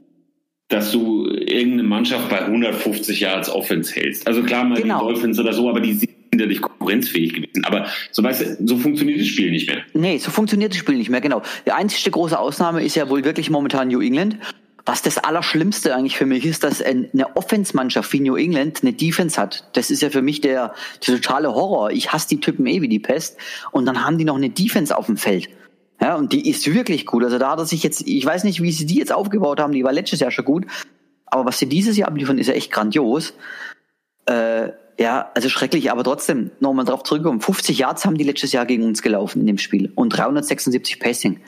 dass 0.68 0.92
du 0.92 1.28
irgendeine 1.28 1.84
Mannschaft 1.84 2.30
bei 2.30 2.42
150 2.42 3.20
Yards 3.20 3.50
Offense 3.50 3.94
hältst. 3.94 4.28
Also 4.28 4.44
klar 4.44 4.64
mal 4.64 4.82
genau. 4.82 5.00
die 5.00 5.14
Dolphins 5.14 5.40
oder 5.40 5.54
so, 5.54 5.70
aber 5.70 5.80
die 5.80 5.94
nicht 6.32 6.62
konkurrenzfähig 6.62 7.34
gewesen. 7.34 7.66
Aber 7.66 7.88
so 8.12 8.24
weißt 8.24 8.58
so 8.66 8.78
funktioniert 8.78 9.20
das 9.20 9.28
Spiel 9.28 9.52
nicht 9.52 9.68
mehr. 9.68 9.82
Nee, 9.94 10.18
so 10.18 10.32
funktioniert 10.32 10.74
das 10.74 10.80
Spiel 10.80 10.96
nicht 10.96 11.10
mehr, 11.10 11.22
genau. 11.22 11.42
Die 11.66 11.72
einzige 11.72 12.12
große 12.12 12.38
Ausnahme 12.38 12.84
ist 12.84 12.96
ja 12.96 13.10
wohl 13.10 13.24
wirklich 13.24 13.50
momentan 13.50 13.88
New 13.88 14.02
England. 14.02 14.38
Was 14.86 15.02
das 15.02 15.18
Allerschlimmste 15.20 15.94
eigentlich 15.96 16.18
für 16.18 16.26
mich 16.26 16.46
ist, 16.46 16.64
dass 16.64 16.82
eine 16.82 17.36
Offense-Mannschaft 17.36 18.12
wie 18.14 18.22
New 18.22 18.36
England 18.36 18.80
eine 18.82 18.94
Defense 18.94 19.40
hat. 19.40 19.70
Das 19.74 19.92
ist 19.92 20.02
ja 20.02 20.10
für 20.10 20.22
mich 20.22 20.42
der, 20.42 20.74
der 21.06 21.16
totale 21.16 21.54
Horror. 21.54 21.92
Ich 21.92 22.12
hasse 22.12 22.30
die 22.30 22.40
Typen 22.40 22.66
eh 22.66 22.82
wie 22.82 22.88
die 22.88 23.00
Pest. 23.00 23.38
Und 23.72 23.86
dann 23.86 24.04
haben 24.04 24.18
die 24.18 24.26
noch 24.26 24.38
eine 24.38 24.50
Defense 24.50 24.98
auf 24.98 25.06
dem 25.06 25.18
Feld. 25.18 25.50
Ja, 26.02 26.16
und 26.16 26.32
die 26.32 26.50
ist 26.50 26.74
wirklich 26.74 27.06
gut. 27.06 27.24
Also 27.24 27.38
da 27.38 27.52
hat 27.52 27.60
er 27.60 27.66
sich 27.66 27.84
jetzt, 27.84 28.08
ich 28.08 28.26
weiß 28.26 28.46
nicht, 28.46 28.64
wie 28.64 28.72
sie 28.72 28.86
die 28.86 28.96
jetzt 28.96 29.12
aufgebaut 29.12 29.60
haben, 29.60 29.74
die 29.74 29.84
war 29.84 29.92
letztes 29.92 30.22
Jahr 30.22 30.32
schon 30.32 30.46
gut. 30.46 30.66
Aber 31.26 31.46
was 31.46 31.60
sie 31.60 31.68
dieses 31.68 31.98
Jahr 31.98 32.08
abliefern, 32.08 32.38
ist 32.38 32.48
ja 32.48 32.54
echt 32.54 32.72
grandios. 32.72 33.34
Äh, 34.26 34.70
ja, 35.00 35.32
also 35.34 35.48
schrecklich, 35.48 35.92
aber 35.92 36.04
trotzdem, 36.04 36.52
nochmal 36.60 36.84
drauf 36.84 37.04
zurückkommen. 37.04 37.40
50 37.40 37.80
Yards 37.80 38.06
haben 38.06 38.18
die 38.18 38.26
letztes 38.26 38.52
Jahr 38.52 38.66
gegen 38.66 38.84
uns 38.84 39.02
gelaufen 39.02 39.40
in 39.40 39.48
dem 39.48 39.58
Spiel 39.58 39.92
und 39.96 40.10
376 40.10 41.00
Passing. 41.00 41.40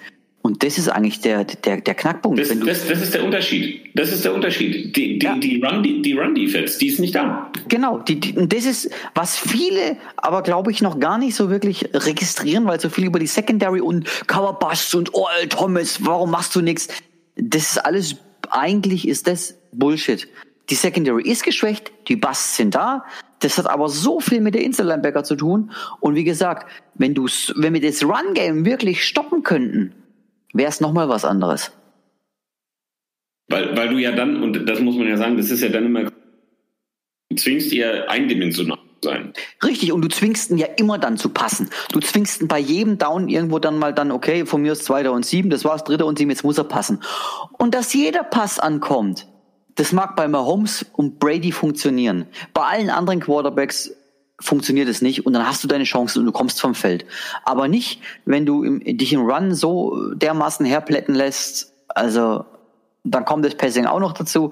Und 0.42 0.64
das 0.64 0.78
ist 0.78 0.88
eigentlich 0.88 1.20
der, 1.20 1.44
der, 1.44 1.82
der 1.82 1.94
Knackpunkt. 1.94 2.40
Das, 2.40 2.48
das, 2.48 2.88
das 2.88 3.02
ist 3.02 3.14
der 3.14 3.24
Unterschied. 3.24 3.92
Das 3.94 4.12
ist 4.12 4.26
der 4.26 4.34
Unterschied. 4.34 4.96
Die, 4.96 5.20
die, 5.20 5.26
ja. 5.26 5.36
die 5.36 5.62
Run, 5.62 5.84
die, 5.84 6.02
die 6.02 6.14
Run 6.14 6.34
Defense, 6.34 6.80
die 6.80 6.88
ist 6.88 7.00
nicht 7.00 7.14
da. 7.14 7.52
Genau. 7.68 8.00
Die, 8.00 8.20
die, 8.20 8.34
und 8.34 8.52
das 8.52 8.66
ist, 8.66 8.90
was 9.14 9.38
viele 9.38 9.98
aber, 10.18 10.42
glaube 10.42 10.72
ich, 10.72 10.82
noch 10.82 11.00
gar 11.00 11.18
nicht 11.18 11.36
so 11.36 11.50
wirklich 11.50 11.90
registrieren, 11.94 12.66
weil 12.66 12.80
so 12.80 12.90
viel 12.90 13.06
über 13.06 13.20
die 13.20 13.28
Secondary 13.28 13.82
und 13.82 14.08
Cover 14.28 14.54
Busts 14.54 14.96
und 14.96 15.14
oh, 15.14 15.28
Thomas, 15.50 16.04
warum 16.04 16.32
machst 16.32 16.56
du 16.56 16.62
nichts? 16.62 16.88
Das 17.36 17.74
ist 17.74 17.78
alles, 17.78 18.16
eigentlich 18.50 19.08
ist 19.08 19.28
das 19.28 19.56
Bullshit. 19.74 20.28
Die 20.72 20.76
Secondary 20.76 21.24
ist 21.24 21.44
geschwächt, 21.44 21.92
die 22.08 22.16
Busts 22.16 22.56
sind 22.56 22.76
da. 22.76 23.04
Das 23.40 23.58
hat 23.58 23.68
aber 23.68 23.90
so 23.90 24.22
viel 24.22 24.40
mit 24.40 24.56
der 24.56 24.64
Insel-Linebacker 24.64 25.26
zu 25.26 25.36
tun. 25.36 25.72
Und 26.00 26.16
wie 26.16 26.24
gesagt, 26.24 26.72
wenn 26.94 27.14
du, 27.14 27.26
wenn 27.56 27.74
wir 27.74 27.82
das 27.82 28.04
Run-Game 28.04 28.64
wirklich 28.64 29.04
stoppen 29.04 29.44
könnten, 29.44 29.94
wäre 30.54 30.70
es 30.70 30.80
nochmal 30.80 31.10
was 31.10 31.26
anderes. 31.26 31.74
Weil, 33.50 33.76
weil 33.76 33.90
du 33.90 33.98
ja 33.98 34.14
dann, 34.14 34.42
und 34.42 34.66
das 34.66 34.80
muss 34.80 34.96
man 34.96 35.08
ja 35.08 35.18
sagen, 35.18 35.36
das 35.36 35.52
ist 35.52 35.62
ja 35.62 35.68
dann 35.68 35.88
immer, 35.88 36.06
du 36.06 37.36
zwingst 37.36 37.74
ihr 37.74 38.10
eindimensional 38.10 38.80
sein. 39.04 39.34
Richtig, 39.62 39.92
und 39.92 40.02
du 40.04 40.08
zwingst 40.08 40.52
ihn 40.52 40.58
ja 40.58 40.68
immer 40.78 40.98
dann 41.00 41.18
zu 41.18 41.30
passen. 41.30 41.70
Du 41.92 42.00
zwingst 42.00 42.42
ihn 42.42 42.48
bei 42.48 42.60
jedem 42.60 42.98
Down 42.98 43.28
irgendwo 43.28 43.60
dann 43.60 43.78
mal 43.78 43.94
dann, 43.94 44.10
okay, 44.12 44.46
von 44.46 44.62
mir 44.62 44.72
ist 44.72 44.86
zweiter 44.86 45.12
und 45.12 45.26
sieben, 45.26 45.50
das 45.50 45.66
war's, 45.66 45.84
dritter 45.84 46.06
und 46.06 46.18
sieben, 46.18 46.32
jetzt 46.32 46.46
muss 46.46 46.58
er 46.58 46.64
passen. 46.64 47.02
Und 47.58 47.76
dass 47.76 47.94
jeder 47.94 48.24
Pass 48.24 48.58
ankommt, 48.58 49.28
das 49.76 49.92
mag 49.92 50.16
bei 50.16 50.28
Mahomes 50.28 50.86
und 50.94 51.20
Brady 51.20 51.52
funktionieren. 51.52 52.26
Bei 52.54 52.64
allen 52.64 52.90
anderen 52.90 53.20
Quarterbacks 53.20 53.92
funktioniert 54.40 54.90
es 54.90 55.02
nicht 55.02 55.26
und 55.26 55.34
dann 55.34 55.48
hast 55.48 55.64
du 55.64 55.68
deine 55.68 55.84
Chance 55.84 56.20
und 56.20 56.26
du 56.26 56.32
kommst 56.32 56.60
vom 56.60 56.76
Feld. 56.76 57.06
Aber 57.44 57.68
nicht, 57.68 58.02
wenn 58.26 58.46
du 58.46 58.64
im, 58.64 58.80
dich 58.98 59.14
im 59.14 59.22
Run 59.22 59.54
so 59.54 60.14
dermaßen 60.14 60.66
herplätten 60.66 61.16
lässt, 61.16 61.74
also 61.90 62.46
dann 63.04 63.26
kommt 63.26 63.46
das 63.46 63.56
Passing 63.56 63.86
auch 63.86 64.00
noch 64.00 64.14
dazu. 64.14 64.52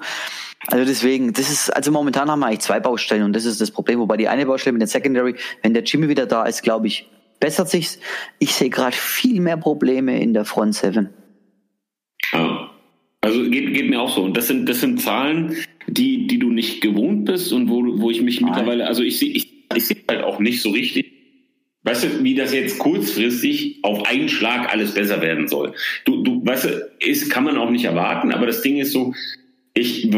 Also 0.67 0.85
deswegen, 0.85 1.33
das 1.33 1.49
ist, 1.49 1.69
also 1.69 1.91
momentan 1.91 2.29
haben 2.29 2.39
wir 2.39 2.47
eigentlich 2.47 2.59
zwei 2.59 2.79
Baustellen 2.79 3.23
und 3.23 3.33
das 3.33 3.45
ist 3.45 3.61
das 3.61 3.71
Problem. 3.71 3.99
Wobei 3.99 4.17
die 4.17 4.27
eine 4.27 4.45
Baustelle 4.45 4.73
mit 4.73 4.81
der 4.81 4.87
Secondary, 4.87 5.35
wenn 5.61 5.73
der 5.73 5.83
Jimmy 5.83 6.09
wieder 6.09 6.25
da 6.25 6.43
ist, 6.43 6.63
glaube 6.63 6.87
ich, 6.87 7.09
bessert 7.39 7.69
sich's. 7.69 7.99
Ich 8.39 8.53
sehe 8.53 8.69
gerade 8.69 8.95
viel 8.95 9.41
mehr 9.41 9.57
Probleme 9.57 10.19
in 10.19 10.33
der 10.33 10.45
Front 10.45 10.75
Seven. 10.75 11.09
Ja. 12.33 12.68
Also 13.21 13.49
geht, 13.49 13.73
geht 13.73 13.89
mir 13.89 14.01
auch 14.01 14.15
so. 14.15 14.23
Und 14.23 14.37
das 14.37 14.47
sind, 14.47 14.67
das 14.69 14.79
sind 14.81 15.01
Zahlen, 15.01 15.55
die, 15.87 16.27
die 16.27 16.39
du 16.39 16.51
nicht 16.51 16.81
gewohnt 16.81 17.25
bist 17.25 17.51
und 17.51 17.69
wo, 17.69 17.83
wo 17.99 18.09
ich 18.09 18.21
mich 18.21 18.39
Nein. 18.39 18.51
mittlerweile, 18.51 18.87
also 18.87 19.03
ich 19.03 19.17
sehe, 19.17 19.31
ich 19.31 19.59
ich 19.75 19.85
sehe 19.85 19.97
halt 20.09 20.23
auch 20.23 20.39
nicht 20.39 20.61
so 20.61 20.69
richtig. 20.71 21.11
Weißt 21.83 22.03
du, 22.03 22.23
wie 22.23 22.35
das 22.35 22.53
jetzt 22.53 22.77
kurzfristig 22.77 23.79
auf 23.83 24.05
einen 24.05 24.27
Schlag 24.27 24.71
alles 24.71 24.93
besser 24.93 25.21
werden 25.21 25.47
soll? 25.47 25.73
Du, 26.05 26.23
du, 26.23 26.45
weißt 26.45 26.65
du, 26.65 26.91
ist, 26.99 27.29
kann 27.29 27.45
man 27.45 27.57
auch 27.57 27.69
nicht 27.69 27.85
erwarten, 27.85 28.31
aber 28.31 28.45
das 28.45 28.61
Ding 28.61 28.77
ist 28.77 28.91
so, 28.91 29.13
ich, 29.73 30.09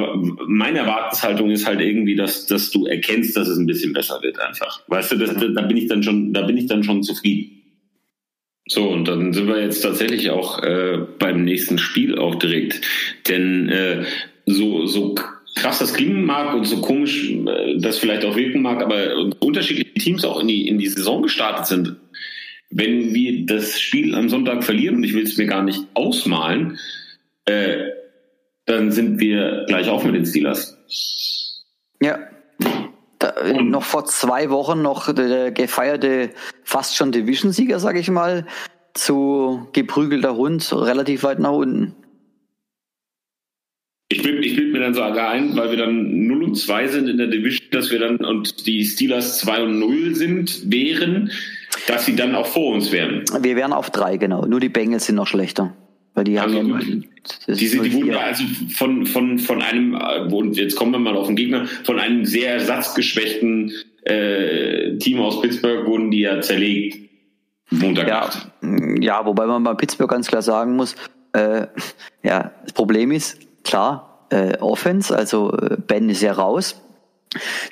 meine 0.47 0.79
Erwartungshaltung 0.79 1.51
ist 1.51 1.67
halt 1.67 1.81
irgendwie, 1.81 2.15
dass, 2.15 2.47
dass 2.47 2.71
du 2.71 2.87
erkennst, 2.87 3.37
dass 3.37 3.47
es 3.47 3.59
ein 3.59 3.67
bisschen 3.67 3.93
besser 3.93 4.19
wird 4.23 4.39
einfach. 4.39 4.81
Weißt 4.87 5.11
du, 5.11 5.17
das, 5.17 5.35
da 5.35 5.61
bin 5.61 5.77
ich 5.77 5.87
dann 5.87 6.01
schon, 6.01 6.33
da 6.33 6.41
bin 6.41 6.57
ich 6.57 6.65
dann 6.65 6.83
schon 6.83 7.03
zufrieden. 7.03 7.60
So, 8.67 8.87
und 8.89 9.07
dann 9.07 9.33
sind 9.33 9.47
wir 9.47 9.61
jetzt 9.61 9.81
tatsächlich 9.81 10.29
auch 10.29 10.61
äh, 10.63 10.99
beim 11.19 11.43
nächsten 11.43 11.77
Spiel 11.77 12.17
auch 12.17 12.35
direkt. 12.35 12.81
Denn 13.27 13.69
äh, 13.69 14.03
so, 14.45 14.85
so 14.85 15.15
krass 15.55 15.79
das 15.79 15.93
klingen 15.93 16.25
mag 16.25 16.53
und 16.53 16.65
so 16.65 16.79
komisch 16.81 17.31
äh, 17.31 17.77
das 17.77 17.97
vielleicht 17.97 18.23
auch 18.23 18.35
wirken 18.35 18.61
mag, 18.61 18.81
aber 18.81 19.15
unterschiedliche 19.39 19.93
Teams 19.95 20.25
auch 20.25 20.39
in 20.41 20.47
die, 20.47 20.67
in 20.67 20.77
die 20.77 20.87
Saison 20.87 21.21
gestartet 21.21 21.65
sind. 21.65 21.95
Wenn 22.69 23.13
wir 23.13 23.45
das 23.45 23.79
Spiel 23.79 24.15
am 24.15 24.29
Sonntag 24.29 24.63
verlieren, 24.63 24.95
und 24.95 25.03
ich 25.03 25.13
will 25.13 25.23
es 25.23 25.37
mir 25.37 25.47
gar 25.47 25.63
nicht 25.63 25.81
ausmalen, 25.93 26.79
äh, 27.45 27.89
dann 28.65 28.91
sind 28.91 29.19
wir 29.19 29.65
gleich 29.67 29.89
auf 29.89 30.05
mit 30.05 30.15
den 30.15 30.25
Steelers. 30.25 30.77
Ja, 32.01 32.19
Da, 33.21 33.35
noch 33.61 33.83
vor 33.83 34.05
zwei 34.05 34.49
Wochen 34.49 34.81
noch 34.81 35.13
der 35.13 35.51
gefeierte, 35.51 36.31
fast 36.63 36.95
schon 36.95 37.11
Division-Sieger, 37.11 37.79
sage 37.79 37.99
ich 37.99 38.09
mal, 38.09 38.47
zu 38.95 39.67
geprügelter 39.73 40.35
Hund 40.35 40.73
relativ 40.73 41.21
weit 41.21 41.37
nach 41.37 41.51
unten. 41.51 41.93
Ich 44.11 44.23
bilde 44.23 44.45
ich 44.45 44.55
bild 44.55 44.73
mir 44.73 44.79
dann 44.79 44.95
sogar 44.95 45.29
ein, 45.29 45.55
weil 45.55 45.69
wir 45.69 45.77
dann 45.77 46.27
0 46.27 46.43
und 46.43 46.55
2 46.55 46.87
sind 46.87 47.07
in 47.07 47.17
der 47.17 47.27
Division, 47.27 47.67
dass 47.71 47.91
wir 47.91 47.99
dann 47.99 48.17
und 48.17 48.65
die 48.65 48.83
Steelers 48.83 49.37
2 49.37 49.63
und 49.63 49.79
0 49.79 50.15
sind, 50.15 50.71
wären, 50.71 51.31
dass 51.87 52.05
sie 52.05 52.15
dann 52.15 52.33
auch 52.33 52.47
vor 52.47 52.73
uns 52.73 52.91
wären. 52.91 53.23
Wir 53.39 53.55
wären 53.55 53.71
auf 53.71 53.91
3, 53.91 54.17
genau. 54.17 54.45
Nur 54.47 54.59
die 54.59 54.69
Bengals 54.69 55.05
sind 55.05 55.15
noch 55.15 55.27
schlechter. 55.27 55.77
Weil 56.13 56.25
die 56.25 56.37
Also, 56.39 56.57
haben 56.57 56.69
ja, 56.69 56.79
Die, 57.53 57.67
sind, 57.67 57.85
die 57.85 57.93
wurden 57.93 58.05
04. 58.07 58.13
da 58.13 58.19
also 58.19 58.43
von, 58.75 59.05
von, 59.05 59.39
von 59.39 59.61
einem, 59.61 59.95
äh, 59.95 60.33
und 60.33 60.57
jetzt 60.57 60.75
kommen 60.75 60.91
wir 60.91 60.99
mal 60.99 61.15
auf 61.15 61.27
den 61.27 61.35
Gegner, 61.35 61.65
von 61.83 61.99
einem 61.99 62.25
sehr 62.25 62.53
ersatzgeschwächten 62.53 63.71
äh, 64.03 64.97
Team 64.97 65.21
aus 65.21 65.41
Pittsburgh 65.41 65.85
wurden 65.85 66.11
die 66.11 66.21
ja 66.21 66.41
zerlegt. 66.41 67.09
Montagnacht. 67.69 68.51
Ja, 68.61 68.95
ja, 68.99 69.25
wobei 69.25 69.45
man 69.45 69.63
bei 69.63 69.73
Pittsburgh 69.73 70.09
ganz 70.09 70.27
klar 70.27 70.41
sagen 70.41 70.75
muss, 70.75 70.95
äh, 71.33 71.67
ja, 72.23 72.51
das 72.63 72.73
Problem 72.73 73.11
ist, 73.11 73.37
klar, 73.63 74.27
äh, 74.29 74.57
Offense, 74.57 75.15
also 75.15 75.53
äh, 75.53 75.77
Ben 75.77 76.09
ist 76.09 76.21
ja 76.21 76.33
raus. 76.33 76.81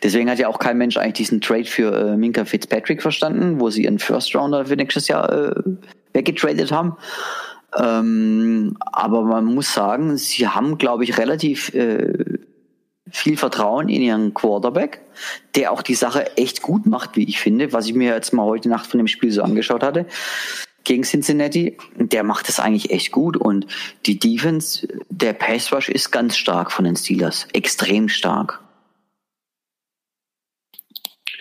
Deswegen 0.04 0.30
hat 0.30 0.40
ja 0.40 0.48
auch 0.48 0.60
kein 0.60 0.78
Mensch 0.78 0.96
eigentlich 0.96 1.14
diesen 1.14 1.42
Trade 1.42 1.66
für 1.66 1.94
äh, 1.94 2.18
Minka 2.18 2.46
Fitzpatrick 2.46 3.02
verstanden, 3.02 3.60
wo 3.60 3.70
sie 3.70 3.84
ihren 3.84 4.00
First 4.00 4.34
Rounder 4.34 4.66
für 4.66 4.78
nächstes 4.78 5.10
Jahr 5.10 5.30
äh, 5.32 5.52
weggetradet 6.14 6.72
haben. 6.72 6.96
Ähm, 7.78 8.78
aber 8.80 9.24
man 9.24 9.46
muss 9.46 9.74
sagen, 9.74 10.18
sie 10.18 10.48
haben, 10.48 10.78
glaube 10.78 11.04
ich, 11.04 11.18
relativ 11.18 11.74
äh, 11.74 12.40
viel 13.12 13.38
Vertrauen 13.38 13.90
in 13.90 14.02
ihren 14.02 14.34
Quarterback, 14.34 15.02
der 15.56 15.72
auch 15.72 15.82
die 15.82 15.96
Sache 15.96 16.38
echt 16.38 16.62
gut 16.62 16.86
macht, 16.86 17.16
wie 17.16 17.24
ich 17.24 17.40
finde, 17.40 17.74
was 17.74 17.88
ich 17.88 17.94
mir 17.94 18.14
jetzt 18.14 18.34
mal 18.34 18.46
heute 18.46 18.70
Nacht 18.70 18.88
von 18.88 18.98
dem 18.98 19.08
Spiel 19.08 19.32
so 19.32 19.42
angeschaut 19.44 19.84
hatte 19.84 20.06
gegen 20.84 21.04
Cincinnati, 21.04 21.78
der 21.98 22.24
macht 22.24 22.48
das 22.48 22.60
eigentlich 22.60 22.92
echt 22.92 23.12
gut 23.12 23.38
und 23.38 23.68
die 24.06 24.18
Defense, 24.18 24.88
der 25.10 25.34
Pass 25.34 25.72
Rush 25.72 25.90
ist 25.90 26.12
ganz 26.12 26.36
stark 26.38 26.72
von 26.72 26.86
den 26.86 26.96
Steelers, 26.96 27.48
extrem 27.54 28.10
stark. 28.10 28.60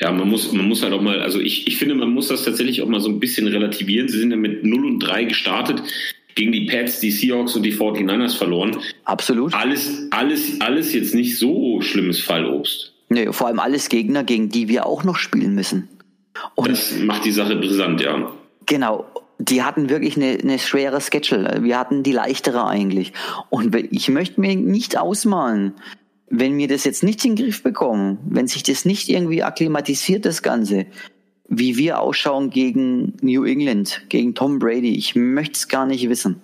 Ja, 0.01 0.13
man 0.13 0.29
muss, 0.29 0.53
man 0.53 0.69
muss 0.69 0.83
halt 0.83 0.93
auch 0.93 1.01
mal, 1.01 1.21
also 1.21 1.41
ich, 1.41 1.67
ich 1.67 1.77
finde, 1.77 1.95
man 1.95 2.11
muss 2.11 2.29
das 2.29 2.45
tatsächlich 2.45 2.83
auch 2.83 2.89
mal 2.89 3.01
so 3.01 3.09
ein 3.09 3.19
bisschen 3.19 3.49
relativieren. 3.49 4.09
Sie 4.09 4.19
sind 4.19 4.31
ja 4.31 4.37
mit 4.37 4.65
0 4.65 4.85
und 4.85 5.01
3 5.01 5.25
gestartet, 5.25 5.83
gegen 6.39 6.53
die 6.53 6.67
Pats, 6.67 7.01
die 7.01 7.11
Seahawks 7.11 7.57
und 7.57 7.65
die 7.65 7.75
49ers 7.75 8.37
verloren. 8.37 8.77
Absolut. 9.05 9.53
Alles, 9.55 10.07
alles, 10.11 10.61
alles 10.61 10.95
jetzt 10.95 11.15
nicht 11.15 11.37
so 11.37 11.81
schlimmes 11.81 12.21
Fallobst. 12.21 12.95
Nee, 13.09 13.33
vor 13.33 13.49
allem 13.49 13.59
alles 13.59 13.89
Gegner, 13.89 14.23
gegen 14.23 14.49
die 14.49 14.69
wir 14.69 14.87
auch 14.87 15.03
noch 15.03 15.17
spielen 15.17 15.55
müssen. 15.55 15.89
Und 16.55 16.71
Das 16.71 16.97
macht 17.01 17.25
die 17.25 17.33
Sache 17.33 17.57
brisant, 17.57 18.01
ja. 18.01 18.33
Genau. 18.67 19.07
Die 19.41 19.63
hatten 19.63 19.89
wirklich 19.89 20.17
eine, 20.17 20.39
eine 20.41 20.59
schwere 20.59 21.01
Schedule. 21.01 21.59
Wir 21.63 21.79
hatten 21.79 22.03
die 22.03 22.13
leichtere 22.13 22.67
eigentlich. 22.67 23.13
Und 23.51 23.75
ich 23.75 24.09
möchte 24.09 24.41
mir 24.41 24.55
nicht 24.55 24.99
ausmalen, 24.99 25.75
wenn 26.29 26.57
wir 26.59 26.69
das 26.69 26.85
jetzt 26.85 27.03
nicht 27.03 27.25
in 27.25 27.35
den 27.35 27.45
Griff 27.47 27.63
bekommen, 27.63 28.19
wenn 28.29 28.47
sich 28.47 28.63
das 28.63 28.85
nicht 28.85 29.09
irgendwie 29.09 29.43
akklimatisiert, 29.43 30.25
das 30.25 30.43
Ganze, 30.43 30.87
wie 31.49 31.77
wir 31.77 32.01
ausschauen 32.01 32.51
gegen 32.51 33.15
New 33.23 33.45
England, 33.45 34.03
gegen 34.09 34.35
Tom 34.35 34.59
Brady. 34.59 34.95
Ich 34.97 35.15
möchte 35.17 35.55
es 35.55 35.69
gar 35.69 35.87
nicht 35.87 36.09
wissen. 36.09 36.41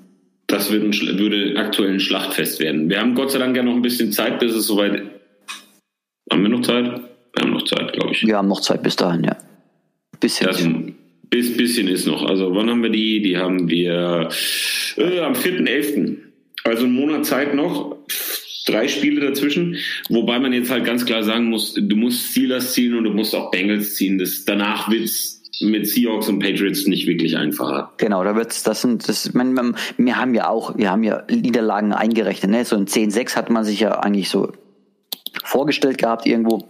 Das 0.46 0.70
Schl- 0.70 1.18
würde 1.18 1.55
aktuell 1.59 1.92
ein 1.94 2.00
Schlachtfest 2.00 2.61
werden. 2.61 2.88
Wir 2.90 3.00
haben 3.00 3.14
Gott 3.14 3.30
sei 3.30 3.38
Dank 3.38 3.57
ja 3.57 3.62
noch 3.62 3.74
ein 3.74 3.82
bisschen 3.82 4.12
Zeit, 4.12 4.38
bis 4.40 4.55
es 4.55 4.66
soweit. 4.66 5.02
Haben 6.30 6.42
wir 6.42 6.48
noch 6.48 6.62
Zeit? 6.62 6.84
Wir 6.86 7.42
haben 7.42 7.52
noch 7.52 7.64
Zeit, 7.64 7.92
glaube 7.92 8.12
ich. 8.12 8.26
Wir 8.26 8.36
haben 8.36 8.48
noch 8.48 8.61
Zeit 8.61 8.82
bis 8.82 8.96
dahin, 8.96 9.24
ja. 9.24 9.36
Bisschen. 10.20 10.46
Das 10.46 10.62
bis, 11.30 11.57
bisschen 11.57 11.88
ist 11.88 12.07
noch. 12.07 12.24
Also 12.28 12.55
wann 12.55 12.70
haben 12.70 12.82
wir 12.82 12.90
die? 12.90 13.20
Die 13.22 13.36
haben 13.36 13.68
wir 13.68 14.28
äh, 14.96 15.20
am 15.20 15.32
4.11. 15.32 16.16
Also 16.64 16.84
einen 16.84 16.94
Monat 16.94 17.26
Zeit 17.26 17.55
noch. 17.55 17.96
Drei 18.66 18.88
Spiele 18.88 19.20
dazwischen. 19.20 19.76
Wobei 20.08 20.38
man 20.38 20.52
jetzt 20.52 20.70
halt 20.70 20.84
ganz 20.84 21.04
klar 21.04 21.22
sagen 21.22 21.46
muss, 21.46 21.74
du 21.74 21.96
musst 21.96 22.30
Steelers 22.30 22.72
ziehen 22.72 22.94
und 22.94 23.04
du 23.04 23.10
musst 23.10 23.34
auch 23.34 23.50
Bengals 23.50 23.94
ziehen. 23.94 24.18
Das, 24.18 24.44
danach 24.44 24.90
wird's 24.90 25.42
mit 25.60 25.86
Seahawks 25.86 26.28
und 26.28 26.40
Patriots 26.40 26.86
nicht 26.86 27.06
wirklich 27.06 27.36
einfacher. 27.36 27.92
Genau, 27.98 28.24
da 28.24 28.34
wird's, 28.34 28.62
das 28.62 28.80
sind, 28.80 29.08
das, 29.08 29.34
man, 29.34 29.76
wir 29.96 30.16
haben 30.16 30.34
ja 30.34 30.48
auch, 30.48 30.76
wir 30.76 30.90
haben 30.90 31.02
ja 31.02 31.22
Niederlagen 31.30 31.92
eingerechnet, 31.92 32.50
ne? 32.50 32.64
So 32.64 32.76
ein 32.76 32.86
10-6 32.86 33.36
hat 33.36 33.50
man 33.50 33.64
sich 33.64 33.80
ja 33.80 34.00
eigentlich 34.00 34.30
so 34.30 34.52
vorgestellt 35.44 35.98
gehabt 35.98 36.26
irgendwo. 36.26 36.66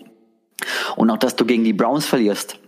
Und 0.96 1.10
auch, 1.10 1.18
dass 1.18 1.36
du 1.36 1.44
gegen 1.44 1.64
die 1.64 1.72
Browns 1.72 2.06
verlierst 2.06 2.58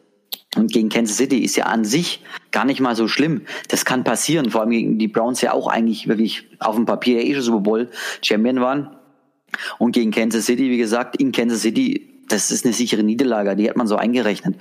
und 0.57 0.73
gegen 0.73 0.89
Kansas 0.89 1.17
City 1.17 1.39
ist 1.39 1.57
ja 1.57 1.67
an 1.67 1.85
sich 1.85 2.23
gar 2.51 2.65
nicht 2.65 2.81
mal 2.81 2.97
so 2.97 3.09
schlimm. 3.09 3.43
Das 3.69 3.85
kann 3.85 4.05
passieren, 4.05 4.51
vor 4.51 4.63
allem 4.63 4.71
gegen 4.71 4.99
die 4.99 5.09
Browns 5.09 5.41
ja 5.43 5.53
auch 5.53 5.69
eigentlich 5.69 6.09
wirklich 6.09 6.45
auf 6.59 6.77
dem 6.77 6.87
Papier 6.87 7.23
eh 7.23 7.35
schon 7.35 7.43
Super 7.43 7.61
Bowl 7.61 7.91
Champion 8.23 8.61
waren. 8.61 8.97
Und 9.79 9.93
gegen 9.93 10.11
Kansas 10.11 10.47
City, 10.47 10.71
wie 10.71 10.79
gesagt, 10.79 11.17
in 11.21 11.33
Kansas 11.33 11.63
City, 11.63 12.09
das 12.29 12.51
ist 12.51 12.65
eine 12.65 12.75
sichere 12.75 13.03
Niederlage, 13.03 13.57
die 13.57 13.69
hat 13.69 13.77
man 13.77 13.87
so 13.87 13.97
eingerechnet. 13.97 14.57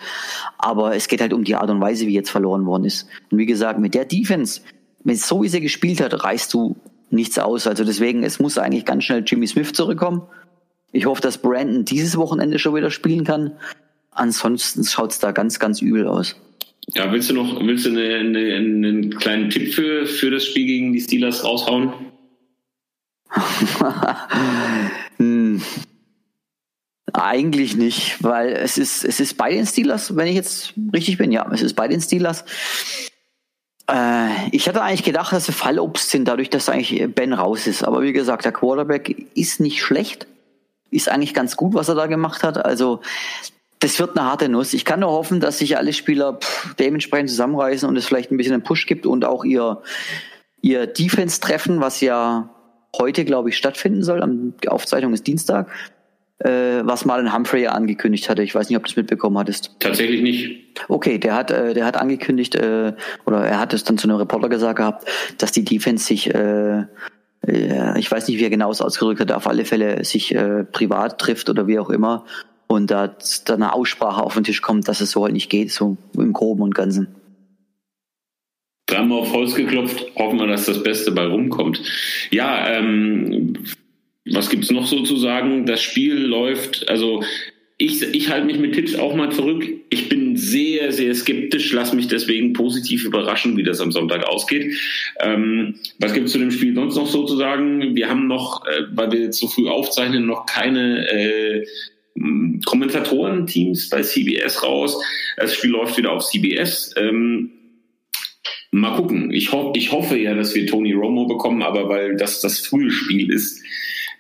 Aber 0.58 0.96
es 0.96 1.08
geht 1.08 1.22
halt 1.22 1.34
um 1.34 1.44
die 1.44 1.56
Art 1.56 1.70
und 1.70 1.82
Weise, 1.82 2.08
wie 2.08 2.14
jetzt 2.14 2.30
verloren 2.30 2.66
worden 2.66 2.86
ist. 2.86 3.08
Und 3.32 3.38
wie 3.38 3.46
gesagt, 3.46 3.80
mit 3.80 3.94
der 3.94 4.06
Defense, 4.06 4.62
wenn 5.04 5.16
so 5.16 5.44
wie 5.44 5.50
sie 5.50 5.62
gespielt 5.62 6.02
hat, 6.02 6.24
reißt 6.24 6.54
du 6.54 6.76
nichts 7.10 7.40
aus. 7.40 7.68
Also 7.68 7.84
deswegen, 7.84 8.24
es 8.24 8.40
muss 8.40 8.58
eigentlich 8.58 8.86
ganz 8.86 9.04
schnell 9.04 9.24
Jimmy 9.26 9.48
Smith 9.48 9.74
zurückkommen. 9.74 10.24
Ich 10.92 11.06
hoffe, 11.06 11.22
dass 11.22 11.40
Brandon 11.40 11.86
dieses 11.86 12.18
Wochenende 12.18 12.60
schon 12.60 12.76
wieder 12.76 12.92
spielen 12.92 13.24
kann. 13.24 13.54
Ansonsten 14.12 14.84
schaut's 14.84 15.20
da 15.20 15.32
ganz, 15.32 15.60
ganz 15.60 15.82
übel 15.82 16.08
aus. 16.08 16.36
Ja, 16.94 17.12
willst 17.12 17.30
du 17.30 17.34
noch, 17.34 17.60
willst 17.66 17.86
du 17.86 17.90
eine, 17.90 18.16
eine, 18.16 18.56
einen 18.56 19.18
kleinen 19.18 19.50
Tipp 19.50 19.74
für, 19.74 20.06
für 20.06 20.30
das 20.30 20.46
Spiel 20.46 20.66
gegen 20.66 20.94
die 20.94 21.02
Steelers 21.02 21.44
raushauen? 21.44 21.94
Hm. 25.18 25.62
Eigentlich 27.14 27.78
nicht, 27.78 28.22
weil 28.22 28.50
es 28.50 28.78
ist, 28.78 29.06
es 29.06 29.22
ist 29.22 29.38
bei 29.38 29.52
den 29.52 29.66
Steelers, 29.66 30.16
wenn 30.18 30.28
ich 30.28 30.36
jetzt 30.36 30.74
richtig 30.94 31.18
bin, 31.18 31.32
ja, 31.32 31.50
es 31.54 31.62
ist 31.62 31.76
bei 31.76 31.88
den 31.88 32.02
Steelers. 32.02 32.44
Äh, 33.90 34.50
ich 34.52 34.68
hatte 34.68 34.82
eigentlich 34.82 35.04
gedacht, 35.04 35.32
dass 35.32 35.46
sie 35.46 35.54
Fallobst 35.54 36.10
sind, 36.10 36.28
dadurch, 36.28 36.50
dass 36.50 36.68
eigentlich 36.68 37.14
Ben 37.14 37.32
raus 37.32 37.68
ist. 37.68 37.84
Aber 37.84 38.02
wie 38.02 38.12
gesagt, 38.12 38.44
der 38.44 38.52
Quarterback 38.52 39.28
ist 39.36 39.60
nicht 39.60 39.82
schlecht. 39.82 40.28
Ist 40.92 41.08
eigentlich 41.08 41.34
ganz 41.34 41.56
gut, 41.56 41.74
was 41.74 41.88
er 41.88 41.96
da 41.96 42.08
gemacht 42.08 42.44
hat. 42.44 42.64
Also, 42.66 43.02
das 43.80 44.00
wird 44.00 44.18
eine 44.18 44.28
harte 44.28 44.50
Nuss. 44.50 44.74
Ich 44.74 44.84
kann 44.84 45.02
nur 45.02 45.12
hoffen, 45.12 45.40
dass 45.40 45.60
sich 45.60 45.78
alle 45.78 45.94
Spieler 45.94 46.34
pff, 46.34 46.74
dementsprechend 46.76 47.30
zusammenreißen 47.30 47.88
und 47.88 47.96
es 47.96 48.06
vielleicht 48.06 48.32
ein 48.32 48.38
bisschen 48.38 48.54
einen 48.54 48.64
Push 48.64 48.88
gibt 48.88 49.06
und 49.06 49.24
auch 49.24 49.46
ihr, 49.46 49.82
ihr 50.62 50.88
Defense-Treffen, 50.88 51.80
was 51.80 52.02
ja 52.02 52.50
heute, 52.98 53.26
glaube 53.26 53.50
ich, 53.50 53.58
stattfinden 53.58 54.04
soll. 54.04 54.22
Am, 54.22 54.54
die 54.64 54.70
Aufzeichnung 54.70 55.14
ist 55.14 55.28
Dienstag. 55.28 55.70
Äh, 56.40 56.82
was 56.84 57.06
Marlon 57.06 57.34
Humphrey 57.34 57.68
angekündigt 57.68 58.30
hatte. 58.30 58.44
Ich 58.44 58.54
weiß 58.54 58.68
nicht, 58.70 58.78
ob 58.78 58.84
du 58.84 58.90
es 58.90 58.98
mitbekommen 58.98 59.38
hattest. 59.38 59.72
Tatsächlich 59.80 60.22
nicht. 60.22 60.80
Okay, 60.90 61.18
der 61.18 61.34
hat, 61.34 61.50
äh, 61.50 61.74
der 61.74 61.86
hat 61.86 61.96
angekündigt, 61.96 62.56
äh, 62.56 62.94
oder 63.26 63.46
er 63.46 63.58
hat 63.58 63.74
es 63.74 63.86
dann 63.86 63.98
zu 63.98 64.10
einem 64.10 64.18
Reporter 64.18 64.50
gesagt 64.50 64.78
gehabt, 64.78 65.08
dass 65.38 65.54
die 65.54 65.64
Defense 65.64 66.06
sich, 66.06 66.34
äh, 66.36 66.84
äh, 67.48 67.98
ich 67.98 68.12
weiß 68.12 68.28
nicht, 68.28 68.38
wie 68.38 68.44
er 68.44 68.50
genau 68.50 68.70
es 68.70 68.82
ausgedrückt 68.82 69.22
hat, 69.22 69.32
auf 69.32 69.48
alle 69.48 69.64
Fälle 69.64 70.04
sich 70.04 70.36
äh, 70.36 70.66
privat 70.66 71.20
trifft 71.20 71.50
oder 71.50 71.68
wie 71.68 71.80
auch 71.80 71.90
immer 71.90 72.26
und 72.68 72.92
da 72.92 73.16
dann 73.46 73.64
eine 73.64 73.74
Aussprache 73.74 74.22
auf 74.22 74.34
den 74.34 74.44
Tisch 74.44 74.62
kommt, 74.62 74.88
dass 74.88 75.02
es 75.02 75.12
so 75.12 75.24
halt 75.24 75.34
nicht 75.34 75.50
geht, 75.50 75.72
so 75.72 75.98
im 76.16 76.34
Groben 76.34 76.64
und 76.64 76.76
Ganzen. 76.76 77.08
Dreimal 78.88 79.20
auf 79.20 79.34
Holz 79.34 79.56
geklopft, 79.56 80.06
hoffen 80.16 80.40
wir, 80.40 80.48
dass 80.48 80.66
das 80.66 80.84
Beste 80.84 81.12
bei 81.12 81.26
rumkommt. 81.26 81.82
Ja, 82.32 82.70
ähm, 82.70 83.58
was 84.32 84.50
gibt's 84.50 84.72
noch 84.72 84.86
so 84.86 85.02
zu 85.04 85.18
sagen? 85.18 85.66
Das 85.66 85.82
Spiel 85.82 86.16
läuft, 86.16 86.88
also 86.90 87.24
ich, 87.78 88.02
ich 88.02 88.30
halte 88.30 88.46
mich 88.46 88.58
mit 88.58 88.74
Tipps 88.74 88.96
auch 88.96 89.16
mal 89.16 89.32
zurück. 89.32 89.68
Ich 89.90 90.08
bin 90.08 90.38
sehr, 90.38 90.94
sehr 90.94 91.14
skeptisch, 91.14 91.74
lass 91.74 91.94
mich 91.94 92.08
deswegen 92.08 92.54
positiv 92.54 93.04
überraschen, 93.04 93.58
wie 93.58 93.64
das 93.64 93.82
am 93.82 93.92
Sonntag 93.92 94.24
ausgeht. 94.26 94.74
Ähm, 95.20 95.76
was 96.00 96.14
gibt's 96.14 96.32
zu 96.32 96.40
dem 96.40 96.52
Spiel 96.52 96.74
sonst 96.74 96.96
noch 96.96 97.08
so 97.08 97.26
zu 97.26 97.36
sagen? 97.36 97.96
Wir 97.96 98.10
haben 98.10 98.28
noch, 98.28 98.66
äh, 98.66 98.84
weil 98.94 99.12
wir 99.12 99.20
jetzt 99.20 99.40
so 99.40 99.48
früh 99.48 99.68
aufzeichnen, 99.68 100.26
noch 100.26 100.46
keine 100.46 101.10
äh, 101.10 101.66
Kommentatorenteams 102.66 103.90
bei 103.90 104.02
CBS 104.02 104.64
raus. 104.64 104.98
Das 105.36 105.54
Spiel 105.54 105.72
läuft 105.72 105.98
wieder 105.98 106.14
auf 106.14 106.26
CBS. 106.26 106.94
Ähm, 106.96 107.52
Mal 108.76 108.98
gucken. 108.98 109.32
Ich, 109.32 109.54
ho 109.54 109.72
ich 109.74 109.94
hoffe 109.94 110.18
ja, 110.18 110.34
dass 110.34 110.54
wir 110.54 110.68
Tony 110.68 110.92
Romo 110.92 111.28
bekommen, 111.28 111.64
aber 111.64 111.88
weil 111.88 112.18
das 112.18 112.42
das 112.42 112.60
frühe 112.60 112.92
Spiel 112.92 113.32
ist, 113.32 113.64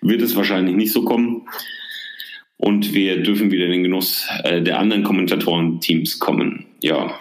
wird 0.01 0.21
es 0.21 0.37
wahrscheinlich 0.37 0.77
nicht 0.77 0.93
so 0.93 1.03
kommen. 1.03 1.49
Und 2.55 2.93
wir 2.93 3.21
dürfen 3.21 3.51
wieder 3.51 3.65
in 3.65 3.71
den 3.71 3.83
Genuss 3.83 4.29
äh, 4.45 4.61
der 4.61 4.79
anderen 4.79 5.03
Kommentatoren-Teams 5.03 6.19
kommen. 6.19 6.67
Ja. 6.81 7.19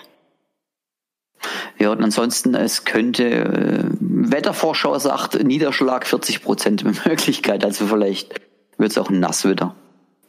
Ja, 1.76 1.90
und 1.90 2.04
ansonsten, 2.04 2.54
es 2.54 2.84
könnte, 2.84 3.24
äh, 3.24 3.84
Wettervorschau 3.98 4.96
sagt, 5.00 5.42
Niederschlag 5.42 6.06
40 6.06 6.40
Prozent 6.40 6.84
Möglichkeit, 7.04 7.64
also 7.64 7.88
vielleicht 7.88 8.32
wird 8.78 8.92
es 8.92 8.98
auch 8.98 9.10
nass 9.10 9.44
wieder. 9.44 9.74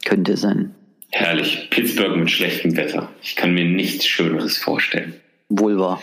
Könnte 0.06 0.38
sein. 0.38 0.74
Herrlich. 1.12 1.68
Pittsburgh 1.70 2.18
mit 2.18 2.32
schlechtem 2.32 2.76
Wetter. 2.76 3.10
Ich 3.22 3.36
kann 3.36 3.54
mir 3.54 3.66
nichts 3.66 4.08
Schöneres 4.08 4.58
vorstellen. 4.58 5.14
Wohl 5.50 5.78
wahr. 5.78 6.02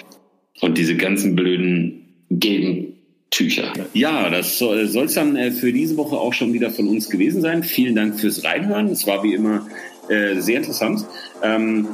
Und 0.60 0.78
diese 0.78 0.96
ganzen 0.96 1.34
blöden 1.34 2.06
gelben 2.30 2.94
Tücher. 3.30 3.72
Ja, 3.94 4.28
das 4.28 4.58
soll 4.58 4.78
es 4.78 5.14
dann 5.14 5.36
äh, 5.36 5.50
für 5.50 5.72
diese 5.72 5.96
Woche 5.96 6.16
auch 6.16 6.34
schon 6.34 6.52
wieder 6.52 6.70
von 6.70 6.86
uns 6.86 7.08
gewesen 7.08 7.40
sein. 7.40 7.62
Vielen 7.62 7.94
Dank 7.94 8.20
fürs 8.20 8.44
Reinhören. 8.44 8.88
Es 8.88 9.06
war 9.06 9.22
wie 9.22 9.32
immer 9.32 9.66
äh, 10.08 10.38
sehr 10.38 10.58
interessant. 10.58 11.06
Ähm, 11.42 11.88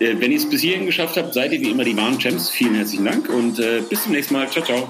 äh, 0.00 0.16
wenn 0.18 0.32
ihr 0.32 0.38
es 0.38 0.50
bis 0.50 0.62
hierhin 0.62 0.84
geschafft 0.84 1.16
habt, 1.16 1.34
seid 1.34 1.52
ihr 1.52 1.60
wie 1.60 1.70
immer 1.70 1.84
die 1.84 1.96
wahren 1.96 2.18
Champs. 2.18 2.50
Vielen 2.50 2.74
herzlichen 2.74 3.04
Dank 3.04 3.28
und 3.28 3.60
äh, 3.60 3.80
bis 3.88 4.02
zum 4.02 4.12
nächsten 4.12 4.34
Mal. 4.34 4.50
Ciao, 4.50 4.64
ciao. 4.64 4.88